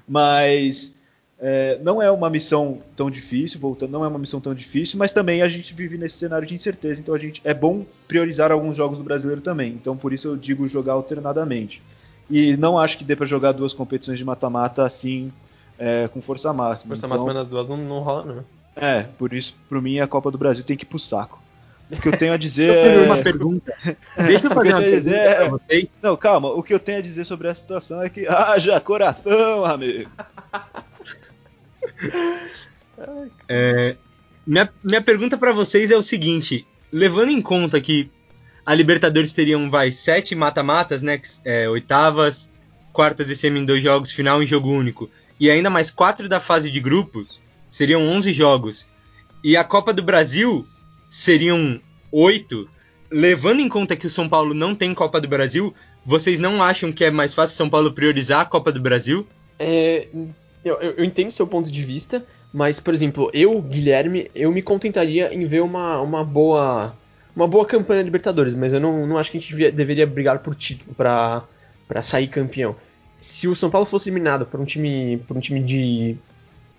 Mas 0.07 0.97
é, 1.39 1.79
não 1.83 2.01
é 2.01 2.11
uma 2.11 2.31
missão 2.31 2.81
tão 2.95 3.11
difícil, 3.11 3.59
voltando, 3.59 3.91
não 3.91 4.05
é 4.05 4.09
uma 4.09 4.19
missão 4.19 4.41
tão 4.41 4.55
difícil, 4.55 4.99
mas 4.99 5.13
também 5.13 5.43
a 5.43 5.49
gente 5.49 5.75
vive 5.75 5.99
nesse 5.99 6.17
cenário 6.17 6.47
de 6.47 6.55
incerteza, 6.55 7.01
então 7.01 7.15
a 7.15 7.19
gente 7.19 7.41
é 7.45 7.53
bom 7.53 7.85
priorizar 8.07 8.53
alguns 8.53 8.77
jogos 8.77 8.99
do 8.99 9.05
brasileiro 9.05 9.41
também. 9.41 9.73
Então 9.73 9.97
por 9.97 10.13
isso 10.13 10.29
eu 10.29 10.37
digo 10.37 10.69
jogar 10.69 10.93
alternadamente. 10.93 11.83
E 12.29 12.57
não 12.57 12.79
acho 12.79 12.99
que 12.99 13.05
dê 13.05 13.15
para 13.15 13.27
jogar 13.27 13.53
duas 13.53 13.73
competições 13.73 14.19
de 14.19 14.25
mata-mata 14.25 14.85
assim 14.85 15.33
é, 15.79 16.09
com 16.09 16.21
força 16.21 16.53
máxima. 16.53 16.91
Força 16.91 17.07
então, 17.07 17.19
máxima 17.19 17.35
nas 17.35 17.49
duas 17.49 17.69
não, 17.69 17.77
não 17.77 18.01
rola, 18.01 18.25
não. 18.25 18.45
É, 18.77 19.05
por 19.19 19.33
isso, 19.33 19.57
para 19.69 19.81
mim, 19.81 19.99
a 19.99 20.07
Copa 20.07 20.31
do 20.31 20.37
Brasil 20.37 20.62
tem 20.62 20.77
que 20.77 20.85
ir 20.85 20.89
pro 20.89 20.99
saco. 20.99 21.43
O 21.91 21.97
que 21.97 22.09
eu 22.09 22.17
tenho 22.17 22.35
a 22.35 22.37
dizer 22.39 22.73
Deixa 22.73 22.87
eu 22.87 22.93
fazer 22.93 23.07
uma 23.07 23.23
pergunta. 23.23 23.75
Deixa 24.27 24.47
eu 24.47 24.51
fazer 24.55 24.75
uma 24.75 24.81
pergunta 24.81 25.17
é... 25.17 25.35
pra 25.35 25.49
vocês. 25.49 25.87
Não, 26.03 26.17
calma. 26.17 26.49
O 26.51 26.62
que 26.62 26.75
eu 26.75 26.79
tenho 26.79 26.99
a 26.99 27.03
dizer 27.03 27.25
sobre 27.25 27.49
essa 27.49 27.61
situação 27.61 28.03
é 28.03 28.11
que 28.11 28.27
haja 28.27 28.79
coração, 28.81 29.65
amigo. 29.65 30.11
é, 33.49 33.97
minha, 34.47 34.69
minha 34.85 35.01
pergunta 35.01 35.39
para 35.39 35.53
vocês 35.53 35.91
é 35.91 35.97
o 35.97 36.03
seguinte: 36.03 36.67
levando 36.93 37.31
em 37.31 37.41
conta 37.41 37.81
que 37.81 38.11
a 38.65 38.75
Libertadores 38.75 39.33
teriam, 39.33 39.71
vai, 39.71 39.93
sete 39.93 40.35
mata-matas, 40.35 41.01
né? 41.01 41.21
É, 41.45 41.69
oitavas, 41.69 42.51
quartas 42.93 43.31
e 43.31 43.37
semi 43.37 43.61
em 43.61 43.65
dois 43.65 43.83
jogos, 43.83 44.11
final 44.11 44.43
em 44.43 44.47
jogo 44.47 44.71
único, 44.71 45.09
e 45.39 45.51
ainda 45.51 45.71
mais 45.71 45.91
quatro 45.91 46.29
da 46.29 46.41
fase 46.41 46.71
de 46.71 46.81
grupos, 46.81 47.41
seriam 47.70 48.02
11 48.02 48.33
jogos. 48.33 48.87
E 49.42 49.57
a 49.57 49.64
Copa 49.64 49.92
do 49.92 50.02
Brasil 50.02 50.66
seriam 51.09 51.81
oito. 52.11 52.68
Levando 53.11 53.61
em 53.61 53.68
conta 53.68 53.94
que 53.94 54.07
o 54.07 54.11
São 54.11 54.29
Paulo 54.29 54.52
não 54.52 54.74
tem 54.74 54.92
Copa 54.92 55.20
do 55.20 55.29
Brasil, 55.29 55.74
vocês 56.05 56.38
não 56.38 56.62
acham 56.62 56.92
que 56.92 57.05
é 57.05 57.11
mais 57.11 57.35
fácil 57.35 57.57
São 57.57 57.70
Paulo 57.70 57.92
priorizar 57.92 58.40
a 58.40 58.44
Copa 58.44 58.72
do 58.72 58.81
Brasil? 58.81 59.26
É, 59.59 60.09
eu, 60.64 60.74
eu 60.81 61.05
entendo 61.05 61.31
seu 61.31 61.46
ponto 61.46 61.70
de 61.70 61.83
vista, 61.83 62.24
mas, 62.52 62.81
por 62.81 62.92
exemplo, 62.92 63.31
eu, 63.33 63.61
Guilherme, 63.62 64.31
eu 64.35 64.50
me 64.50 64.62
contentaria 64.62 65.33
em 65.33 65.46
ver 65.46 65.62
uma, 65.62 66.00
uma 66.00 66.24
boa 66.24 66.96
uma 67.37 67.46
boa 67.46 67.66
campanha 67.66 68.00
de 68.00 68.07
Libertadores, 68.07 68.55
mas 68.55 68.72
eu 68.72 68.81
não, 68.81 69.07
não 69.07 69.18
acho 69.18 69.31
que 69.31 69.37
a 69.37 69.40
gente 69.40 69.50
devia, 69.50 69.70
deveria 69.70 70.07
brigar 70.07 70.38
por 70.38 70.55
título 70.55 70.94
para 70.94 72.02
sair 72.02 72.29
campeão. 72.29 72.74
Se 73.20 73.46
o 73.46 73.55
São 73.55 73.68
Paulo 73.68 73.87
fosse 73.87 74.09
eliminado 74.09 74.46
por 74.46 74.59
um 74.59 74.64
time 74.64 75.18
por 75.29 75.37
um 75.37 75.40
time 75.40 75.61
de 75.61 76.16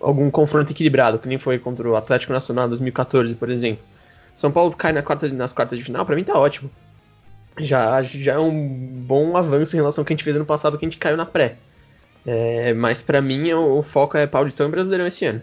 algum 0.00 0.30
confronto 0.30 0.72
equilibrado, 0.72 1.18
que 1.18 1.28
nem 1.28 1.38
foi 1.38 1.58
contra 1.58 1.88
o 1.88 1.96
Atlético 1.96 2.32
Nacional 2.32 2.66
em 2.66 2.68
2014, 2.70 3.34
por 3.34 3.50
exemplo, 3.50 3.84
são 4.34 4.52
Paulo 4.52 4.74
cai 4.74 4.92
na 4.92 5.02
quarta, 5.02 5.28
nas 5.28 5.52
quartas 5.52 5.78
de 5.78 5.84
final, 5.84 6.06
para 6.06 6.14
mim 6.14 6.24
tá 6.24 6.38
ótimo. 6.38 6.70
Já, 7.58 8.00
já 8.02 8.34
é 8.34 8.38
um 8.38 9.02
bom 9.04 9.36
avanço 9.36 9.74
em 9.74 9.80
relação 9.80 10.02
ao 10.02 10.06
que 10.06 10.12
a 10.12 10.16
gente 10.16 10.22
fez 10.22 10.36
ano 10.36 10.46
passado, 10.46 10.78
que 10.78 10.86
a 10.86 10.88
gente 10.88 10.98
caiu 10.98 11.16
na 11.16 11.26
pré. 11.26 11.56
É, 12.24 12.72
mas 12.72 13.02
para 13.02 13.20
mim 13.20 13.50
o, 13.52 13.78
o, 13.78 13.82
foco 13.82 14.16
é 14.16 14.26
Paulistão 14.26 14.68
e 14.68 14.70
Brasileirão 14.70 15.06
esse 15.06 15.24
ano. 15.24 15.42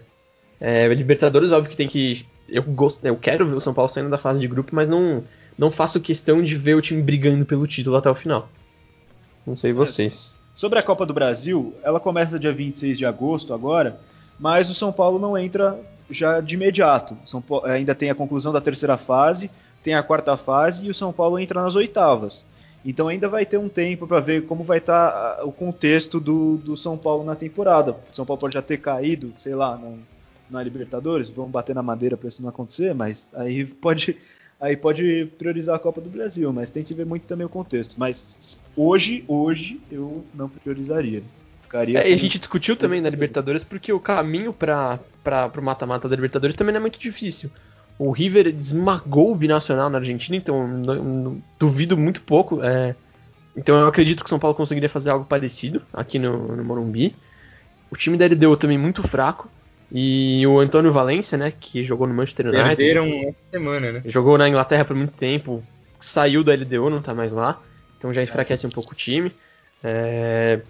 É, 0.58 0.88
Libertadores, 0.94 1.52
óbvio 1.52 1.70
que 1.70 1.76
tem 1.76 1.88
que. 1.88 2.24
Eu, 2.48 2.62
gosto, 2.62 3.04
eu 3.04 3.16
quero 3.16 3.46
ver 3.46 3.56
o 3.56 3.60
São 3.60 3.74
Paulo 3.74 3.90
saindo 3.90 4.08
da 4.08 4.16
fase 4.16 4.40
de 4.40 4.48
grupo, 4.48 4.74
mas 4.74 4.88
não, 4.88 5.22
não 5.58 5.70
faço 5.70 6.00
questão 6.00 6.42
de 6.42 6.56
ver 6.56 6.74
o 6.74 6.80
time 6.80 7.02
brigando 7.02 7.44
pelo 7.44 7.66
título 7.66 7.96
até 7.96 8.08
o 8.08 8.14
final. 8.14 8.48
Não 9.46 9.56
sei 9.56 9.72
vocês. 9.72 10.32
Sobre 10.54 10.78
a 10.78 10.82
Copa 10.82 11.04
do 11.04 11.12
Brasil, 11.12 11.74
ela 11.82 12.00
começa 12.00 12.38
dia 12.38 12.52
26 12.52 12.96
de 12.96 13.04
agosto 13.04 13.52
agora. 13.52 14.00
Mas 14.38 14.70
o 14.70 14.74
São 14.74 14.92
Paulo 14.92 15.18
não 15.18 15.36
entra 15.36 15.78
já 16.10 16.40
de 16.40 16.54
imediato. 16.54 17.16
São 17.26 17.40
Paulo, 17.40 17.66
ainda 17.66 17.94
tem 17.94 18.10
a 18.10 18.14
conclusão 18.14 18.52
da 18.52 18.60
terceira 18.60 18.96
fase, 18.96 19.50
tem 19.82 19.94
a 19.94 20.02
quarta 20.02 20.36
fase 20.36 20.86
e 20.86 20.90
o 20.90 20.94
São 20.94 21.12
Paulo 21.12 21.38
entra 21.38 21.62
nas 21.62 21.74
oitavas. 21.74 22.46
Então 22.84 23.08
ainda 23.08 23.28
vai 23.28 23.44
ter 23.44 23.58
um 23.58 23.68
tempo 23.68 24.06
para 24.06 24.20
ver 24.20 24.46
como 24.46 24.62
vai 24.62 24.78
estar 24.78 25.10
tá 25.10 25.44
o 25.44 25.50
contexto 25.50 26.20
do, 26.20 26.56
do 26.58 26.76
São 26.76 26.96
Paulo 26.96 27.24
na 27.24 27.34
temporada. 27.34 27.92
O 27.92 28.14
São 28.14 28.24
Paulo 28.24 28.40
pode 28.40 28.54
já 28.54 28.62
ter 28.62 28.78
caído, 28.78 29.32
sei 29.36 29.54
lá, 29.54 29.76
na, 29.76 29.92
na 30.48 30.62
Libertadores, 30.62 31.28
vamos 31.28 31.50
bater 31.50 31.74
na 31.74 31.82
madeira 31.82 32.16
para 32.16 32.28
isso 32.28 32.40
não 32.40 32.48
acontecer, 32.48 32.94
mas 32.94 33.32
aí 33.34 33.64
pode 33.82 34.16
aí 34.60 34.76
pode 34.76 35.30
priorizar 35.36 35.76
a 35.76 35.78
Copa 35.78 36.00
do 36.00 36.08
Brasil, 36.08 36.50
mas 36.52 36.70
tem 36.70 36.82
que 36.82 36.94
ver 36.94 37.04
muito 37.04 37.26
também 37.26 37.44
o 37.44 37.50
contexto. 37.50 37.96
Mas 37.98 38.58
hoje, 38.76 39.24
hoje 39.26 39.80
eu 39.90 40.24
não 40.32 40.48
priorizaria. 40.48 41.22
Ficaria 41.76 41.98
é, 42.00 42.14
a 42.14 42.16
gente 42.16 42.38
discutiu 42.38 42.76
também 42.76 43.00
na 43.00 43.10
Libertadores 43.10 43.62
porque 43.62 43.92
o 43.92 44.00
caminho 44.00 44.52
para 44.52 44.98
o 45.56 45.62
mata-mata 45.62 46.08
da 46.08 46.16
Libertadores 46.16 46.56
também 46.56 46.72
não 46.72 46.78
é 46.78 46.82
muito 46.82 46.98
difícil. 46.98 47.50
O 47.98 48.10
River 48.10 48.46
esmagou 48.48 49.32
o 49.32 49.34
Binacional 49.34 49.88
na 49.88 49.98
Argentina, 49.98 50.36
então 50.36 50.66
não, 50.66 50.94
não, 50.96 51.42
duvido 51.58 51.96
muito 51.96 52.20
pouco. 52.20 52.62
É, 52.62 52.94
então 53.56 53.78
eu 53.78 53.86
acredito 53.86 54.20
que 54.20 54.26
o 54.26 54.28
São 54.28 54.38
Paulo 54.38 54.54
conseguiria 54.54 54.88
fazer 54.88 55.10
algo 55.10 55.24
parecido 55.24 55.82
aqui 55.92 56.18
no, 56.18 56.56
no 56.56 56.64
Morumbi. 56.64 57.14
O 57.90 57.96
time 57.96 58.16
da 58.16 58.26
LDU 58.26 58.56
também 58.56 58.78
muito 58.78 59.02
fraco. 59.02 59.50
E 59.90 60.44
o 60.46 60.58
Antônio 60.58 60.92
Valência, 60.92 61.38
né, 61.38 61.52
que 61.58 61.84
jogou 61.84 62.08
no 62.08 62.14
Manchester 62.14 62.46
United. 62.46 62.74
Perderam 62.74 63.08
uma 63.08 63.32
semana, 63.52 63.92
né? 63.92 64.02
Jogou 64.04 64.36
na 64.36 64.48
Inglaterra 64.48 64.84
por 64.84 64.96
muito 64.96 65.14
tempo, 65.14 65.62
saiu 66.00 66.42
da 66.42 66.54
LDU, 66.54 66.90
não 66.90 67.00
tá 67.00 67.14
mais 67.14 67.32
lá. 67.32 67.62
Então 67.96 68.12
já 68.12 68.20
enfraquece 68.22 68.66
um 68.66 68.70
pouco 68.70 68.92
o 68.92 68.96
time. 68.96 69.32
É... 69.82 70.60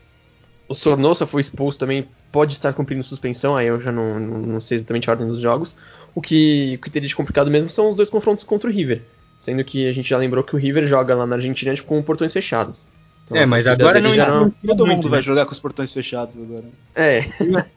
O 0.68 0.74
Sornosa 0.74 1.26
foi 1.26 1.40
expulso 1.40 1.78
também, 1.78 2.08
pode 2.32 2.54
estar 2.54 2.72
cumprindo 2.72 3.02
suspensão, 3.04 3.56
aí 3.56 3.68
eu 3.68 3.80
já 3.80 3.92
não, 3.92 4.18
não 4.18 4.60
sei 4.60 4.76
exatamente 4.76 5.08
a 5.08 5.12
ordem 5.12 5.28
dos 5.28 5.40
jogos. 5.40 5.76
O 6.14 6.20
que, 6.20 6.76
o 6.78 6.82
que 6.82 6.90
teria 6.90 7.08
de 7.08 7.14
complicado 7.14 7.50
mesmo 7.50 7.70
são 7.70 7.88
os 7.88 7.96
dois 7.96 8.10
confrontos 8.10 8.44
contra 8.44 8.68
o 8.68 8.72
River. 8.72 9.02
Sendo 9.38 9.62
que 9.62 9.86
a 9.86 9.92
gente 9.92 10.08
já 10.08 10.18
lembrou 10.18 10.42
que 10.42 10.54
o 10.54 10.58
River 10.58 10.86
joga 10.86 11.14
lá 11.14 11.26
na 11.26 11.36
Argentina 11.36 11.74
tipo, 11.74 11.88
com 11.88 12.02
portões 12.02 12.32
fechados. 12.32 12.86
Então, 13.24 13.36
é, 13.36 13.44
mas 13.44 13.66
agora 13.66 14.00
não, 14.00 14.14
não... 14.16 14.50
Todo 14.50 14.86
mundo 14.86 15.08
vai 15.10 15.22
jogar 15.22 15.44
com 15.46 15.52
os 15.52 15.58
portões 15.58 15.92
fechados 15.92 16.36
agora. 16.36 16.64
É. 16.94 17.26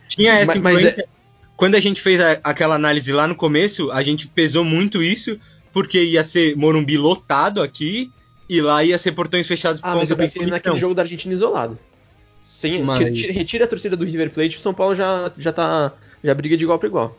Tinha 0.07 0.33
essa 0.33 0.57
mas, 0.61 0.83
mas 0.83 0.85
é 0.85 1.05
quando 1.59 1.75
a 1.75 1.79
gente 1.81 2.01
fez 2.01 2.21
a, 2.21 2.39
aquela 2.41 2.75
análise 2.75 3.11
lá 3.11 3.27
no 3.27 3.35
começo, 3.35 3.91
a 3.91 4.01
gente 4.01 4.25
pesou 4.27 4.63
muito 4.63 5.03
isso, 5.03 5.37
porque 5.73 6.01
ia 6.01 6.23
ser 6.23 6.55
Morumbi 6.55 6.97
lotado 6.97 7.61
aqui, 7.61 8.09
e 8.47 8.61
lá 8.61 8.81
ia 8.81 8.97
ser 8.97 9.11
portões 9.11 9.45
fechados 9.45 9.81
por 9.81 9.87
ah, 9.87 9.91
conta 9.91 9.99
mas 10.03 10.09
eu 10.09 10.15
pensei 10.15 10.45
naquele 10.45 10.77
jogo 10.77 10.95
da 10.95 11.01
Argentina 11.01 11.33
isolado. 11.33 11.77
Sem, 12.41 12.83
mas... 12.83 12.97
tira, 12.97 13.11
tira, 13.11 13.33
retira 13.33 13.65
a 13.65 13.67
torcida 13.67 13.95
do 13.95 14.05
River 14.05 14.31
Plate, 14.31 14.57
o 14.57 14.61
São 14.61 14.73
Paulo 14.73 14.95
já, 14.95 15.31
já 15.37 15.51
tá. 15.51 15.93
já 16.23 16.33
briga 16.33 16.57
de 16.57 16.63
igual 16.63 16.79
para 16.79 16.87
igual. 16.87 17.17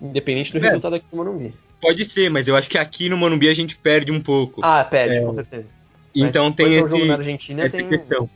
Independente 0.00 0.52
do 0.52 0.58
é, 0.58 0.62
resultado 0.62 0.96
aqui 0.96 1.06
no 1.10 1.18
Morumbi. 1.18 1.54
Pode 1.80 2.04
ser, 2.08 2.30
mas 2.30 2.48
eu 2.48 2.56
acho 2.56 2.68
que 2.68 2.78
aqui 2.78 3.08
no 3.08 3.16
Morumbi 3.16 3.48
a 3.48 3.54
gente 3.54 3.76
perde 3.76 4.12
um 4.12 4.20
pouco. 4.20 4.60
Ah, 4.64 4.84
perde, 4.84 5.16
é. 5.16 5.20
com 5.20 5.34
certeza. 5.34 5.68
Então 6.14 6.46
mas 6.46 6.54
tem 6.54 6.74
esse, 6.74 6.88
jogo 6.88 7.04
na 7.04 7.14
Argentina, 7.14 7.62
essa 7.62 7.76
tem... 7.76 7.88
questão. 7.88 8.28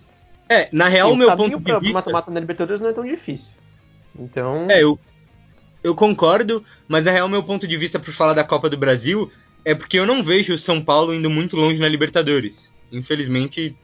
É, 0.48 0.68
na 0.72 0.88
real, 0.88 1.12
o 1.12 1.16
meu 1.16 1.34
ponto 1.36 1.58
de 1.58 1.78
vista... 1.80 1.94
mata-mata 1.94 2.30
na 2.30 2.40
Libertadores 2.40 2.80
não 2.80 2.90
é 2.90 2.92
tão 2.92 3.04
difícil. 3.04 3.52
Então... 4.18 4.66
É, 4.68 4.82
eu, 4.82 4.98
eu 5.82 5.94
concordo, 5.94 6.64
mas 6.88 7.04
na 7.04 7.10
real 7.10 7.28
meu 7.28 7.42
ponto 7.42 7.66
de 7.66 7.76
vista 7.76 7.98
por 7.98 8.12
falar 8.12 8.34
da 8.34 8.44
Copa 8.44 8.68
do 8.68 8.76
Brasil 8.76 9.30
é 9.64 9.74
porque 9.74 9.98
eu 9.98 10.06
não 10.06 10.22
vejo 10.22 10.52
o 10.52 10.58
São 10.58 10.82
Paulo 10.82 11.14
indo 11.14 11.30
muito 11.30 11.56
longe 11.56 11.78
na 11.78 11.88
Libertadores. 11.88 12.72
Infelizmente, 12.92 13.76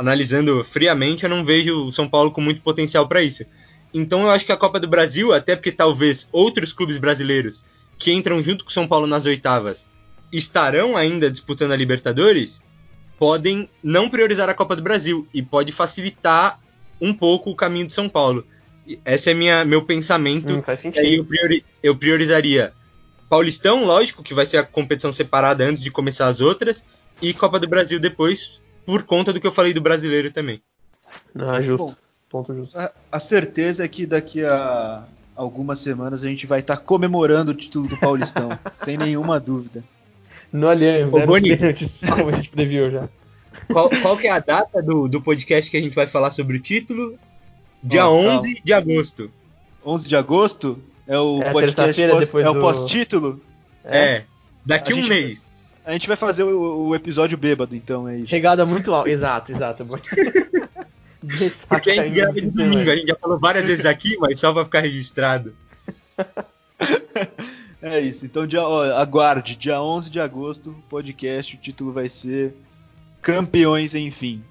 analisando 0.00 0.64
friamente, 0.64 1.24
eu 1.24 1.30
não 1.30 1.44
vejo 1.44 1.84
o 1.84 1.92
São 1.92 2.08
Paulo 2.08 2.30
com 2.30 2.40
muito 2.40 2.62
potencial 2.62 3.06
para 3.06 3.22
isso. 3.22 3.44
Então 3.92 4.22
eu 4.22 4.30
acho 4.30 4.46
que 4.46 4.52
a 4.52 4.56
Copa 4.56 4.80
do 4.80 4.88
Brasil, 4.88 5.34
até 5.34 5.54
porque 5.54 5.70
talvez 5.70 6.26
outros 6.32 6.72
clubes 6.72 6.96
brasileiros 6.96 7.62
que 7.98 8.10
entram 8.10 8.42
junto 8.42 8.64
com 8.64 8.70
o 8.70 8.72
São 8.72 8.88
Paulo 8.88 9.06
nas 9.06 9.26
oitavas 9.26 9.90
estarão 10.32 10.96
ainda 10.96 11.30
disputando 11.30 11.72
a 11.72 11.76
Libertadores, 11.76 12.62
podem 13.18 13.68
não 13.82 14.08
priorizar 14.08 14.48
a 14.48 14.54
Copa 14.54 14.74
do 14.74 14.80
Brasil 14.80 15.28
e 15.34 15.42
pode 15.42 15.70
facilitar 15.70 16.58
um 16.98 17.12
pouco 17.12 17.50
o 17.50 17.54
caminho 17.54 17.86
de 17.86 17.92
São 17.92 18.08
Paulo. 18.08 18.46
Esse 19.04 19.30
é 19.30 19.34
minha, 19.34 19.66
meu 19.66 19.82
pensamento. 19.82 20.50
Hum, 20.50 20.62
faz 20.62 20.80
sentido. 20.80 21.04
Aí 21.04 21.16
eu, 21.16 21.24
priori, 21.26 21.62
eu 21.82 21.94
priorizaria 21.94 22.72
Paulistão, 23.28 23.84
lógico, 23.84 24.22
que 24.22 24.32
vai 24.32 24.46
ser 24.46 24.56
a 24.56 24.62
competição 24.62 25.12
separada 25.12 25.62
antes 25.62 25.82
de 25.82 25.90
começar 25.90 26.26
as 26.28 26.40
outras, 26.40 26.86
e 27.20 27.34
Copa 27.34 27.60
do 27.60 27.68
Brasil 27.68 28.00
depois, 28.00 28.62
por 28.90 29.04
conta 29.04 29.32
do 29.32 29.40
que 29.40 29.46
eu 29.46 29.52
falei 29.52 29.72
do 29.72 29.80
brasileiro 29.80 30.32
também. 30.32 30.60
Ah, 31.38 31.60
justo. 31.62 31.86
Bom, 31.86 31.94
Ponto 32.28 32.54
justo. 32.54 32.78
A, 32.78 32.92
a, 33.10 33.20
certeza 33.20 33.84
é 33.84 33.88
que 33.88 34.06
daqui 34.06 34.44
a 34.44 35.04
algumas 35.34 35.80
semanas 35.80 36.22
a 36.22 36.28
gente 36.28 36.46
vai 36.46 36.60
estar 36.60 36.76
tá 36.76 36.82
comemorando 36.82 37.52
o 37.52 37.54
título 37.54 37.88
do 37.88 37.98
Paulistão, 37.98 38.56
sem 38.72 38.96
nenhuma 38.96 39.40
dúvida. 39.40 39.82
No 40.52 40.68
Allianz, 40.68 41.10
né? 41.10 41.26
Boni, 41.26 41.56
como 42.08 42.30
a 42.30 42.32
gente 42.32 42.50
previu 42.50 42.90
já. 42.90 43.08
Qual, 43.66 43.90
qual 44.02 44.16
que 44.16 44.26
é 44.26 44.30
a 44.30 44.38
data 44.38 44.82
do, 44.82 45.08
do 45.08 45.20
podcast 45.20 45.70
que 45.70 45.76
a 45.76 45.82
gente 45.82 45.94
vai 45.94 46.06
falar 46.06 46.30
sobre 46.30 46.56
o 46.56 46.60
título? 46.60 47.18
Dia 47.82 48.08
oh, 48.08 48.16
11 48.16 48.26
calma. 48.26 48.60
de 48.64 48.72
agosto. 48.72 49.30
11 49.84 50.08
de 50.08 50.16
agosto? 50.16 50.78
É 51.06 51.18
o 51.18 51.42
é 51.42 51.52
podcast 51.52 52.08
pós, 52.08 52.34
é 52.34 52.50
o 52.50 52.60
pós-título? 52.60 53.40
É. 53.84 53.98
é. 53.98 54.24
Daqui 54.64 54.92
a 54.92 54.96
um 54.96 55.02
gente, 55.02 55.08
mês. 55.08 55.46
A 55.90 55.94
gente 55.94 56.06
vai 56.06 56.16
fazer 56.16 56.44
o, 56.44 56.86
o, 56.86 56.94
episódio 56.94 57.36
bêbado, 57.36 57.74
então, 57.74 58.08
é 58.08 58.18
isso. 58.18 58.28
Chegada 58.28 58.64
muito 58.64 58.94
alta. 58.94 59.10
Exato, 59.10 59.50
exato. 59.50 59.84
Porque 61.68 61.90
a 61.90 61.94
gente 61.96 62.14
grava 62.14 62.32
de 62.32 62.48
domingo, 62.48 62.88
a 62.88 62.94
gente 62.96 63.08
já 63.08 63.16
falou 63.16 63.40
várias 63.40 63.66
vezes 63.66 63.84
aqui, 63.84 64.16
mas 64.18 64.38
só 64.38 64.52
pra 64.52 64.64
ficar 64.64 64.80
registrado. 64.80 65.54
É 67.82 67.98
isso, 67.98 68.26
então 68.26 68.46
dia, 68.46 68.62
ó, 68.62 68.82
aguarde, 69.00 69.56
dia 69.56 69.80
11 69.80 70.10
de 70.10 70.20
agosto, 70.20 70.76
podcast, 70.90 71.56
o 71.56 71.58
título 71.58 71.94
vai 71.94 72.10
ser 72.10 72.52
Campeões 73.22 73.94
Enfim. 73.94 74.44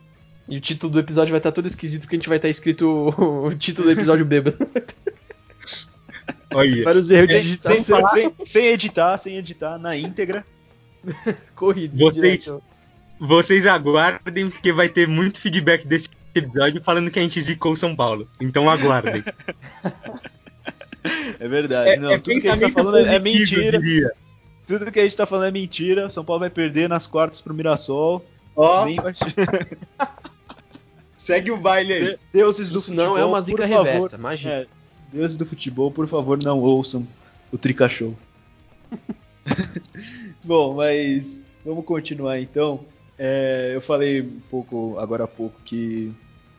E 0.48 0.58
o 0.58 0.60
título 0.60 0.94
do 0.94 1.00
episódio 1.00 1.30
vai 1.30 1.38
estar 1.38 1.52
todo 1.52 1.68
esquisito 1.68 2.02
porque 2.02 2.16
a 2.16 2.18
gente 2.18 2.28
vai 2.28 2.40
estar 2.40 2.50
escrito 2.50 3.14
o, 3.16 3.54
título 3.54 3.88
do 3.88 3.92
episódio 3.92 4.26
bêbado. 4.26 4.58
Olha. 6.52 6.84
Vários 6.84 7.12
erros 7.12 7.30
de. 7.30 7.60
Sem, 7.62 7.84
sem, 7.84 8.34
sem, 8.44 8.66
editar, 8.66 9.16
sem 9.20 9.38
editar, 9.38 9.78
na 9.78 9.96
íntegra. 9.96 10.44
Corrido. 11.56 11.98
Vocês, 11.98 12.54
vocês 13.20 13.66
aguardem, 13.66 14.50
porque 14.50 14.72
vai 14.72 14.90
ter 14.90 15.08
muito 15.08 15.40
feedback 15.40 15.86
desse 15.86 16.10
episódio 16.34 16.82
falando 16.82 17.12
que 17.12 17.20
a 17.20 17.22
gente 17.22 17.42
zicou 17.42 17.76
São 17.76 17.96
Paulo. 17.96 18.28
Então 18.40 18.70
aguardem. 18.70 19.24
É 21.40 21.48
verdade. 21.48 21.92
É, 21.92 21.98
Não, 21.98 22.12
é 22.12 22.18
tudo 22.18 22.42
que 22.42 22.48
a 22.48 22.58
gente 22.58 22.74
tá 22.74 22.84
falando 22.84 23.08
é, 23.08 23.20
mentira. 23.20 23.80
Tudo 24.68 24.92
que 24.92 25.00
a 25.00 25.04
gente 25.04 25.16
tá 25.16 25.26
falando 25.26 25.48
é 25.48 25.52
mentira. 25.52 26.10
São 26.10 26.26
Paulo 26.26 26.42
vai 26.42 26.50
perder 26.50 26.90
nas 26.90 27.08
quartas 27.08 27.40
pro 27.42 27.54
Mirassol. 27.54 28.24
Ó. 28.56 28.86
Oh. 28.86 28.88
Segue 31.18 31.52
o 31.52 31.58
baile 31.58 31.94
aí. 31.94 32.18
Deuses 32.34 32.70
do 32.70 32.80
Isso 32.80 32.88
futebol. 32.88 33.08
Não 33.08 33.18
é 33.18 33.26
uma 33.26 33.42
zica 33.42 33.66
reversa, 33.66 34.16
imagina. 34.16 34.54
É, 34.54 34.68
deuses 35.12 35.38
do 35.38 35.46
futebol, 35.46 35.92
por 35.92 36.08
favor, 36.08 36.42
não 36.42 36.60
ouçam 36.60 37.08
o 37.52 37.58
Trica 37.58 37.88
Show. 37.88 38.16
Bom, 40.44 40.76
mas 40.76 41.42
vamos 41.66 41.86
continuar 41.86 42.40
então. 42.40 42.80
É, 43.18 43.72
eu 43.76 43.82
falei 43.82 44.22
um 44.22 44.40
pouco 44.50 44.98
agora 44.98 45.26
há 45.26 45.28
pouco 45.28 45.60
que 45.66 46.12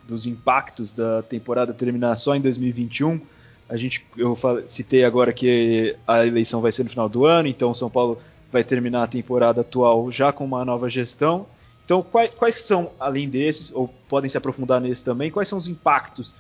dos 0.07 0.27
impactos 0.27 0.93
da 0.93 1.23
temporada 1.23 1.73
terminar 1.73 2.16
só 2.16 2.35
em 2.35 2.40
2021. 2.40 3.21
A 3.69 3.77
gente, 3.77 4.05
eu 4.16 4.37
citei 4.69 5.05
agora 5.05 5.33
que 5.33 5.97
a 6.07 6.27
eleição 6.27 6.61
vai 6.61 6.73
ser 6.73 6.83
no 6.83 6.90
final 6.90 7.09
do 7.09 7.25
ano, 7.25 7.49
então 7.49 7.71
o 7.71 7.75
São 7.75 7.88
Paulo 7.88 8.21
vai 8.51 8.64
terminar 8.64 9.05
a 9.05 9.07
temporada 9.07 9.61
atual 9.61 10.11
já 10.11 10.33
com 10.33 10.45
uma 10.45 10.64
nova 10.64 10.90
gestão. 10.90 11.47
Então, 11.85 12.03
quais, 12.03 12.35
quais, 12.35 12.55
são, 12.57 12.90
além 12.99 13.29
desses, 13.29 13.73
ou 13.73 13.88
podem 14.09 14.29
se 14.29 14.37
aprofundar 14.37 14.81
nesses 14.81 15.03
também, 15.03 15.31
quais 15.31 15.49
são 15.49 15.59
os 15.59 15.69
impactos 15.69 16.35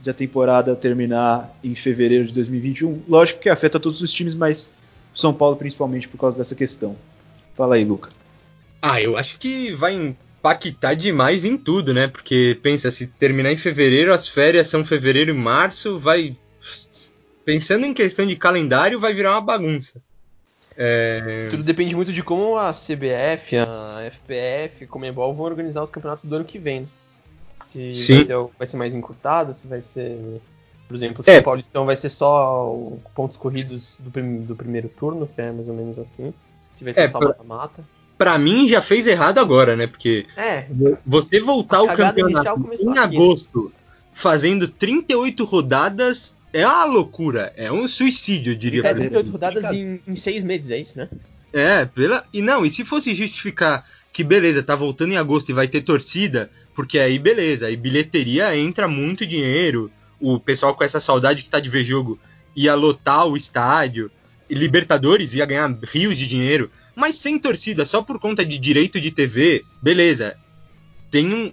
de 0.00 0.08
a 0.08 0.14
temporada 0.14 0.74
terminar 0.76 1.52
em 1.62 1.74
fevereiro 1.74 2.24
de 2.24 2.32
2021? 2.32 3.02
Lógico 3.08 3.40
que 3.40 3.48
afeta 3.48 3.78
todos 3.78 4.00
os 4.00 4.12
times, 4.12 4.34
mas 4.34 4.70
São 5.18 5.34
Paulo 5.34 5.56
principalmente 5.56 6.06
por 6.06 6.16
causa 6.16 6.36
dessa 6.36 6.54
questão. 6.54 6.96
Fala 7.56 7.74
aí, 7.74 7.84
Luca. 7.84 8.10
Ah, 8.80 9.02
eu 9.02 9.16
acho 9.16 9.36
que 9.36 9.72
vai 9.72 9.92
impactar 9.92 10.94
demais 10.94 11.44
em 11.44 11.58
tudo, 11.58 11.92
né? 11.92 12.06
Porque 12.06 12.56
pensa, 12.62 12.88
se 12.92 13.08
terminar 13.08 13.50
em 13.50 13.56
fevereiro, 13.56 14.14
as 14.14 14.28
férias 14.28 14.68
são 14.68 14.84
fevereiro 14.84 15.32
e 15.32 15.34
março, 15.34 15.98
vai. 15.98 16.36
Pensando 17.44 17.84
em 17.84 17.92
questão 17.92 18.24
de 18.24 18.36
calendário, 18.36 19.00
vai 19.00 19.12
virar 19.12 19.32
uma 19.32 19.40
bagunça. 19.40 20.00
É... 20.76 21.48
Tudo 21.50 21.64
depende 21.64 21.96
muito 21.96 22.12
de 22.12 22.22
como 22.22 22.56
a 22.56 22.72
CBF, 22.72 23.56
a 23.58 24.08
FPF, 24.12 24.84
a 24.84 24.86
Comembol 24.86 25.34
vão 25.34 25.46
organizar 25.46 25.82
os 25.82 25.90
campeonatos 25.90 26.24
do 26.24 26.36
ano 26.36 26.44
que 26.44 26.60
vem. 26.60 26.88
Se 27.72 27.92
Sim. 27.92 28.16
Vai, 28.18 28.24
ter, 28.24 28.50
vai 28.56 28.66
ser 28.68 28.76
mais 28.76 28.94
encurtado, 28.94 29.52
se 29.56 29.66
vai 29.66 29.82
ser. 29.82 30.16
Por 30.88 30.96
exemplo, 30.96 31.22
se 31.22 31.30
é. 31.30 31.38
o 31.38 31.42
Paulistão 31.42 31.84
vai 31.84 31.96
ser 31.96 32.08
só 32.08 32.74
pontos 33.14 33.36
corridos 33.36 33.98
do, 34.00 34.10
prim, 34.10 34.40
do 34.40 34.56
primeiro 34.56 34.88
turno, 34.88 35.26
que 35.26 35.40
é 35.40 35.52
mais 35.52 35.68
ou 35.68 35.74
menos 35.74 35.98
assim. 35.98 36.32
Se 36.74 36.82
vai 36.82 36.94
ser 36.94 37.02
é, 37.02 37.08
só 37.10 37.20
mata-mata. 37.20 37.84
Pra 38.16 38.38
mim 38.38 38.66
já 38.66 38.80
fez 38.80 39.06
errado 39.06 39.38
agora, 39.38 39.76
né? 39.76 39.86
Porque 39.86 40.26
é. 40.34 40.66
você 41.06 41.40
voltar 41.40 41.82
o 41.82 41.94
campeonato 41.94 42.70
em 42.80 42.98
agosto 42.98 43.70
fazendo 44.12 44.66
38 44.66 45.44
rodadas 45.44 46.34
é 46.52 46.66
uma 46.66 46.86
loucura, 46.86 47.52
é 47.54 47.70
um 47.70 47.86
suicídio, 47.86 48.54
eu 48.54 48.56
diria. 48.56 48.86
É, 48.86 48.94
38 48.94 49.30
rodadas 49.30 49.64
em, 49.66 50.00
em 50.08 50.16
seis 50.16 50.42
meses, 50.42 50.70
é 50.70 50.78
isso, 50.78 50.96
né? 50.96 51.08
É, 51.52 51.84
pela. 51.84 52.24
E 52.32 52.40
não, 52.40 52.64
e 52.64 52.70
se 52.70 52.84
fosse 52.84 53.12
justificar 53.12 53.86
que 54.12 54.24
beleza, 54.24 54.62
tá 54.62 54.74
voltando 54.74 55.12
em 55.12 55.18
agosto 55.18 55.50
e 55.50 55.54
vai 55.54 55.68
ter 55.68 55.82
torcida, 55.82 56.50
porque 56.74 56.98
aí 56.98 57.18
beleza, 57.18 57.66
aí 57.66 57.76
bilheteria 57.76 58.56
entra 58.56 58.88
muito 58.88 59.26
dinheiro, 59.26 59.90
o 60.20 60.38
pessoal 60.38 60.74
com 60.74 60.84
essa 60.84 61.00
saudade 61.00 61.42
que 61.42 61.50
tá 61.50 61.60
de 61.60 61.68
ver 61.68 61.84
jogo 61.84 62.18
ia 62.54 62.74
lotar 62.74 63.26
o 63.26 63.36
estádio, 63.36 64.10
Libertadores 64.50 65.34
ia 65.34 65.44
ganhar 65.44 65.70
rios 65.84 66.16
de 66.16 66.26
dinheiro, 66.26 66.70
mas 66.94 67.16
sem 67.16 67.38
torcida, 67.38 67.84
só 67.84 68.02
por 68.02 68.18
conta 68.18 68.44
de 68.44 68.58
direito 68.58 69.00
de 69.00 69.10
TV, 69.10 69.64
beleza, 69.80 70.36
tem 71.10 71.32
um, 71.32 71.52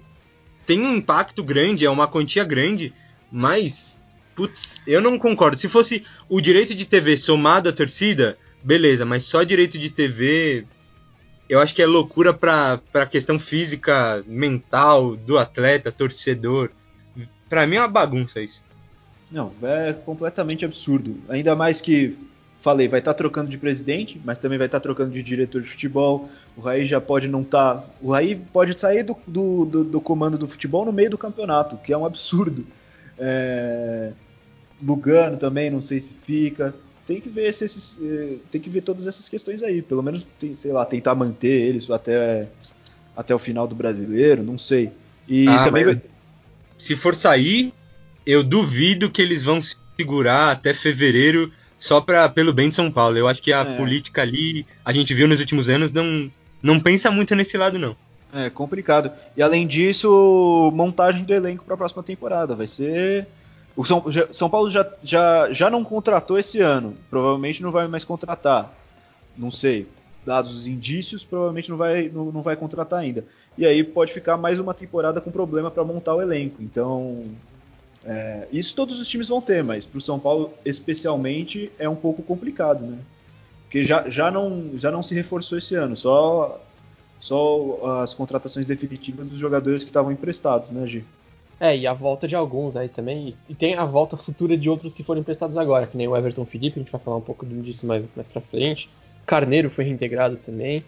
tem 0.65 0.81
um 0.81 0.95
impacto 0.95 1.43
grande, 1.43 1.85
é 1.85 1.89
uma 1.89 2.07
quantia 2.07 2.43
grande, 2.43 2.93
mas, 3.31 3.95
putz, 4.35 4.81
eu 4.87 5.01
não 5.01 5.19
concordo. 5.19 5.57
Se 5.57 5.69
fosse 5.69 6.03
o 6.29 6.41
direito 6.41 6.73
de 6.73 6.85
TV 6.85 7.17
somado 7.17 7.69
à 7.69 7.73
torcida, 7.73 8.37
beleza, 8.63 9.05
mas 9.05 9.23
só 9.23 9.43
direito 9.43 9.77
de 9.77 9.89
TV, 9.89 10.65
eu 11.47 11.59
acho 11.59 11.75
que 11.75 11.81
é 11.81 11.85
loucura 11.85 12.33
para 12.33 12.81
a 12.93 13.05
questão 13.05 13.37
física, 13.37 14.23
mental 14.25 15.15
do 15.15 15.37
atleta, 15.37 15.91
torcedor. 15.91 16.71
Para 17.49 17.65
mim 17.67 17.75
é 17.75 17.79
uma 17.79 17.87
bagunça 17.87 18.41
isso. 18.41 18.63
Não, 19.31 19.51
é 19.61 19.93
completamente 19.93 20.65
absurdo. 20.65 21.17
Ainda 21.27 21.55
mais 21.55 21.81
que, 21.81 22.17
falei, 22.61 22.87
vai 22.87 22.99
estar 22.99 23.13
tá 23.13 23.17
trocando 23.17 23.49
de 23.49 23.57
presidente, 23.57 24.19
mas 24.23 24.37
também 24.37 24.57
vai 24.57 24.67
estar 24.67 24.79
tá 24.79 24.83
trocando 24.83 25.11
de 25.11 25.21
diretor 25.21 25.61
de 25.61 25.69
futebol. 25.69 26.29
O 26.55 26.61
Raí 26.61 26.85
já 26.85 27.01
pode 27.01 27.27
não 27.27 27.41
estar. 27.41 27.75
Tá, 27.75 27.87
o 28.01 28.11
Raí 28.11 28.35
pode 28.35 28.79
sair 28.79 29.03
do, 29.03 29.17
do, 29.27 29.65
do, 29.65 29.83
do, 29.83 30.01
comando 30.01 30.37
do 30.37 30.47
futebol 30.47 30.85
no 30.85 30.93
meio 30.93 31.09
do 31.09 31.17
campeonato, 31.17 31.77
que 31.77 31.91
é 31.93 31.97
um 31.97 32.05
absurdo. 32.05 32.65
É... 33.17 34.11
Lugano 34.83 35.37
também, 35.37 35.69
não 35.69 35.81
sei 35.81 36.01
se 36.01 36.13
fica 36.13 36.73
tem 37.05 37.21
que 37.21 37.29
ver 37.29 37.47
esses, 37.47 37.99
eh, 38.01 38.37
tem 38.51 38.59
que 38.59 38.69
ver 38.69 38.81
todas 38.81 39.05
essas 39.05 39.29
questões 39.29 39.61
aí, 39.61 39.81
pelo 39.81 40.01
menos 40.01 40.25
sei 40.55 40.71
lá, 40.71 40.85
tentar 40.85 41.13
manter 41.13 41.61
eles 41.61 41.89
até 41.89 42.49
até 43.15 43.33
o 43.33 43.39
final 43.39 43.67
do 43.67 43.75
brasileiro, 43.75 44.43
não 44.43 44.57
sei. 44.57 44.91
E 45.27 45.47
ah, 45.47 45.63
também 45.63 45.85
vai... 45.85 46.01
se 46.77 46.95
for 46.95 47.15
sair, 47.15 47.73
eu 48.25 48.43
duvido 48.43 49.09
que 49.09 49.21
eles 49.21 49.43
vão 49.43 49.59
segurar 49.61 50.51
até 50.51 50.73
fevereiro 50.73 51.51
só 51.77 52.01
para 52.01 52.27
pelo 52.29 52.53
bem 52.53 52.69
de 52.69 52.75
São 52.75 52.91
Paulo. 52.91 53.17
Eu 53.17 53.27
acho 53.27 53.41
que 53.41 53.53
a 53.53 53.61
é. 53.61 53.77
política 53.77 54.21
ali, 54.21 54.65
a 54.83 54.91
gente 54.91 55.13
viu 55.13 55.27
nos 55.27 55.39
últimos 55.39 55.69
anos, 55.69 55.91
não 55.91 56.31
não 56.61 56.79
pensa 56.79 57.11
muito 57.11 57.35
nesse 57.35 57.57
lado 57.57 57.77
não. 57.77 57.95
É 58.33 58.49
complicado. 58.49 59.11
E 59.37 59.43
além 59.43 59.67
disso, 59.67 60.71
montagem 60.73 61.23
do 61.23 61.33
elenco 61.33 61.63
para 61.63 61.75
a 61.75 61.77
próxima 61.77 62.01
temporada 62.01 62.55
vai 62.55 62.67
ser 62.67 63.27
o 63.75 63.85
São, 63.85 64.03
São 64.31 64.49
Paulo 64.49 64.69
já, 64.69 64.89
já, 65.03 65.51
já 65.51 65.69
não 65.69 65.83
contratou 65.83 66.39
esse 66.39 66.59
ano, 66.61 66.97
provavelmente 67.09 67.61
não 67.61 67.71
vai 67.71 67.87
mais 67.87 68.03
contratar. 68.03 68.73
Não 69.37 69.51
sei. 69.51 69.87
Dados 70.25 70.55
os 70.55 70.65
indícios, 70.65 71.23
provavelmente 71.23 71.69
não 71.69 71.77
vai, 71.77 72.09
não, 72.09 72.31
não 72.31 72.41
vai 72.41 72.55
contratar 72.55 72.99
ainda. 72.99 73.25
E 73.57 73.65
aí 73.65 73.83
pode 73.83 74.11
ficar 74.11 74.37
mais 74.37 74.59
uma 74.59 74.73
temporada 74.73 75.21
com 75.21 75.31
problema 75.31 75.71
para 75.71 75.83
montar 75.83 76.15
o 76.15 76.21
elenco. 76.21 76.61
Então, 76.61 77.23
é, 78.03 78.47
isso 78.51 78.75
todos 78.75 78.99
os 78.99 79.07
times 79.07 79.29
vão 79.29 79.41
ter, 79.41 79.63
mas 79.63 79.85
para 79.85 79.97
o 79.97 80.01
São 80.01 80.19
Paulo 80.19 80.53
especialmente 80.63 81.71
é 81.79 81.87
um 81.87 81.95
pouco 81.95 82.21
complicado, 82.21 82.85
né? 82.85 82.99
Porque 83.63 83.83
já, 83.83 84.09
já, 84.09 84.29
não, 84.29 84.71
já 84.75 84.91
não 84.91 85.01
se 85.01 85.15
reforçou 85.15 85.57
esse 85.57 85.75
ano, 85.75 85.97
só, 85.97 86.61
só 87.19 88.01
as 88.03 88.13
contratações 88.13 88.67
definitivas 88.67 89.27
dos 89.27 89.39
jogadores 89.39 89.83
que 89.83 89.89
estavam 89.89 90.11
emprestados, 90.11 90.71
né, 90.71 90.85
Gi? 90.85 91.03
É, 91.59 91.75
e 91.75 91.87
a 91.87 91.93
volta 91.93 92.27
de 92.27 92.35
alguns 92.35 92.75
aí 92.75 92.89
também. 92.89 93.35
E 93.49 93.55
tem 93.55 93.75
a 93.75 93.85
volta 93.85 94.17
futura 94.17 94.57
de 94.57 94.69
outros 94.69 94.93
que 94.93 95.03
foram 95.03 95.21
emprestados 95.21 95.57
agora, 95.57 95.87
que 95.87 95.97
nem 95.97 96.07
o 96.07 96.15
Everton 96.15 96.45
Felipe, 96.45 96.79
a 96.79 96.83
gente 96.83 96.91
vai 96.91 97.01
falar 97.01 97.17
um 97.17 97.21
pouco 97.21 97.45
disso 97.45 97.87
mais, 97.87 98.03
mais 98.15 98.27
pra 98.27 98.41
frente. 98.41 98.89
Carneiro 99.25 99.69
foi 99.69 99.85
reintegrado 99.85 100.35
também, 100.35 100.83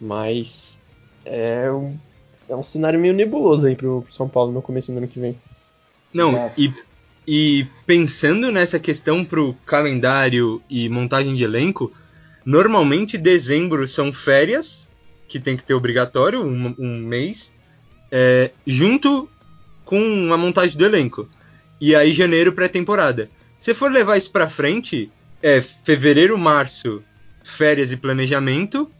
mas 0.00 0.76
é 1.24 1.70
um, 1.70 1.96
é 2.48 2.56
um 2.56 2.62
cenário 2.62 2.98
meio 2.98 3.14
nebuloso 3.14 3.66
aí 3.66 3.76
pro, 3.76 4.02
pro 4.02 4.12
São 4.12 4.28
Paulo 4.28 4.52
no 4.52 4.62
começo 4.62 4.90
do 4.90 4.98
ano 4.98 5.08
que 5.08 5.20
vem. 5.20 5.36
Não, 6.12 6.50
e, 6.56 6.72
e 7.26 7.66
pensando 7.86 8.50
nessa 8.50 8.78
questão 8.78 9.24
pro 9.24 9.54
calendário 9.66 10.62
e 10.68 10.88
montagem 10.88 11.34
de 11.34 11.44
elenco, 11.44 11.92
normalmente 12.44 13.18
dezembro 13.18 13.86
são 13.86 14.12
férias, 14.12 14.88
que 15.28 15.38
tem 15.38 15.56
que 15.56 15.62
ter 15.62 15.74
obrigatório, 15.74 16.42
um, 16.42 16.74
um 16.78 16.98
mês, 17.00 17.52
é, 18.10 18.50
junto 18.66 19.28
com 19.84 20.32
a 20.32 20.36
montagem 20.36 20.76
do 20.76 20.84
elenco. 20.84 21.28
E 21.80 21.94
aí 21.94 22.12
janeiro 22.12 22.52
pré-temporada. 22.52 23.28
Se 23.60 23.74
for 23.74 23.90
levar 23.90 24.16
isso 24.16 24.30
para 24.30 24.48
frente, 24.48 25.10
é 25.42 25.60
fevereiro, 25.60 26.38
março, 26.38 27.02
férias 27.42 27.92
e 27.92 27.96
planejamento, 27.96 28.90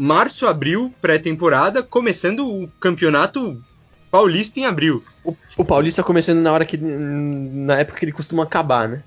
março, 0.00 0.46
abril, 0.46 0.94
pré-temporada, 0.98 1.82
começando 1.82 2.48
o 2.48 2.66
campeonato 2.80 3.62
paulista 4.10 4.58
em 4.58 4.64
abril. 4.64 5.04
O, 5.22 5.36
o, 5.58 5.64
paulista 5.64 6.02
começando 6.02 6.38
na 6.38 6.50
hora 6.50 6.64
que 6.64 6.78
na 6.78 7.80
época 7.80 7.98
que 7.98 8.06
ele 8.06 8.12
costuma 8.12 8.44
acabar, 8.44 8.88
né? 8.88 9.02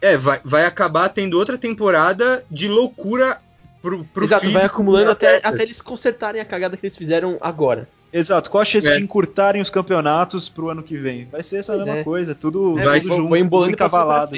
É, 0.00 0.16
vai, 0.16 0.40
vai 0.44 0.64
acabar 0.64 1.08
tendo 1.08 1.36
outra 1.36 1.58
temporada 1.58 2.44
de 2.48 2.68
loucura 2.68 3.38
pro, 3.82 4.04
pro 4.04 4.22
Exato, 4.22 4.48
vai 4.52 4.64
acumulando 4.64 5.10
até, 5.10 5.40
até 5.42 5.64
eles 5.64 5.82
consertarem 5.82 6.40
a 6.40 6.44
cagada 6.44 6.76
que 6.76 6.86
eles 6.86 6.96
fizeram 6.96 7.38
agora. 7.40 7.88
Exato, 8.12 8.48
qual 8.48 8.62
a 8.62 8.64
chance 8.64 8.88
é. 8.88 8.94
de 8.94 9.02
encurtarem 9.02 9.60
os 9.60 9.68
campeonatos 9.68 10.48
pro 10.48 10.68
ano 10.68 10.80
que 10.80 10.96
vem? 10.96 11.24
Vai 11.24 11.42
ser 11.42 11.56
essa 11.56 11.72
pois 11.72 11.84
mesma 11.84 12.00
é. 12.02 12.04
coisa, 12.04 12.36
tudo, 12.36 12.78
é, 12.78 12.84
vai, 12.84 13.00
tudo 13.00 13.16
junto, 13.16 13.50
tudo 13.50 13.68
encavalado. 13.68 14.36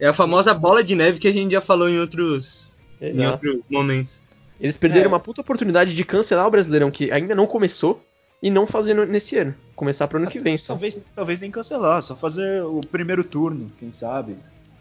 É 0.00 0.08
a 0.08 0.12
famosa 0.12 0.52
bola 0.52 0.82
de 0.82 0.96
neve 0.96 1.20
que 1.20 1.28
a 1.28 1.32
gente 1.32 1.52
já 1.52 1.60
falou 1.60 1.88
em 1.88 2.00
outros, 2.00 2.76
em 3.00 3.24
outros 3.24 3.60
momentos. 3.70 4.20
Eles 4.60 4.76
perderam 4.76 5.04
é. 5.04 5.08
uma 5.08 5.20
puta 5.20 5.40
oportunidade 5.40 5.94
de 5.94 6.04
cancelar 6.04 6.46
o 6.46 6.50
Brasileirão, 6.50 6.90
que 6.90 7.10
ainda 7.12 7.34
não 7.34 7.46
começou, 7.46 8.02
e 8.42 8.50
não 8.50 8.66
fazer 8.66 8.94
nesse 9.06 9.36
ano. 9.36 9.54
Começar 9.74 10.06
pro 10.08 10.18
ano 10.18 10.30
que 10.30 10.38
vem 10.38 10.56
só. 10.56 10.72
Talvez, 10.74 10.98
talvez 11.14 11.40
nem 11.40 11.50
cancelar, 11.50 12.02
só 12.02 12.16
fazer 12.16 12.62
o 12.62 12.80
primeiro 12.80 13.24
turno, 13.24 13.70
quem 13.78 13.92
sabe. 13.92 14.36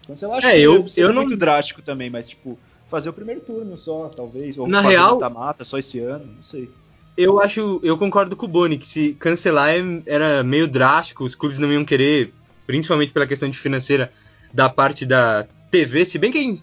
Cancelar 0.05 0.37
acho 0.37 0.47
é, 0.47 0.55
que 0.55 0.61
eu, 0.61 0.85
eu 0.95 1.07
não... 1.09 1.23
muito 1.23 1.35
drástico 1.35 1.81
também, 1.81 2.09
mas 2.09 2.27
tipo, 2.27 2.57
fazer 2.89 3.09
o 3.09 3.13
primeiro 3.13 3.41
turno 3.41 3.77
só, 3.77 4.09
talvez. 4.15 4.57
Ou 4.57 4.67
Na 4.67 4.81
fazer 4.81 4.95
real, 4.95 5.13
mata-mata 5.19 5.63
só 5.63 5.77
esse 5.77 5.99
ano, 5.99 6.25
não 6.37 6.43
sei. 6.43 6.69
Eu 7.17 7.41
acho, 7.41 7.79
eu 7.83 7.97
concordo 7.97 8.35
com 8.35 8.45
o 8.45 8.49
Boni, 8.49 8.77
que 8.77 8.85
se 8.85 9.13
cancelar 9.13 9.69
é, 9.69 9.81
era 10.05 10.43
meio 10.43 10.67
drástico, 10.67 11.23
os 11.23 11.33
clubes 11.33 11.57
não 11.57 11.71
iam 11.71 11.83
querer, 11.83 12.31
principalmente 12.67 13.11
pela 13.11 13.25
questão 13.25 13.49
de 13.49 13.57
financeira 13.57 14.11
da 14.53 14.69
parte 14.69 15.05
da 15.05 15.47
TV, 15.71 16.05
se 16.05 16.19
bem 16.19 16.31
que 16.31 16.61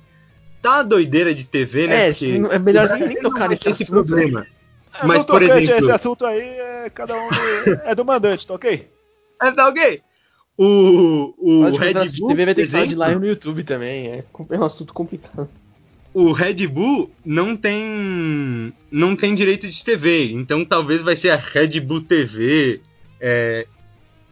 tá 0.65 0.83
doideira 0.83 1.35
de 1.35 1.45
TV, 1.45 1.87
né? 1.87 2.09
É, 2.09 2.13
porque 2.13 2.55
é 2.55 2.59
melhor 2.59 2.89
nem, 2.91 3.09
nem 3.09 3.21
tocar 3.21 3.49
nesse 3.49 3.69
esse 3.69 3.87
problema. 3.87 4.47
É, 4.95 5.07
Mas, 5.07 5.25
por 5.25 5.43
exemplo... 5.43 5.87
Esse 5.87 5.91
assunto 5.91 6.25
aí, 6.25 6.41
é, 6.41 6.91
cada 6.91 7.15
um 7.17 7.29
do, 7.29 7.81
é 7.85 7.95
do 7.95 8.05
mandante, 8.05 8.47
tá 8.47 8.55
ok? 8.55 8.89
É, 9.43 9.51
tá 9.51 9.69
ok? 9.69 10.01
O, 10.57 11.35
o 11.37 11.77
Red 11.77 11.95
Bull. 12.11 12.29
TV 12.29 12.45
vai 12.45 12.55
ter 12.55 12.65
que 12.65 12.71
falar 12.71 12.87
de 12.87 12.95
live 12.95 13.21
no 13.21 13.27
YouTube 13.27 13.65
também, 13.65 14.09
é, 14.09 14.25
é 14.51 14.59
um 14.59 14.65
assunto 14.65 14.95
complicado 14.95 15.49
o 16.15 16.31
Red 16.31 16.69
Bull 16.69 17.11
não 17.27 17.57
tem 17.57 18.73
não 18.89 19.17
tem 19.17 19.35
direito 19.35 19.69
de 19.69 19.85
TV, 19.85 20.31
então 20.31 20.65
talvez 20.65 21.03
vai 21.03 21.17
ser 21.17 21.31
a 21.31 21.37
Red 21.37 21.81
Bull 21.81 22.03
TV. 22.03 22.81
É, 23.21 23.67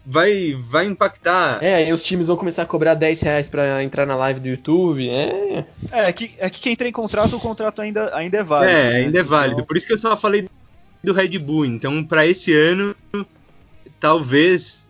vai 0.05 0.57
vai 0.59 0.87
impactar. 0.87 1.63
É, 1.63 1.77
aí 1.77 1.93
os 1.93 2.03
times 2.03 2.27
vão 2.27 2.37
começar 2.37 2.63
a 2.63 2.67
cobrar 2.67 2.95
10 2.95 3.21
reais 3.21 3.49
pra 3.49 3.83
entrar 3.83 4.07
na 4.07 4.17
live 4.17 4.41
do 4.41 4.49
YouTube. 4.49 5.09
É, 5.09 5.65
é, 5.91 6.09
é 6.09 6.13
que, 6.13 6.33
é 6.39 6.51
que 6.51 6.61
quem 6.61 6.73
entra 6.73 6.89
em 6.89 6.93
contrato, 6.93 7.37
o 7.37 7.41
contrato 7.41 7.81
ainda, 7.81 8.15
ainda 8.17 8.39
é 8.39 8.43
válido. 8.43 8.73
É, 8.73 8.91
né? 8.91 8.97
ainda 8.97 9.19
é 9.19 9.23
válido. 9.23 9.55
Então... 9.57 9.67
Por 9.67 9.77
isso 9.77 9.87
que 9.87 9.93
eu 9.93 9.99
só 9.99 10.17
falei 10.17 10.49
do 11.03 11.13
Red 11.13 11.39
Bull. 11.39 11.67
Então, 11.67 12.05
para 12.05 12.27
esse 12.27 12.55
ano, 12.55 12.95
talvez 13.99 14.89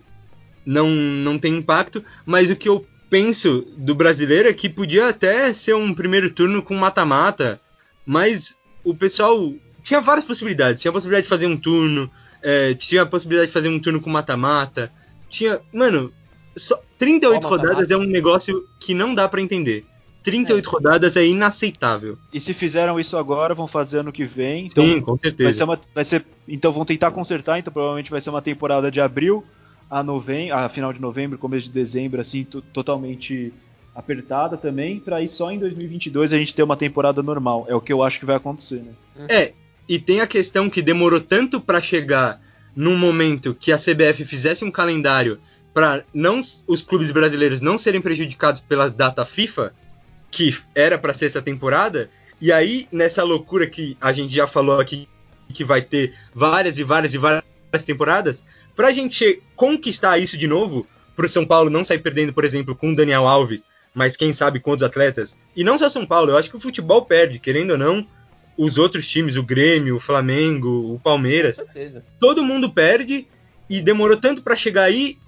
não, 0.65 0.89
não 0.91 1.39
tenha 1.39 1.57
impacto, 1.57 2.05
mas 2.25 2.51
o 2.51 2.57
que 2.57 2.69
eu 2.69 2.87
penso 3.11 3.67
do 3.77 3.95
brasileiro 3.95 4.49
é 4.49 4.55
que 4.55 4.69
podia 4.69 5.09
até 5.09 5.53
ser 5.53 5.75
um 5.75 5.93
primeiro 5.93 6.31
turno 6.31 6.63
com 6.63 6.75
mata-mata, 6.75 7.61
mas 8.07 8.57
o 8.83 8.95
pessoal 8.95 9.53
tinha 9.83 10.01
várias 10.01 10.25
possibilidades. 10.25 10.81
Tinha 10.81 10.91
a 10.91 10.93
possibilidade 10.93 11.25
de 11.25 11.29
fazer 11.29 11.47
um 11.47 11.57
turno, 11.57 12.11
é, 12.43 12.75
tinha 12.75 13.03
a 13.03 13.07
possibilidade 13.07 13.49
de 13.49 13.53
fazer 13.53 13.69
um 13.69 13.79
turno 13.79 14.01
com 14.01 14.09
mata-mata. 14.09 14.91
Tinha. 15.33 15.61
Mano, 15.73 16.13
só, 16.57 16.81
38 16.99 17.45
rodadas 17.49 17.91
é 17.91 17.97
um 17.97 18.05
negócio 18.05 18.65
que 18.79 18.95
não 18.95 19.15
dá 19.15 19.27
para 19.29 19.41
entender. 19.41 19.85
38 20.23 20.69
é. 20.69 20.71
rodadas 20.71 21.17
é 21.17 21.27
inaceitável. 21.27 22.17
E 22.33 22.39
se 22.39 22.55
fizeram 22.55 23.01
isso 23.01 23.17
agora, 23.17 23.55
vão 23.55 23.67
fazer 23.67 23.99
ano 23.99 24.13
que 24.13 24.25
vem. 24.25 24.67
Então 24.67 24.85
Sim, 24.85 25.01
com 25.01 25.19
certeza. 25.19 25.45
Vai 25.45 25.53
ser 25.53 25.65
uma, 25.65 25.81
vai 25.95 26.05
ser, 26.05 26.27
então 26.47 26.71
vão 26.71 26.85
tentar 26.85 27.11
consertar, 27.11 27.59
então 27.59 27.73
provavelmente 27.73 28.11
vai 28.11 28.21
ser 28.21 28.31
uma 28.31 28.43
temporada 28.43 28.91
de 28.91 29.01
abril 29.01 29.43
a, 29.91 30.03
novembro, 30.03 30.55
a 30.55 30.69
final 30.69 30.93
de 30.93 31.01
novembro, 31.01 31.39
começo 31.39 31.67
de 31.67 31.73
dezembro, 31.73 32.21
assim, 32.21 32.45
totalmente 32.45 33.53
apertada 33.95 34.57
também, 34.57 35.01
para 35.01 35.17
aí 35.17 35.29
só 35.29 35.51
em 35.51 35.59
2022 35.59 36.33
a 36.33 36.39
gente 36.39 36.55
ter 36.55 36.63
uma 36.63 36.77
temporada 36.77 37.23
normal. 37.23 37.67
É 37.69 37.75
o 37.75 37.81
que 37.81 37.93
eu 37.93 38.03
acho 38.03 38.21
que 38.21 38.27
vai 38.27 38.37
acontecer, 38.37 38.83
né? 38.83 38.93
É, 39.29 39.53
e 39.89 39.99
tem 39.99 40.21
a 40.21 40.27
questão 40.27 40.71
que 40.71 40.81
demorou 40.81 41.21
tanto 41.21 41.61
para 41.61 41.81
chegar 41.81 42.41
num 42.75 42.97
momento 42.97 43.55
que 43.55 43.73
a 43.73 43.79
CBF 43.79 44.25
fizesse 44.25 44.65
um 44.65 44.71
calendário 44.71 45.39
para 45.75 46.05
não 46.13 46.41
os 46.67 46.83
clubes 46.83 47.11
brasileiros 47.11 47.61
não 47.61 47.79
serem 47.79 48.01
prejudicados 48.01 48.61
pela 48.61 48.91
data 48.91 49.25
FIFA, 49.25 49.73
que 50.31 50.57
era 50.75 50.99
para 50.99 51.15
ser 51.15 51.27
essa 51.27 51.43
temporada, 51.43 52.11
e 52.41 52.53
aí 52.53 52.87
nessa 52.93 53.23
loucura 53.23 53.67
que 53.67 53.97
a 54.01 54.13
gente 54.13 54.35
já 54.35 54.47
falou 54.47 54.81
aqui 54.81 55.09
que 55.53 55.65
vai 55.65 55.83
ter 55.83 56.15
várias 56.35 56.79
e 56.79 56.85
várias 56.85 57.15
e 57.15 57.19
várias 57.19 57.45
temporadas, 57.85 58.45
para 58.75 58.89
a 58.89 58.93
gente 58.93 59.43
conquistar 59.55 60.19
isso 60.19 60.37
de 60.37 60.47
novo, 60.47 60.87
para 61.15 61.27
o 61.27 61.29
São 61.29 61.45
Paulo 61.45 61.69
não 61.69 61.85
sair 61.85 61.99
perdendo, 61.99 62.33
por 62.33 62.45
exemplo, 62.45 62.75
com 62.75 62.93
o 62.93 62.97
Daniel 62.97 63.29
Alves, 63.29 63.65
mas 63.95 64.17
quem 64.17 64.33
sabe 64.33 64.63
outros 64.65 64.89
atletas, 64.89 65.37
e 65.55 65.63
não 65.63 65.77
só 65.77 65.89
São 65.89 66.07
Paulo, 66.07 66.31
eu 66.31 66.37
acho 66.39 66.49
que 66.49 66.57
o 66.57 66.61
futebol 66.61 67.05
perde, 67.05 67.39
querendo 67.39 67.73
ou 67.73 67.79
não, 67.79 68.07
os 68.57 68.79
outros 68.79 69.09
times, 69.09 69.37
o 69.37 69.43
Grêmio, 69.43 69.97
o 69.97 70.01
Flamengo, 70.01 70.95
o 70.95 71.01
Palmeiras, 71.01 71.61
todo 72.21 72.45
mundo 72.45 72.71
perde 72.71 73.27
e 73.69 73.81
demorou 73.81 74.17
tanto 74.17 74.43
para 74.43 74.57
chegar 74.57 74.85
aí, 74.85 75.19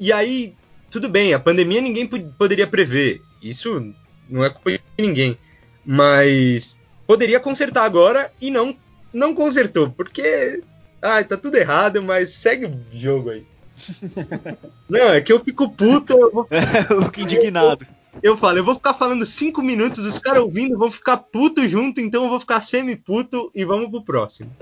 e 0.00 0.12
aí, 0.12 0.54
tudo 0.90 1.08
bem, 1.08 1.32
a 1.32 1.38
pandemia 1.38 1.80
ninguém 1.80 2.06
poderia 2.06 2.66
prever, 2.66 3.20
isso 3.42 3.92
não 4.28 4.44
é 4.44 4.50
culpa 4.50 4.72
de 4.72 4.80
ninguém, 4.98 5.36
mas 5.84 6.76
poderia 7.06 7.38
consertar 7.38 7.84
agora 7.84 8.32
e 8.40 8.50
não, 8.50 8.76
não 9.12 9.34
consertou, 9.34 9.90
porque 9.90 10.60
ah, 11.00 11.22
tá 11.24 11.36
tudo 11.36 11.56
errado, 11.56 12.02
mas 12.02 12.30
segue 12.30 12.66
o 12.66 12.80
jogo 12.92 13.30
aí. 13.30 13.44
Não, 14.88 15.12
é 15.12 15.20
que 15.20 15.32
eu 15.32 15.40
fico 15.40 15.68
puto. 15.70 16.12
Eu 16.12 16.30
vou... 16.30 16.46
É, 16.52 17.20
indignado. 17.20 17.84
Eu, 18.20 18.36
falo, 18.36 18.58
eu 18.58 18.64
vou 18.64 18.74
ficar 18.74 18.94
falando 18.94 19.24
cinco 19.24 19.62
minutos, 19.62 20.00
os 20.00 20.18
caras 20.18 20.42
ouvindo 20.42 20.76
vão 20.76 20.90
ficar 20.90 21.16
puto 21.16 21.68
junto, 21.68 22.00
então 22.00 22.24
eu 22.24 22.28
vou 22.28 22.40
ficar 22.40 22.60
semi-puto 22.60 23.50
e 23.54 23.64
vamos 23.64 23.90
pro 23.90 24.02
próximo. 24.02 24.50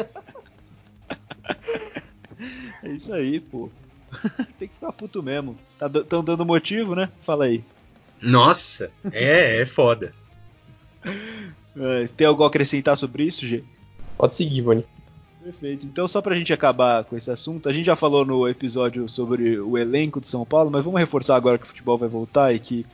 É 2.82 2.88
isso 2.92 3.12
aí, 3.12 3.40
pô. 3.40 3.68
Tem 4.58 4.66
que 4.66 4.74
ficar 4.74 4.92
puto 4.92 5.22
mesmo. 5.22 5.56
Estão 5.74 6.02
tá, 6.02 6.20
dando 6.22 6.46
motivo, 6.46 6.94
né? 6.94 7.10
Fala 7.22 7.44
aí. 7.44 7.62
Nossa, 8.20 8.90
é, 9.12 9.60
é 9.60 9.66
foda. 9.66 10.14
É, 11.76 12.08
tem 12.16 12.26
algo 12.26 12.42
a 12.42 12.48
acrescentar 12.48 12.96
sobre 12.96 13.22
isso, 13.22 13.46
G? 13.46 13.62
Pode 14.18 14.34
seguir, 14.34 14.60
Vani. 14.60 14.84
Perfeito. 15.42 15.86
Então, 15.86 16.08
só 16.08 16.20
pra 16.20 16.34
gente 16.34 16.52
acabar 16.52 17.04
com 17.04 17.16
esse 17.16 17.30
assunto, 17.30 17.68
a 17.68 17.72
gente 17.72 17.86
já 17.86 17.94
falou 17.94 18.24
no 18.24 18.46
episódio 18.48 19.08
sobre 19.08 19.58
o 19.58 19.78
elenco 19.78 20.18
do 20.20 20.26
São 20.26 20.44
Paulo, 20.44 20.68
mas 20.68 20.84
vamos 20.84 20.98
reforçar 20.98 21.36
agora 21.36 21.58
que 21.58 21.64
o 21.64 21.68
futebol 21.68 21.96
vai 21.96 22.08
voltar 22.08 22.52
e 22.52 22.58
que 22.58 22.84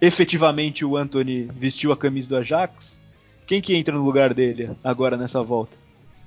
efetivamente 0.00 0.84
o 0.84 0.96
Anthony 0.96 1.48
vestiu 1.54 1.92
a 1.92 1.96
camisa 1.96 2.28
do 2.30 2.36
Ajax. 2.36 3.00
Quem 3.46 3.60
que 3.60 3.74
entra 3.74 3.94
no 3.94 4.04
lugar 4.04 4.32
dele 4.32 4.70
agora 4.82 5.16
nessa 5.16 5.42
volta? 5.42 5.76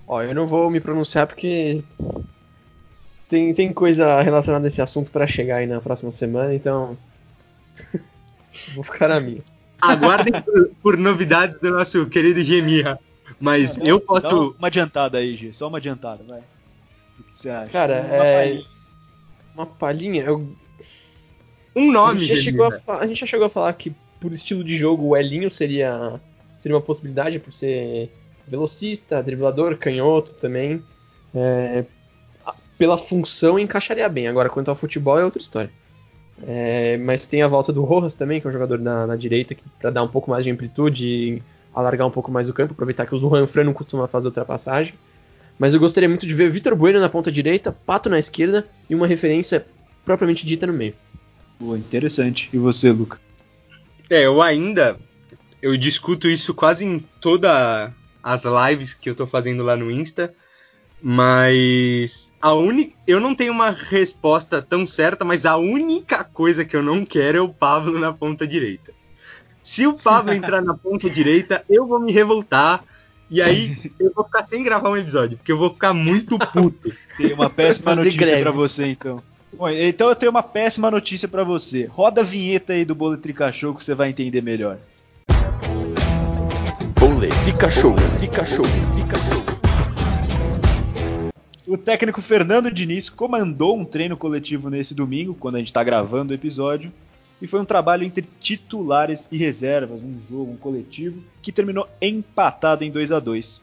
Ó, 0.07 0.21
eu 0.21 0.35
não 0.35 0.45
vou 0.45 0.69
me 0.69 0.79
pronunciar 0.79 1.25
porque 1.25 1.81
tem, 3.29 3.53
tem 3.53 3.71
coisa 3.73 4.21
relacionada 4.21 4.65
a 4.65 4.67
esse 4.67 4.81
assunto 4.81 5.09
para 5.09 5.25
chegar 5.25 5.57
aí 5.57 5.67
na 5.67 5.79
próxima 5.79 6.11
semana, 6.11 6.53
então 6.53 6.97
vou 8.75 8.83
ficar 8.83 9.07
na 9.07 9.19
minha. 9.19 9.41
Aguardem 9.81 10.33
por, 10.41 10.69
por 10.81 10.97
novidades 10.97 11.59
do 11.59 11.71
nosso 11.71 12.05
querido 12.07 12.43
Gemirra. 12.43 12.99
Mas 13.39 13.77
eu 13.79 13.99
posso. 13.99 14.55
Uma 14.57 14.67
adiantada 14.67 15.17
aí, 15.17 15.35
G. 15.35 15.53
Só 15.53 15.67
uma 15.67 15.77
adiantada, 15.77 16.23
vai. 16.23 16.41
O 17.19 17.23
que 17.23 17.37
você 17.37 17.49
acha? 17.49 17.71
Cara, 17.71 18.01
uma 18.01 18.25
é. 18.25 18.35
Palhinha. 18.35 18.65
Uma 19.55 19.65
palhinha. 19.65 20.23
Eu... 20.23 20.55
Um 21.75 21.91
nome, 21.91 22.31
a 22.31 22.35
gente, 22.35 22.61
a, 22.87 22.97
a 22.97 23.07
gente 23.07 23.19
já 23.19 23.25
chegou 23.25 23.47
a 23.47 23.49
falar 23.49 23.73
que 23.73 23.91
por 24.19 24.31
estilo 24.31 24.63
de 24.63 24.75
jogo 24.75 25.07
o 25.07 25.17
Elinho 25.17 25.49
seria, 25.49 26.19
seria 26.57 26.75
uma 26.75 26.81
possibilidade 26.81 27.39
por 27.39 27.51
ser 27.51 28.09
velocista, 28.47 29.21
driblador, 29.21 29.77
canhoto 29.77 30.33
também. 30.33 30.83
É, 31.33 31.83
pela 32.77 32.97
função 32.97 33.57
encaixaria 33.57 34.07
bem. 34.09 34.27
Agora, 34.27 34.49
quanto 34.49 34.69
ao 34.69 34.75
futebol 34.75 35.19
é 35.19 35.25
outra 35.25 35.41
história. 35.41 35.71
É, 36.45 36.97
mas 36.97 37.25
tem 37.25 37.41
a 37.41 37.47
volta 37.47 37.71
do 37.71 37.83
Rojas 37.83 38.15
também, 38.15 38.41
que 38.41 38.47
é 38.47 38.49
um 38.49 38.53
jogador 38.53 38.79
na, 38.79 39.07
na 39.07 39.15
direita, 39.15 39.55
para 39.79 39.89
dar 39.89 40.03
um 40.03 40.07
pouco 40.07 40.29
mais 40.29 40.43
de 40.43 40.51
amplitude 40.51 41.41
alargar 41.73 42.07
um 42.07 42.11
pouco 42.11 42.31
mais 42.31 42.47
o 42.47 42.53
campo, 42.53 42.73
aproveitar 42.73 43.05
que 43.05 43.15
o 43.15 43.19
Juan 43.19 43.47
Fran 43.47 43.63
não 43.63 43.73
costuma 43.73 44.07
fazer 44.07 44.27
ultrapassagem. 44.27 44.93
Mas 45.57 45.73
eu 45.73 45.79
gostaria 45.79 46.09
muito 46.09 46.25
de 46.25 46.33
ver 46.33 46.49
Vitor 46.49 46.75
Bueno 46.75 46.99
na 46.99 47.09
ponta 47.09 47.31
direita, 47.31 47.71
Pato 47.71 48.09
na 48.09 48.19
esquerda 48.19 48.65
e 48.89 48.95
uma 48.95 49.07
referência 49.07 49.65
propriamente 50.05 50.45
dita 50.45 50.67
no 50.67 50.73
meio. 50.73 50.93
Pô, 51.63 51.77
interessante. 51.77 52.49
E 52.51 52.57
você, 52.57 52.91
Luca? 52.91 53.17
É, 54.09 54.25
eu 54.25 54.41
ainda 54.41 54.99
eu 55.61 55.77
discuto 55.77 56.27
isso 56.27 56.53
quase 56.53 56.83
em 56.83 56.99
todas 57.21 57.89
as 58.21 58.43
lives 58.43 58.93
que 58.93 59.09
eu 59.09 59.15
tô 59.15 59.25
fazendo 59.25 59.63
lá 59.63 59.77
no 59.77 59.89
Insta, 59.89 60.33
mas 61.01 62.33
a 62.41 62.53
única 62.53 62.93
eu 63.07 63.21
não 63.21 63.33
tenho 63.33 63.53
uma 63.53 63.69
resposta 63.69 64.61
tão 64.61 64.85
certa, 64.85 65.23
mas 65.23 65.45
a 65.45 65.55
única 65.55 66.25
coisa 66.25 66.65
que 66.65 66.75
eu 66.75 66.83
não 66.83 67.05
quero 67.05 67.37
é 67.37 67.41
o 67.41 67.47
Pablo 67.47 67.97
na 67.97 68.11
ponta 68.11 68.45
direita. 68.45 68.91
Se 69.63 69.87
o 69.87 69.93
Pablo 69.93 70.33
entrar 70.35 70.61
na 70.61 70.73
ponta 70.73 71.09
direita, 71.09 71.63
eu 71.69 71.87
vou 71.87 71.97
me 71.97 72.11
revoltar. 72.11 72.83
E 73.31 73.41
aí 73.41 73.89
eu 73.97 74.11
vou 74.13 74.25
ficar 74.25 74.45
sem 74.45 74.61
gravar 74.63 74.89
um 74.89 74.97
episódio, 74.97 75.37
porque 75.37 75.53
eu 75.53 75.57
vou 75.57 75.69
ficar 75.69 75.93
muito 75.93 76.37
puto. 76.37 76.93
Tem 77.15 77.31
uma 77.31 77.49
péssima 77.49 77.95
notícia 77.95 78.41
para 78.41 78.51
você, 78.51 78.87
então. 78.87 79.23
Bom, 79.55 79.69
então 79.69 80.09
eu 80.09 80.15
tenho 80.15 80.31
uma 80.31 80.41
péssima 80.41 80.89
notícia 80.89 81.27
para 81.27 81.43
você. 81.43 81.85
Roda 81.85 82.21
a 82.21 82.23
vinheta 82.23 82.73
aí 82.73 82.83
do 82.83 82.95
Boletrica 82.95 83.51
Show 83.51 83.75
que 83.75 83.83
você 83.83 83.93
vai 83.93 84.09
entender 84.09 84.41
melhor. 84.41 84.79
Boletrica 86.99 87.69
Show, 87.69 87.95
fica 88.19 88.43
show, 88.45 88.65
fica 88.65 89.17
show. 89.19 89.43
O 91.67 91.77
técnico 91.77 92.21
Fernando 92.21 92.71
Diniz 92.71 93.09
comandou 93.09 93.77
um 93.77 93.85
treino 93.85 94.17
coletivo 94.17 94.69
nesse 94.69 94.93
domingo, 94.93 95.35
quando 95.35 95.55
a 95.55 95.59
gente 95.59 95.67
está 95.67 95.83
gravando 95.83 96.33
o 96.33 96.35
episódio, 96.35 96.91
e 97.41 97.47
foi 97.47 97.59
um 97.59 97.65
trabalho 97.65 98.03
entre 98.03 98.27
titulares 98.39 99.27
e 99.31 99.37
reservas, 99.37 100.01
um 100.01 100.19
jogo, 100.29 100.51
um 100.51 100.57
coletivo, 100.57 101.21
que 101.41 101.51
terminou 101.51 101.87
empatado 102.01 102.83
em 102.83 102.91
2 102.91 103.11
a 103.11 103.19
2 103.19 103.61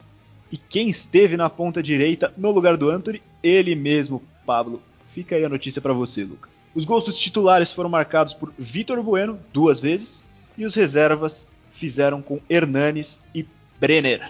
E 0.51 0.57
quem 0.57 0.89
esteve 0.89 1.35
na 1.35 1.49
ponta 1.49 1.81
direita 1.83 2.33
no 2.37 2.51
lugar 2.51 2.77
do 2.77 2.89
Anthony? 2.89 3.21
Ele 3.43 3.75
mesmo, 3.75 4.21
Pablo. 4.45 4.81
Fica 5.13 5.35
aí 5.35 5.43
a 5.43 5.49
notícia 5.49 5.81
para 5.81 5.93
você, 5.93 6.23
Luca. 6.23 6.49
Os 6.73 6.85
gols 6.85 7.03
dos 7.03 7.19
titulares 7.19 7.71
foram 7.71 7.89
marcados 7.89 8.33
por 8.33 8.53
Vitor 8.57 9.01
Bueno, 9.03 9.37
duas 9.51 9.79
vezes, 9.79 10.23
e 10.57 10.65
os 10.65 10.73
reservas 10.73 11.47
fizeram 11.73 12.21
com 12.21 12.39
Hernanes 12.49 13.21
e 13.35 13.45
Brenner. 13.79 14.29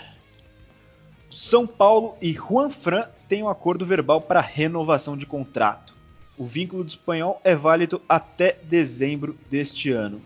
São 1.29 1.67
Paulo 1.67 2.15
e 2.21 2.33
Juan 2.33 2.69
Fran 2.69 3.05
têm 3.29 3.43
um 3.43 3.49
acordo 3.49 3.85
verbal 3.85 4.21
para 4.21 4.41
renovação 4.41 5.15
de 5.15 5.25
contrato. 5.25 5.93
O 6.37 6.45
vínculo 6.45 6.83
do 6.83 6.89
espanhol 6.89 7.39
é 7.43 7.55
válido 7.55 8.01
até 8.09 8.57
dezembro 8.63 9.37
deste 9.49 9.91
ano. 9.91 10.19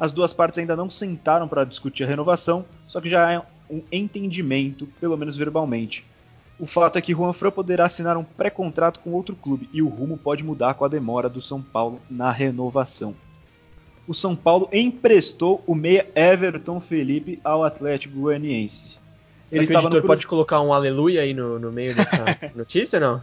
As 0.00 0.12
duas 0.12 0.32
partes 0.32 0.58
ainda 0.58 0.74
não 0.74 0.88
sentaram 0.88 1.46
para 1.46 1.64
discutir 1.64 2.04
a 2.04 2.06
renovação, 2.06 2.64
só 2.86 3.00
que 3.00 3.10
já 3.10 3.36
há 3.36 3.42
um 3.70 3.82
entendimento, 3.92 4.86
pelo 5.00 5.16
menos 5.16 5.36
verbalmente. 5.36 6.04
O 6.58 6.66
fato 6.66 6.98
é 6.98 7.00
que 7.00 7.12
Juan 7.12 7.32
Fran 7.32 7.50
poderá 7.50 7.86
assinar 7.86 8.16
um 8.16 8.24
pré-contrato 8.24 9.00
com 9.00 9.12
outro 9.12 9.36
clube 9.36 9.68
e 9.72 9.80
o 9.80 9.88
rumo 9.88 10.18
pode 10.18 10.42
mudar 10.42 10.74
com 10.74 10.84
a 10.84 10.88
demora 10.88 11.28
do 11.28 11.40
São 11.40 11.62
Paulo 11.62 12.00
na 12.10 12.32
renovação. 12.32 13.14
O 14.08 14.14
São 14.14 14.34
Paulo 14.34 14.68
emprestou 14.72 15.62
o 15.66 15.74
meia 15.74 16.06
Everton 16.16 16.80
Felipe 16.80 17.38
ao 17.44 17.62
Atlético 17.62 18.18
Goianiense. 18.18 18.98
Ele 19.52 19.64
estava 19.64 19.88
no... 19.88 20.02
pode 20.02 20.26
colocar 20.26 20.60
um 20.60 20.72
aleluia 20.72 21.22
aí 21.22 21.32
no, 21.32 21.58
no 21.58 21.70
meio 21.70 21.94
dessa 21.94 22.38
notícia, 22.56 22.98
não? 22.98 23.22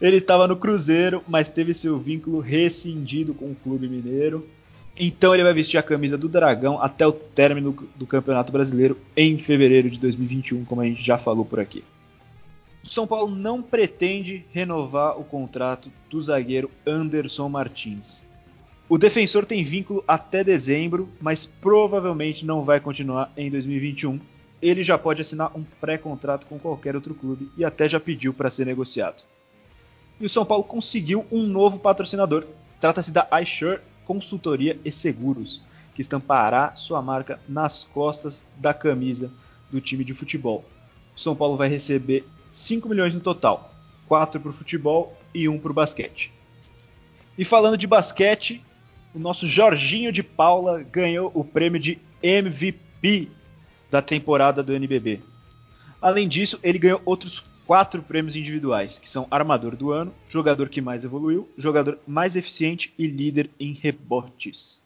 Ele 0.00 0.18
estava 0.18 0.46
no 0.46 0.56
Cruzeiro, 0.56 1.24
mas 1.26 1.48
teve 1.48 1.74
seu 1.74 1.98
vínculo 1.98 2.38
rescindido 2.38 3.34
com 3.34 3.46
o 3.46 3.56
clube 3.56 3.88
mineiro. 3.88 4.46
Então 4.96 5.34
ele 5.34 5.42
vai 5.42 5.52
vestir 5.52 5.76
a 5.76 5.82
camisa 5.82 6.16
do 6.16 6.28
Dragão 6.28 6.80
até 6.80 7.04
o 7.04 7.12
término 7.12 7.76
do 7.96 8.06
Campeonato 8.06 8.52
Brasileiro 8.52 8.96
em 9.16 9.36
fevereiro 9.38 9.90
de 9.90 9.98
2021, 9.98 10.64
como 10.64 10.80
a 10.80 10.84
gente 10.84 11.02
já 11.04 11.18
falou 11.18 11.44
por 11.44 11.58
aqui. 11.58 11.82
O 12.84 12.88
São 12.88 13.08
Paulo 13.08 13.34
não 13.34 13.60
pretende 13.60 14.44
renovar 14.52 15.18
o 15.18 15.24
contrato 15.24 15.90
do 16.08 16.22
zagueiro 16.22 16.70
Anderson 16.86 17.48
Martins. 17.48 18.22
O 18.88 18.96
defensor 18.96 19.44
tem 19.44 19.64
vínculo 19.64 20.02
até 20.06 20.44
dezembro, 20.44 21.08
mas 21.20 21.44
provavelmente 21.44 22.46
não 22.46 22.62
vai 22.62 22.78
continuar 22.78 23.32
em 23.36 23.50
2021. 23.50 24.18
Ele 24.62 24.84
já 24.84 24.96
pode 24.96 25.20
assinar 25.20 25.56
um 25.56 25.64
pré-contrato 25.80 26.46
com 26.46 26.58
qualquer 26.58 26.94
outro 26.94 27.14
clube 27.14 27.50
e 27.56 27.64
até 27.64 27.88
já 27.88 27.98
pediu 27.98 28.32
para 28.32 28.48
ser 28.48 28.64
negociado 28.64 29.22
e 30.20 30.26
o 30.26 30.28
São 30.28 30.44
Paulo 30.44 30.64
conseguiu 30.64 31.26
um 31.30 31.42
novo 31.42 31.78
patrocinador. 31.78 32.44
Trata-se 32.80 33.10
da 33.10 33.28
iSure 33.42 33.80
Consultoria 34.04 34.78
e 34.84 34.90
Seguros, 34.90 35.60
que 35.94 36.00
estampará 36.00 36.74
sua 36.76 37.02
marca 37.02 37.38
nas 37.48 37.84
costas 37.84 38.46
da 38.56 38.72
camisa 38.72 39.30
do 39.70 39.80
time 39.80 40.04
de 40.04 40.14
futebol. 40.14 40.64
O 41.16 41.20
São 41.20 41.36
Paulo 41.36 41.56
vai 41.56 41.68
receber 41.68 42.24
5 42.52 42.88
milhões 42.88 43.14
no 43.14 43.20
total, 43.20 43.72
4 44.06 44.40
para 44.40 44.50
o 44.50 44.54
futebol 44.54 45.16
e 45.34 45.48
1 45.48 45.58
para 45.58 45.70
o 45.70 45.74
basquete. 45.74 46.32
E 47.36 47.44
falando 47.44 47.76
de 47.76 47.86
basquete, 47.86 48.62
o 49.14 49.18
nosso 49.18 49.46
Jorginho 49.46 50.10
de 50.10 50.22
Paula 50.22 50.82
ganhou 50.82 51.30
o 51.34 51.44
prêmio 51.44 51.80
de 51.80 51.98
MVP 52.22 53.28
da 53.90 54.02
temporada 54.02 54.62
do 54.62 54.74
NBB. 54.74 55.20
Além 56.00 56.28
disso, 56.28 56.58
ele 56.62 56.78
ganhou 56.78 57.02
outros 57.04 57.44
quatro 57.68 58.02
prêmios 58.02 58.34
individuais, 58.34 58.98
que 58.98 59.06
são 59.06 59.26
Armador 59.30 59.76
do 59.76 59.92
Ano, 59.92 60.10
Jogador 60.26 60.70
que 60.70 60.80
mais 60.80 61.04
evoluiu, 61.04 61.46
Jogador 61.58 61.98
mais 62.06 62.34
eficiente 62.34 62.94
e 62.98 63.06
Líder 63.06 63.50
em 63.60 63.74
rebotes. 63.74 64.82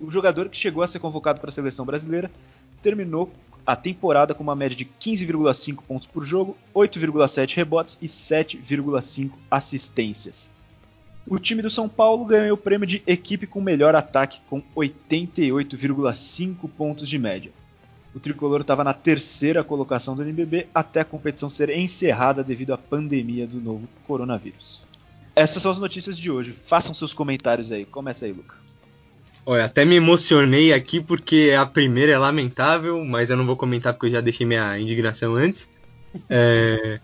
O 0.00 0.10
jogador 0.10 0.48
que 0.48 0.56
chegou 0.56 0.82
a 0.82 0.86
ser 0.86 1.00
convocado 1.00 1.38
para 1.38 1.50
a 1.50 1.52
seleção 1.52 1.84
brasileira 1.84 2.30
terminou 2.80 3.30
a 3.66 3.76
temporada 3.76 4.34
com 4.34 4.42
uma 4.42 4.56
média 4.56 4.74
de 4.74 4.86
15,5 4.86 5.82
pontos 5.86 6.06
por 6.06 6.24
jogo, 6.24 6.56
8,7 6.74 7.56
rebotes 7.56 7.98
e 8.00 8.06
7,5 8.06 9.32
assistências. 9.50 10.50
O 11.26 11.38
time 11.38 11.60
do 11.60 11.68
São 11.68 11.90
Paulo 11.90 12.24
ganhou 12.24 12.54
o 12.54 12.60
prêmio 12.60 12.86
de 12.86 13.02
equipe 13.06 13.46
com 13.46 13.60
melhor 13.60 13.94
ataque 13.94 14.40
com 14.48 14.62
88,5 14.74 16.70
pontos 16.70 17.06
de 17.06 17.18
média. 17.18 17.52
O 18.14 18.20
tricolor 18.20 18.60
estava 18.60 18.84
na 18.84 18.94
terceira 18.94 19.64
colocação 19.64 20.14
do 20.14 20.22
NBB 20.22 20.68
até 20.72 21.00
a 21.00 21.04
competição 21.04 21.48
ser 21.48 21.70
encerrada 21.70 22.44
devido 22.44 22.72
à 22.72 22.78
pandemia 22.78 23.46
do 23.46 23.60
novo 23.60 23.88
coronavírus. 24.06 24.82
Essas 25.34 25.60
são 25.60 25.72
as 25.72 25.78
notícias 25.78 26.16
de 26.16 26.30
hoje. 26.30 26.54
Façam 26.64 26.94
seus 26.94 27.12
comentários 27.12 27.72
aí. 27.72 27.84
Começa 27.84 28.24
aí, 28.24 28.32
Luca. 28.32 28.54
Olha, 29.44 29.64
até 29.64 29.84
me 29.84 29.96
emocionei 29.96 30.72
aqui 30.72 31.00
porque 31.00 31.54
a 31.58 31.66
primeira 31.66 32.12
é 32.12 32.18
lamentável, 32.18 33.04
mas 33.04 33.30
eu 33.30 33.36
não 33.36 33.44
vou 33.44 33.56
comentar 33.56 33.92
porque 33.92 34.06
eu 34.06 34.12
já 34.12 34.20
deixei 34.20 34.46
minha 34.46 34.78
indignação 34.78 35.34
antes. 35.34 35.68
É... 36.30 37.00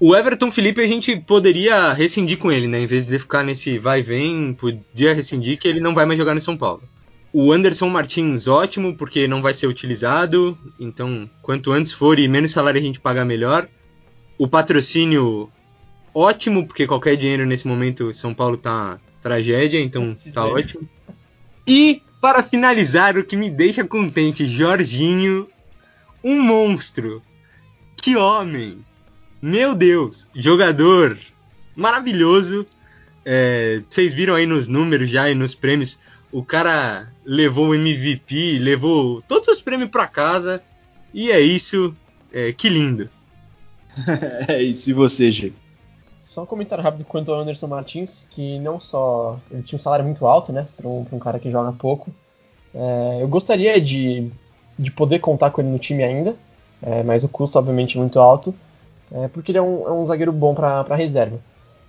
O 0.00 0.14
Everton 0.14 0.50
Felipe 0.50 0.80
a 0.80 0.86
gente 0.86 1.16
poderia 1.16 1.92
rescindir 1.92 2.38
com 2.38 2.52
ele, 2.52 2.68
né? 2.68 2.80
Em 2.80 2.86
vez 2.86 3.04
de 3.04 3.18
ficar 3.18 3.42
nesse 3.42 3.78
vai 3.78 3.98
e 3.98 4.02
vem, 4.02 4.54
podia 4.54 5.12
rescindir 5.12 5.58
que 5.58 5.66
ele 5.66 5.80
não 5.80 5.92
vai 5.92 6.06
mais 6.06 6.16
jogar 6.16 6.36
no 6.36 6.40
São 6.40 6.56
Paulo. 6.56 6.82
O 7.32 7.52
Anderson 7.52 7.88
Martins, 7.88 8.48
ótimo, 8.48 8.96
porque 8.96 9.28
não 9.28 9.42
vai 9.42 9.52
ser 9.52 9.66
utilizado. 9.66 10.56
Então, 10.80 11.28
quanto 11.42 11.72
antes 11.72 11.92
for 11.92 12.18
e 12.18 12.26
menos 12.26 12.52
salário 12.52 12.80
a 12.80 12.82
gente 12.82 13.00
pagar, 13.00 13.24
melhor. 13.24 13.68
O 14.38 14.48
patrocínio, 14.48 15.50
ótimo, 16.14 16.66
porque 16.66 16.86
qualquer 16.86 17.16
dinheiro 17.16 17.44
nesse 17.44 17.66
momento 17.66 18.14
São 18.14 18.32
Paulo 18.32 18.56
tá 18.56 18.98
tragédia, 19.20 19.80
então 19.80 20.16
tá 20.32 20.44
ótimo. 20.46 20.88
E, 21.66 22.02
para 22.20 22.42
finalizar, 22.42 23.18
o 23.18 23.24
que 23.24 23.36
me 23.36 23.50
deixa 23.50 23.84
contente, 23.84 24.46
Jorginho, 24.46 25.46
um 26.24 26.40
monstro. 26.40 27.22
Que 27.96 28.16
homem! 28.16 28.78
Meu 29.40 29.74
Deus, 29.74 30.28
jogador 30.34 31.16
maravilhoso. 31.78 32.66
É, 33.24 33.82
vocês 33.88 34.12
viram 34.12 34.34
aí 34.34 34.46
nos 34.46 34.66
números 34.66 35.08
já 35.10 35.30
e 35.30 35.34
nos 35.34 35.54
prêmios, 35.54 35.98
o 36.32 36.42
cara 36.42 37.10
levou 37.24 37.68
o 37.68 37.74
MVP, 37.74 38.58
levou 38.58 39.22
todos 39.22 39.48
os 39.48 39.60
prêmios 39.60 39.90
para 39.90 40.06
casa. 40.06 40.62
E 41.12 41.30
é 41.30 41.40
isso. 41.40 41.94
É, 42.32 42.52
que 42.52 42.68
lindo. 42.68 43.08
é 44.48 44.62
isso, 44.62 44.90
e 44.90 44.92
você, 44.92 45.30
G? 45.30 45.52
Só 46.26 46.42
um 46.42 46.46
comentário 46.46 46.84
rápido 46.84 47.04
quanto 47.04 47.32
ao 47.32 47.40
Anderson 47.40 47.66
Martins, 47.66 48.26
que 48.30 48.58
não 48.58 48.78
só 48.78 49.38
ele 49.50 49.62
tinha 49.62 49.76
um 49.76 49.82
salário 49.82 50.04
muito 50.04 50.26
alto, 50.26 50.52
né, 50.52 50.66
para 50.76 50.86
um, 50.86 51.06
um, 51.10 51.18
cara 51.18 51.38
que 51.38 51.50
joga 51.50 51.72
pouco. 51.72 52.10
É, 52.74 53.18
eu 53.22 53.28
gostaria 53.28 53.80
de, 53.80 54.30
de 54.78 54.90
poder 54.90 55.20
contar 55.20 55.50
com 55.50 55.62
ele 55.62 55.70
no 55.70 55.78
time 55.78 56.04
ainda, 56.04 56.36
é, 56.82 57.02
mas 57.02 57.24
o 57.24 57.28
custo, 57.28 57.58
obviamente, 57.58 57.96
é 57.96 58.00
muito 58.00 58.20
alto, 58.20 58.54
é, 59.10 59.26
porque 59.28 59.50
ele 59.50 59.58
é 59.58 59.62
um, 59.62 59.88
é 59.88 59.92
um 59.92 60.06
zagueiro 60.06 60.32
bom 60.32 60.54
para 60.54 60.94
reserva. 60.94 61.40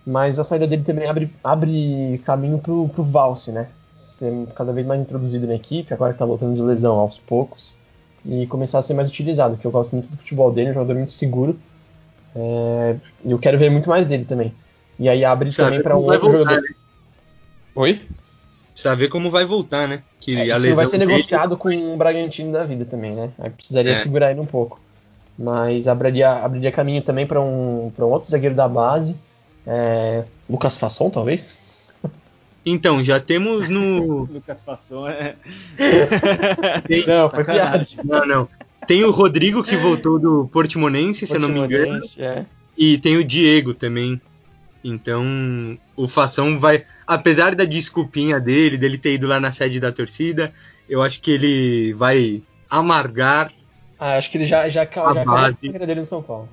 Mas 0.07 0.39
a 0.39 0.43
saída 0.43 0.65
dele 0.65 0.83
também 0.83 1.07
abre, 1.07 1.29
abre 1.43 2.21
caminho 2.25 2.57
para 2.57 2.71
o 2.71 3.03
Valse, 3.03 3.51
né? 3.51 3.69
Ser 4.19 4.47
cada 4.55 4.71
vez 4.73 4.85
mais 4.85 5.01
introduzido 5.01 5.47
na 5.47 5.55
equipe, 5.55 5.93
agora 5.93 6.11
que 6.11 6.15
está 6.15 6.25
voltando 6.25 6.55
de 6.55 6.61
lesão 6.61 6.95
aos 6.97 7.17
poucos, 7.17 7.75
e 8.25 8.45
começar 8.47 8.79
a 8.79 8.81
ser 8.81 8.93
mais 8.93 9.07
utilizado, 9.09 9.55
porque 9.55 9.65
eu 9.65 9.71
gosto 9.71 9.93
muito 9.93 10.09
do 10.09 10.17
futebol 10.17 10.51
dele, 10.51 10.67
é 10.67 10.71
um 10.71 10.73
jogador 10.73 10.95
muito 10.95 11.13
seguro 11.13 11.57
é, 12.35 12.95
eu 13.25 13.39
quero 13.39 13.57
ver 13.57 13.69
muito 13.69 13.89
mais 13.89 14.05
dele 14.05 14.25
também. 14.25 14.53
E 14.97 15.07
aí 15.07 15.23
abre 15.23 15.51
Sabe 15.51 15.69
também 15.69 15.83
para 15.83 15.97
um 15.97 16.01
outro 16.01 16.19
voltar, 16.21 16.37
jogador. 16.37 16.61
Né? 16.61 16.75
Oi? 17.75 18.01
Precisa 18.73 18.95
ver 18.95 19.09
como 19.09 19.29
vai 19.29 19.45
voltar, 19.45 19.87
né? 19.87 20.03
Que 20.19 20.35
é, 20.35 20.51
a 20.51 20.57
lesão 20.57 20.75
vai 20.75 20.85
ser 20.85 20.97
dele... 20.97 21.11
negociado 21.13 21.57
com 21.57 21.69
o 21.69 21.97
Bragantino 21.97 22.51
da 22.51 22.63
vida 22.63 22.85
também, 22.85 23.13
né? 23.13 23.29
Aí 23.39 23.49
precisaria 23.49 23.93
é. 23.93 23.95
segurar 23.95 24.31
ele 24.31 24.39
um 24.39 24.45
pouco. 24.45 24.79
Mas 25.37 25.87
abriria, 25.87 26.31
abriria 26.31 26.71
caminho 26.71 27.01
também 27.01 27.25
para 27.25 27.41
um, 27.41 27.91
um 27.97 28.03
outro 28.03 28.29
zagueiro 28.29 28.55
da 28.55 28.67
base. 28.67 29.15
É, 29.65 30.23
Lucas 30.49 30.77
Fasson, 30.77 31.09
talvez? 31.09 31.55
Então, 32.65 33.03
já 33.03 33.19
temos 33.19 33.69
no. 33.69 34.23
Lucas 34.31 34.63
Fasson 34.63 35.07
é. 35.07 35.35
Tem... 36.87 37.05
Não, 37.05 37.29
foi 37.29 37.43
piada. 37.43 37.87
Não, 38.03 38.25
não. 38.25 38.49
Tem 38.87 39.03
o 39.03 39.11
Rodrigo 39.11 39.63
que 39.63 39.77
voltou 39.77 40.19
do 40.19 40.49
Portimonense, 40.51 41.27
se 41.27 41.35
eu 41.35 41.39
não 41.39 41.49
me 41.49 41.59
engano. 41.59 41.99
É. 42.17 42.45
E 42.77 42.97
tem 42.97 43.17
o 43.17 43.23
Diego 43.23 43.73
também. 43.73 44.19
Então, 44.83 45.77
o 45.95 46.07
Fação 46.07 46.59
vai. 46.59 46.85
Apesar 47.05 47.53
da 47.53 47.65
desculpinha 47.65 48.39
dele, 48.39 48.77
dele 48.77 48.97
ter 48.97 49.13
ido 49.13 49.27
lá 49.27 49.39
na 49.39 49.51
sede 49.51 49.79
da 49.79 49.91
torcida, 49.91 50.53
eu 50.87 51.01
acho 51.01 51.21
que 51.21 51.31
ele 51.31 51.93
vai 51.93 52.41
amargar. 52.69 53.51
Ah, 53.99 54.17
acho 54.17 54.31
que 54.31 54.37
ele 54.37 54.45
já, 54.45 54.63
já, 54.63 54.69
já 54.69 54.81
acabou 54.83 55.37
a 55.37 55.53
carreira 55.53 55.85
dele 55.85 55.99
no 55.99 56.05
São 56.05 56.21
Paulo. 56.21 56.47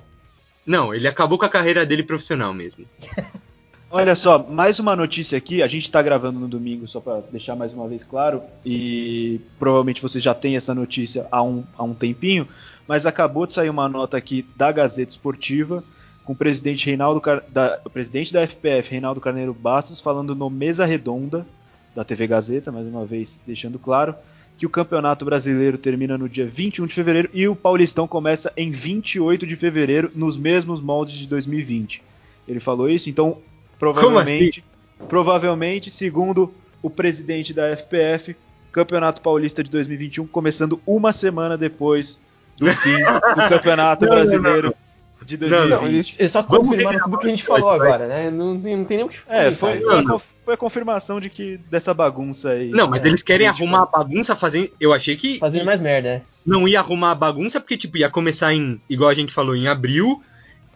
Não, 0.65 0.93
ele 0.93 1.07
acabou 1.07 1.37
com 1.37 1.45
a 1.45 1.49
carreira 1.49 1.85
dele 1.85 2.03
profissional 2.03 2.53
mesmo. 2.53 2.85
Olha 3.89 4.15
só, 4.15 4.45
mais 4.49 4.79
uma 4.79 4.97
notícia 4.97 5.37
aqui. 5.37 5.63
A 5.63 5.67
gente 5.67 5.85
está 5.85 6.01
gravando 6.01 6.37
no 6.37 6.47
domingo, 6.47 6.85
só 6.87 6.99
para 6.99 7.21
deixar 7.31 7.55
mais 7.55 7.71
uma 7.71 7.87
vez 7.87 8.03
claro, 8.03 8.41
e 8.65 9.39
provavelmente 9.57 10.01
você 10.01 10.19
já 10.19 10.33
tem 10.33 10.57
essa 10.57 10.75
notícia 10.75 11.25
há 11.31 11.41
um, 11.41 11.63
há 11.77 11.83
um 11.83 11.93
tempinho, 11.93 12.45
mas 12.85 13.05
acabou 13.05 13.47
de 13.47 13.53
sair 13.53 13.69
uma 13.69 13.87
nota 13.87 14.17
aqui 14.17 14.45
da 14.57 14.73
Gazeta 14.73 15.11
Esportiva 15.11 15.81
com 16.25 16.33
o 16.33 16.35
presidente 16.35 16.85
Reinaldo 16.85 17.21
da, 17.47 17.79
o 17.85 17.89
presidente 17.89 18.33
da 18.33 18.45
FPF, 18.45 18.91
Reinaldo 18.91 19.21
Carneiro 19.21 19.53
Bastos, 19.53 20.01
falando 20.01 20.35
no 20.35 20.49
Mesa 20.49 20.85
Redonda 20.85 21.47
da 21.95 22.03
TV 22.03 22.27
Gazeta, 22.27 22.73
mais 22.73 22.85
uma 22.85 23.05
vez 23.05 23.39
deixando 23.47 23.79
claro, 23.79 24.13
que 24.57 24.65
o 24.65 24.69
Campeonato 24.69 25.23
Brasileiro 25.23 25.77
termina 25.77 26.17
no 26.17 26.27
dia 26.27 26.45
21 26.45 26.87
de 26.87 26.93
fevereiro 26.93 27.29
e 27.33 27.47
o 27.47 27.55
Paulistão 27.55 28.05
começa 28.05 28.51
em 28.57 28.69
28 28.69 29.47
de 29.47 29.55
fevereiro, 29.55 30.11
nos 30.13 30.35
mesmos 30.35 30.81
moldes 30.81 31.15
de 31.15 31.27
2020. 31.27 32.03
Ele 32.45 32.59
falou 32.59 32.89
isso, 32.89 33.09
então 33.09 33.37
Provavelmente, 33.79 34.63
assim? 34.97 35.07
provavelmente, 35.07 35.91
segundo 35.91 36.53
o 36.81 36.89
presidente 36.89 37.53
da 37.53 37.75
FPF, 37.75 38.35
Campeonato 38.71 39.21
Paulista 39.21 39.63
de 39.63 39.69
2021 39.69 40.27
começando 40.27 40.79
uma 40.85 41.11
semana 41.11 41.57
depois 41.57 42.21
do 42.57 42.67
fim 42.73 42.97
do 42.97 43.49
Campeonato 43.49 44.05
não, 44.05 44.11
Brasileiro. 44.11 44.67
Não, 44.67 44.73
não. 44.73 44.87
De 45.25 45.35
2020. 45.35 45.69
Não, 45.81 45.87
eles, 45.89 46.31
só 46.31 46.41
confirmaram 46.41 46.99
tudo 47.01 47.17
que 47.17 47.27
a 47.27 47.29
gente 47.29 47.43
falou 47.43 47.69
agora, 47.69 48.07
né? 48.07 48.31
Não, 48.31 48.57
tem, 48.57 48.77
não 48.77 48.85
tem 48.85 48.97
nem 48.97 49.05
o 49.05 49.09
que 49.09 49.19
falar. 49.19 49.37
É, 49.39 49.51
foi, 49.51 49.81
foi, 49.81 49.99
a, 49.99 50.19
foi, 50.45 50.53
a, 50.53 50.57
confirmação 50.57 51.19
de 51.19 51.29
que 51.29 51.57
dessa 51.69 51.93
bagunça 51.93 52.51
aí. 52.51 52.69
Não, 52.69 52.87
mas 52.87 53.03
é, 53.03 53.07
eles 53.07 53.21
querem 53.21 53.45
arrumar 53.45 53.81
a 53.81 53.85
bagunça 53.85 54.35
fazendo. 54.37 54.69
Eu 54.79 54.93
achei 54.93 55.17
que. 55.17 55.37
Fazendo 55.39 55.65
mais 55.65 55.81
merda, 55.81 56.07
é. 56.07 56.21
Não 56.45 56.65
ia 56.65 56.79
arrumar 56.79 57.11
a 57.11 57.15
bagunça 57.15 57.59
porque, 57.59 57.75
tipo, 57.75 57.97
ia 57.97 58.09
começar 58.09 58.53
em. 58.53 58.79
Igual 58.89 59.09
a 59.09 59.13
gente 59.13 59.33
falou, 59.33 59.53
em 59.53 59.67
abril, 59.67 60.23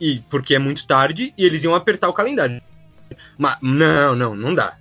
e 0.01 0.21
porque 0.29 0.55
é 0.55 0.59
muito 0.59 0.85
tarde, 0.85 1.33
e 1.37 1.45
eles 1.45 1.63
iam 1.63 1.75
apertar 1.75 2.09
o 2.09 2.13
calendário. 2.13 2.61
Mas, 3.37 3.57
não, 3.61 4.15
não, 4.15 4.35
não 4.35 4.53
dá. 4.53 4.77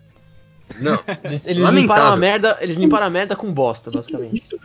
Não. 0.78 1.02
Eles, 1.24 1.46
eles 1.46 1.68
limparam 1.68 2.12
a 2.12 2.16
merda, 2.16 2.56
eles 2.60 2.76
limparam 2.76 3.06
a 3.06 3.10
merda 3.10 3.34
com 3.34 3.52
bosta, 3.52 3.90
basicamente. 3.90 4.36
Isso. 4.36 4.58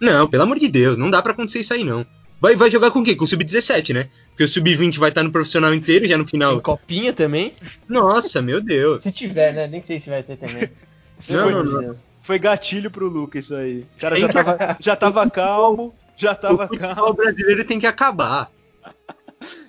Não, 0.00 0.28
pelo 0.28 0.42
amor 0.42 0.58
de 0.58 0.68
Deus, 0.68 0.96
não 0.96 1.10
dá 1.10 1.22
para 1.22 1.32
acontecer 1.32 1.60
isso 1.60 1.74
aí 1.74 1.84
não. 1.84 2.06
Vai, 2.40 2.54
vai 2.54 2.68
jogar 2.68 2.90
com 2.90 3.02
quem? 3.02 3.16
Com 3.16 3.24
o 3.24 3.26
Sub-17, 3.26 3.94
né? 3.94 4.08
Porque 4.30 4.44
o 4.44 4.48
Sub-20 4.48 4.98
vai 4.98 5.08
estar 5.08 5.22
no 5.22 5.32
profissional 5.32 5.72
inteiro 5.72 6.06
já 6.06 6.18
no 6.18 6.26
final. 6.26 6.52
Tem 6.52 6.60
copinha 6.60 7.12
também? 7.12 7.54
Nossa, 7.88 8.42
meu 8.42 8.60
Deus. 8.60 9.02
se 9.02 9.12
tiver, 9.12 9.54
né? 9.54 9.66
Nem 9.66 9.82
sei 9.82 9.98
se 9.98 10.10
vai 10.10 10.22
ter 10.22 10.36
também. 10.36 10.68
não, 11.30 11.50
não, 11.50 11.64
não. 11.64 11.94
Foi 12.20 12.38
gatilho 12.38 12.90
pro 12.90 13.08
Luca 13.08 13.38
isso 13.38 13.54
aí. 13.54 13.86
O 13.96 14.00
cara 14.00 14.16
já 14.16 14.28
tava, 14.28 14.76
já 14.80 14.96
tava 14.96 15.28
calmo, 15.30 15.94
já 16.16 16.34
tava 16.34 16.64
o 16.64 16.78
calmo. 16.78 17.10
O 17.10 17.14
brasileiro 17.14 17.64
tem 17.64 17.78
que 17.78 17.86
acabar. 17.86 18.50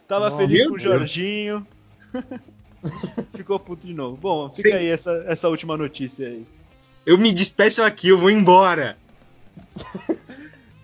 tava 0.07 0.35
feliz 0.35 0.67
com 0.67 0.75
o 0.75 0.79
Jorginho. 0.79 1.65
Ficou 3.35 3.59
puto 3.59 3.85
de 3.87 3.93
novo. 3.93 4.17
Bom, 4.17 4.51
fica 4.53 4.71
Sim. 4.71 4.75
aí 4.75 4.87
essa, 4.87 5.23
essa 5.27 5.49
última 5.49 5.77
notícia 5.77 6.27
aí. 6.27 6.45
Eu 7.05 7.17
me 7.17 7.31
despeço 7.31 7.81
aqui, 7.83 8.09
eu 8.09 8.17
vou 8.17 8.29
embora. 8.29 8.97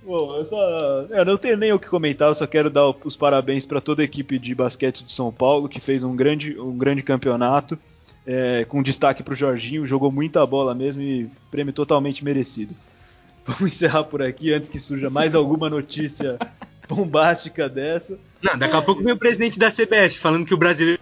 Bom, 0.05 0.35
eu 0.35 0.45
só. 0.45 1.05
Eu 1.09 1.25
não 1.25 1.37
tenho 1.37 1.57
nem 1.57 1.71
o 1.71 1.79
que 1.79 1.87
comentar, 1.87 2.27
eu 2.27 2.35
só 2.35 2.45
quero 2.45 2.69
dar 2.69 2.89
os 2.89 3.15
parabéns 3.15 3.65
para 3.65 3.79
toda 3.79 4.01
a 4.01 4.05
equipe 4.05 4.37
de 4.37 4.53
basquete 4.53 5.03
de 5.03 5.13
São 5.13 5.31
Paulo, 5.31 5.69
que 5.69 5.79
fez 5.79 6.03
um 6.03 6.15
grande, 6.15 6.59
um 6.59 6.77
grande 6.77 7.01
campeonato, 7.01 7.79
é, 8.27 8.65
com 8.65 8.83
destaque 8.83 9.23
para 9.23 9.33
o 9.33 9.37
Jorginho, 9.37 9.85
jogou 9.85 10.11
muita 10.11 10.45
bola 10.45 10.75
mesmo 10.75 11.01
e 11.01 11.29
prêmio 11.49 11.73
totalmente 11.73 12.23
merecido. 12.23 12.75
Vamos 13.45 13.73
encerrar 13.73 14.03
por 14.05 14.21
aqui 14.21 14.53
antes 14.53 14.69
que 14.69 14.79
surja 14.79 15.09
mais 15.09 15.35
alguma 15.35 15.69
notícia 15.69 16.37
bombástica 16.87 17.67
dessa. 17.67 18.17
Não, 18.41 18.57
daqui 18.57 18.75
a 18.75 18.81
pouco 18.81 19.03
vem 19.03 19.13
o 19.13 19.17
presidente 19.17 19.59
da 19.59 19.69
CBF 19.69 20.17
falando 20.17 20.45
que 20.45 20.53
o 20.53 20.57
brasileiro 20.57 21.01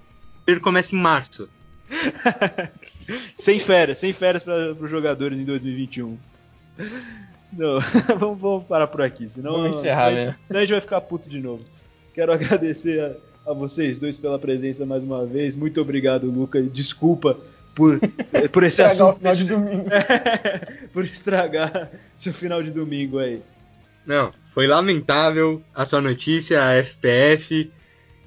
começa 0.59 0.95
em 0.95 0.99
março. 0.99 1.47
sem 3.35 3.59
férias, 3.59 3.97
sem 3.97 4.13
férias 4.13 4.43
para 4.43 4.73
os 4.73 4.89
jogadores 4.89 5.39
em 5.39 5.45
2021. 5.45 6.17
Não, 7.53 7.79
vamos, 8.17 8.39
vamos 8.39 8.63
parar 8.65 8.87
por 8.87 9.01
aqui, 9.01 9.29
senão, 9.29 9.53
Vamos 9.53 9.77
encerrar, 9.77 10.09
senão, 10.09 10.25
né? 10.25 10.35
senão 10.45 10.59
a 10.59 10.63
gente 10.63 10.71
vai 10.71 10.81
ficar 10.81 11.01
puto 11.01 11.29
de 11.29 11.39
novo. 11.39 11.63
Quero 12.13 12.31
agradecer 12.33 12.99
a, 13.45 13.51
a 13.51 13.53
vocês 13.53 13.97
dois 13.97 14.17
pela 14.17 14.39
presença 14.39 14.85
mais 14.85 15.03
uma 15.03 15.25
vez. 15.25 15.55
Muito 15.55 15.81
obrigado, 15.81 16.29
Luca. 16.29 16.61
Desculpa 16.61 17.37
por, 17.75 17.99
por 18.51 18.63
esse 18.63 18.81
assunto. 18.81 19.17
final 19.17 19.35
de 19.35 19.43
domingo. 19.43 19.85
por 20.93 21.05
estragar 21.05 21.89
seu 22.17 22.33
final 22.33 22.63
de 22.63 22.71
domingo 22.71 23.19
aí. 23.19 23.41
Não, 24.05 24.33
foi 24.53 24.67
lamentável 24.67 25.61
a 25.73 25.85
sua 25.85 26.01
notícia, 26.01 26.63
a 26.63 26.83
FPF 26.83 27.71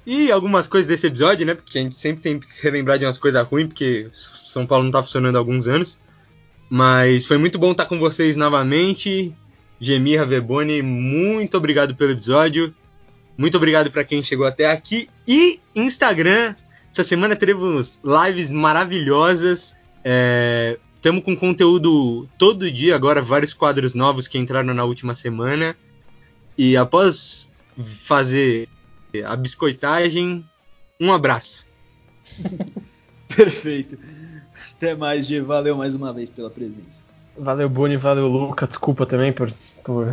e 0.05 0.31
algumas 0.31 0.67
coisas 0.67 0.87
desse 0.87 1.07
episódio, 1.07 1.45
né? 1.45 1.55
Porque 1.55 1.79
a 1.79 1.81
gente 1.81 1.99
sempre 1.99 2.21
tem 2.21 2.39
que 2.39 2.47
relembrar 2.61 2.99
de 2.99 3.05
umas 3.05 3.17
coisas 3.17 3.45
ruins, 3.47 3.67
porque 3.67 4.07
São 4.11 4.65
Paulo 4.65 4.83
não 4.83 4.91
tá 4.91 5.01
funcionando 5.01 5.35
há 5.35 5.39
alguns 5.39 5.67
anos. 5.67 5.99
Mas 6.69 7.25
foi 7.25 7.37
muito 7.37 7.57
bom 7.57 7.71
estar 7.71 7.85
com 7.85 7.99
vocês 7.99 8.35
novamente. 8.35 9.33
Gemirra 9.79 10.25
Verboni, 10.25 10.81
muito 10.81 11.57
obrigado 11.57 11.95
pelo 11.95 12.11
episódio. 12.11 12.73
Muito 13.37 13.57
obrigado 13.57 13.91
para 13.91 14.03
quem 14.03 14.23
chegou 14.23 14.45
até 14.45 14.71
aqui. 14.71 15.09
E 15.27 15.59
Instagram, 15.75 16.55
essa 16.91 17.03
semana 17.03 17.35
teremos 17.35 17.99
lives 18.03 18.51
maravilhosas. 18.51 19.75
Estamos 20.95 21.23
com 21.23 21.35
conteúdo 21.35 22.27
todo 22.37 22.71
dia 22.71 22.95
agora, 22.95 23.21
vários 23.21 23.53
quadros 23.53 23.93
novos 23.93 24.27
que 24.27 24.37
entraram 24.37 24.73
na 24.73 24.83
última 24.83 25.13
semana. 25.13 25.75
E 26.57 26.77
após 26.77 27.51
fazer 27.77 28.69
a 29.23 29.35
biscoitagem, 29.35 30.43
um 30.99 31.11
abraço. 31.11 31.65
Perfeito. 33.35 33.97
Até 34.77 34.95
mais, 34.95 35.27
G. 35.27 35.41
Valeu 35.41 35.75
mais 35.75 35.95
uma 35.95 36.11
vez 36.11 36.29
pela 36.29 36.49
presença. 36.49 37.03
Valeu, 37.37 37.69
Boni, 37.69 37.97
valeu, 37.97 38.27
Luca. 38.27 38.67
Desculpa 38.67 39.05
também 39.05 39.31
por, 39.31 39.51
por, 39.83 40.07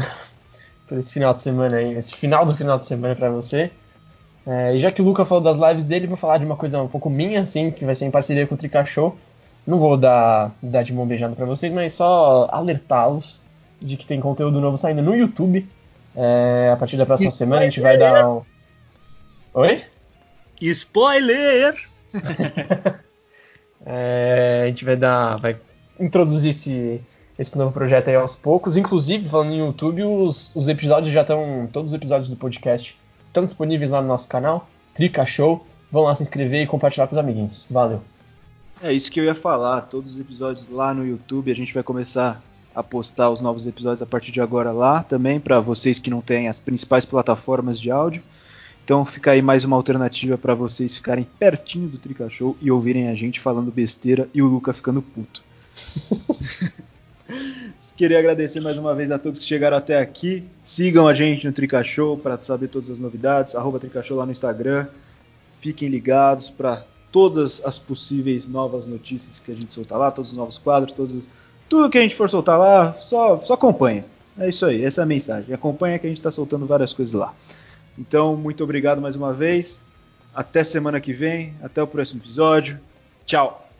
por 0.88 0.98
esse 0.98 1.12
final 1.12 1.32
de 1.34 1.42
semana 1.42 1.76
aí, 1.76 1.94
esse 1.94 2.14
final 2.14 2.44
do 2.44 2.54
final 2.54 2.78
de 2.78 2.86
semana 2.86 3.14
pra 3.14 3.30
você. 3.30 3.70
É, 4.46 4.74
e 4.74 4.80
já 4.80 4.90
que 4.90 5.00
o 5.00 5.04
Luca 5.04 5.24
falou 5.24 5.42
das 5.42 5.56
lives 5.56 5.84
dele, 5.84 6.06
vou 6.06 6.16
falar 6.16 6.38
de 6.38 6.44
uma 6.44 6.56
coisa 6.56 6.82
um 6.82 6.88
pouco 6.88 7.08
minha, 7.08 7.42
assim, 7.42 7.70
que 7.70 7.84
vai 7.84 7.94
ser 7.94 8.06
em 8.06 8.10
parceria 8.10 8.46
com 8.46 8.54
o 8.54 8.58
Trica 8.58 8.84
Show. 8.84 9.16
Não 9.66 9.78
vou 9.78 9.96
dar, 9.96 10.50
dar 10.60 10.82
de 10.82 10.92
mão 10.92 11.06
beijada 11.06 11.36
pra 11.36 11.46
vocês, 11.46 11.72
mas 11.72 11.92
só 11.92 12.48
alertá-los 12.50 13.40
de 13.80 13.96
que 13.96 14.06
tem 14.06 14.20
conteúdo 14.20 14.60
novo 14.60 14.76
saindo 14.76 15.02
no 15.02 15.14
YouTube. 15.14 15.66
É, 16.16 16.70
a 16.72 16.76
partir 16.76 16.96
da 16.96 17.06
próxima 17.06 17.30
semana 17.30 17.62
a 17.62 17.64
gente 17.64 17.80
vai 17.80 17.96
dar 17.96 18.28
um... 18.28 18.42
Oi? 19.54 19.84
Spoiler! 20.60 21.74
É, 23.84 24.62
a 24.62 24.66
gente 24.68 24.84
vai 24.84 24.94
dar, 24.94 25.38
vai 25.38 25.56
introduzir 25.98 26.50
esse, 26.50 27.00
esse 27.36 27.58
novo 27.58 27.72
projeto 27.72 28.06
aí 28.06 28.14
aos 28.14 28.32
poucos. 28.32 28.76
Inclusive, 28.76 29.28
falando 29.28 29.50
em 29.50 29.58
YouTube, 29.58 30.04
os, 30.04 30.54
os 30.54 30.68
episódios 30.68 31.12
já 31.12 31.22
estão, 31.22 31.68
todos 31.72 31.90
os 31.90 31.94
episódios 31.94 32.30
do 32.30 32.36
podcast 32.36 32.96
estão 33.26 33.44
disponíveis 33.44 33.90
lá 33.90 34.00
no 34.00 34.06
nosso 34.06 34.28
canal, 34.28 34.68
Trica 34.94 35.26
Show. 35.26 35.66
Vão 35.90 36.04
lá 36.04 36.14
se 36.14 36.22
inscrever 36.22 36.62
e 36.62 36.66
compartilhar 36.68 37.08
com 37.08 37.16
os 37.16 37.18
amiguinhos. 37.18 37.66
Valeu. 37.68 38.00
É 38.80 38.92
isso 38.92 39.10
que 39.10 39.18
eu 39.18 39.24
ia 39.24 39.34
falar. 39.34 39.80
Todos 39.80 40.12
os 40.12 40.20
episódios 40.20 40.68
lá 40.68 40.94
no 40.94 41.04
YouTube. 41.04 41.50
A 41.50 41.56
gente 41.56 41.74
vai 41.74 41.82
começar 41.82 42.40
a 42.72 42.84
postar 42.84 43.30
os 43.30 43.40
novos 43.40 43.66
episódios 43.66 44.00
a 44.00 44.06
partir 44.06 44.30
de 44.30 44.40
agora 44.40 44.70
lá 44.70 45.02
também, 45.02 45.40
para 45.40 45.58
vocês 45.58 45.98
que 45.98 46.08
não 46.08 46.20
têm 46.20 46.46
as 46.46 46.60
principais 46.60 47.04
plataformas 47.04 47.80
de 47.80 47.90
áudio. 47.90 48.22
Então 48.92 49.06
fica 49.06 49.30
aí 49.30 49.40
mais 49.40 49.64
uma 49.64 49.74
alternativa 49.74 50.36
para 50.36 50.54
vocês 50.54 50.94
ficarem 50.94 51.26
pertinho 51.38 51.88
do 51.88 51.96
Trica 51.96 52.28
Show 52.28 52.54
e 52.60 52.70
ouvirem 52.70 53.08
a 53.08 53.14
gente 53.14 53.40
falando 53.40 53.72
besteira 53.72 54.28
e 54.34 54.42
o 54.42 54.46
Luca 54.46 54.74
ficando 54.74 55.00
puto. 55.00 55.42
Queria 57.96 58.18
agradecer 58.18 58.60
mais 58.60 58.76
uma 58.76 58.94
vez 58.94 59.10
a 59.10 59.18
todos 59.18 59.38
que 59.38 59.46
chegaram 59.46 59.78
até 59.78 59.98
aqui. 59.98 60.44
Sigam 60.62 61.08
a 61.08 61.14
gente 61.14 61.46
no 61.46 61.54
Trica 61.54 61.82
Show 61.82 62.18
para 62.18 62.36
saber 62.42 62.68
todas 62.68 62.90
as 62.90 63.00
novidades. 63.00 63.54
Arroba 63.54 63.78
Trica 63.78 64.02
Show 64.02 64.18
lá 64.18 64.26
no 64.26 64.32
Instagram. 64.32 64.86
Fiquem 65.62 65.88
ligados 65.88 66.50
para 66.50 66.84
todas 67.10 67.62
as 67.64 67.78
possíveis 67.78 68.46
novas 68.46 68.86
notícias 68.86 69.38
que 69.38 69.52
a 69.52 69.54
gente 69.54 69.72
soltar 69.72 69.98
lá, 69.98 70.10
todos 70.10 70.32
os 70.32 70.36
novos 70.36 70.58
quadros, 70.58 70.92
todos 70.94 71.14
os... 71.14 71.26
tudo 71.66 71.88
que 71.88 71.96
a 71.96 72.02
gente 72.02 72.14
for 72.14 72.28
soltar 72.28 72.58
lá, 72.58 72.92
só, 72.92 73.38
só 73.38 73.54
acompanha. 73.54 74.04
É 74.38 74.50
isso 74.50 74.66
aí, 74.66 74.84
essa 74.84 75.00
é 75.00 75.04
a 75.04 75.06
mensagem. 75.06 75.54
Acompanha 75.54 75.98
que 75.98 76.06
a 76.06 76.10
gente 76.10 76.18
está 76.18 76.30
soltando 76.30 76.66
várias 76.66 76.92
coisas 76.92 77.14
lá. 77.14 77.34
Então, 77.98 78.36
muito 78.36 78.64
obrigado 78.64 79.00
mais 79.00 79.14
uma 79.14 79.32
vez. 79.32 79.82
Até 80.34 80.64
semana 80.64 81.00
que 81.00 81.12
vem. 81.12 81.54
Até 81.62 81.82
o 81.82 81.86
próximo 81.86 82.20
episódio. 82.20 82.80
Tchau. 83.26 83.71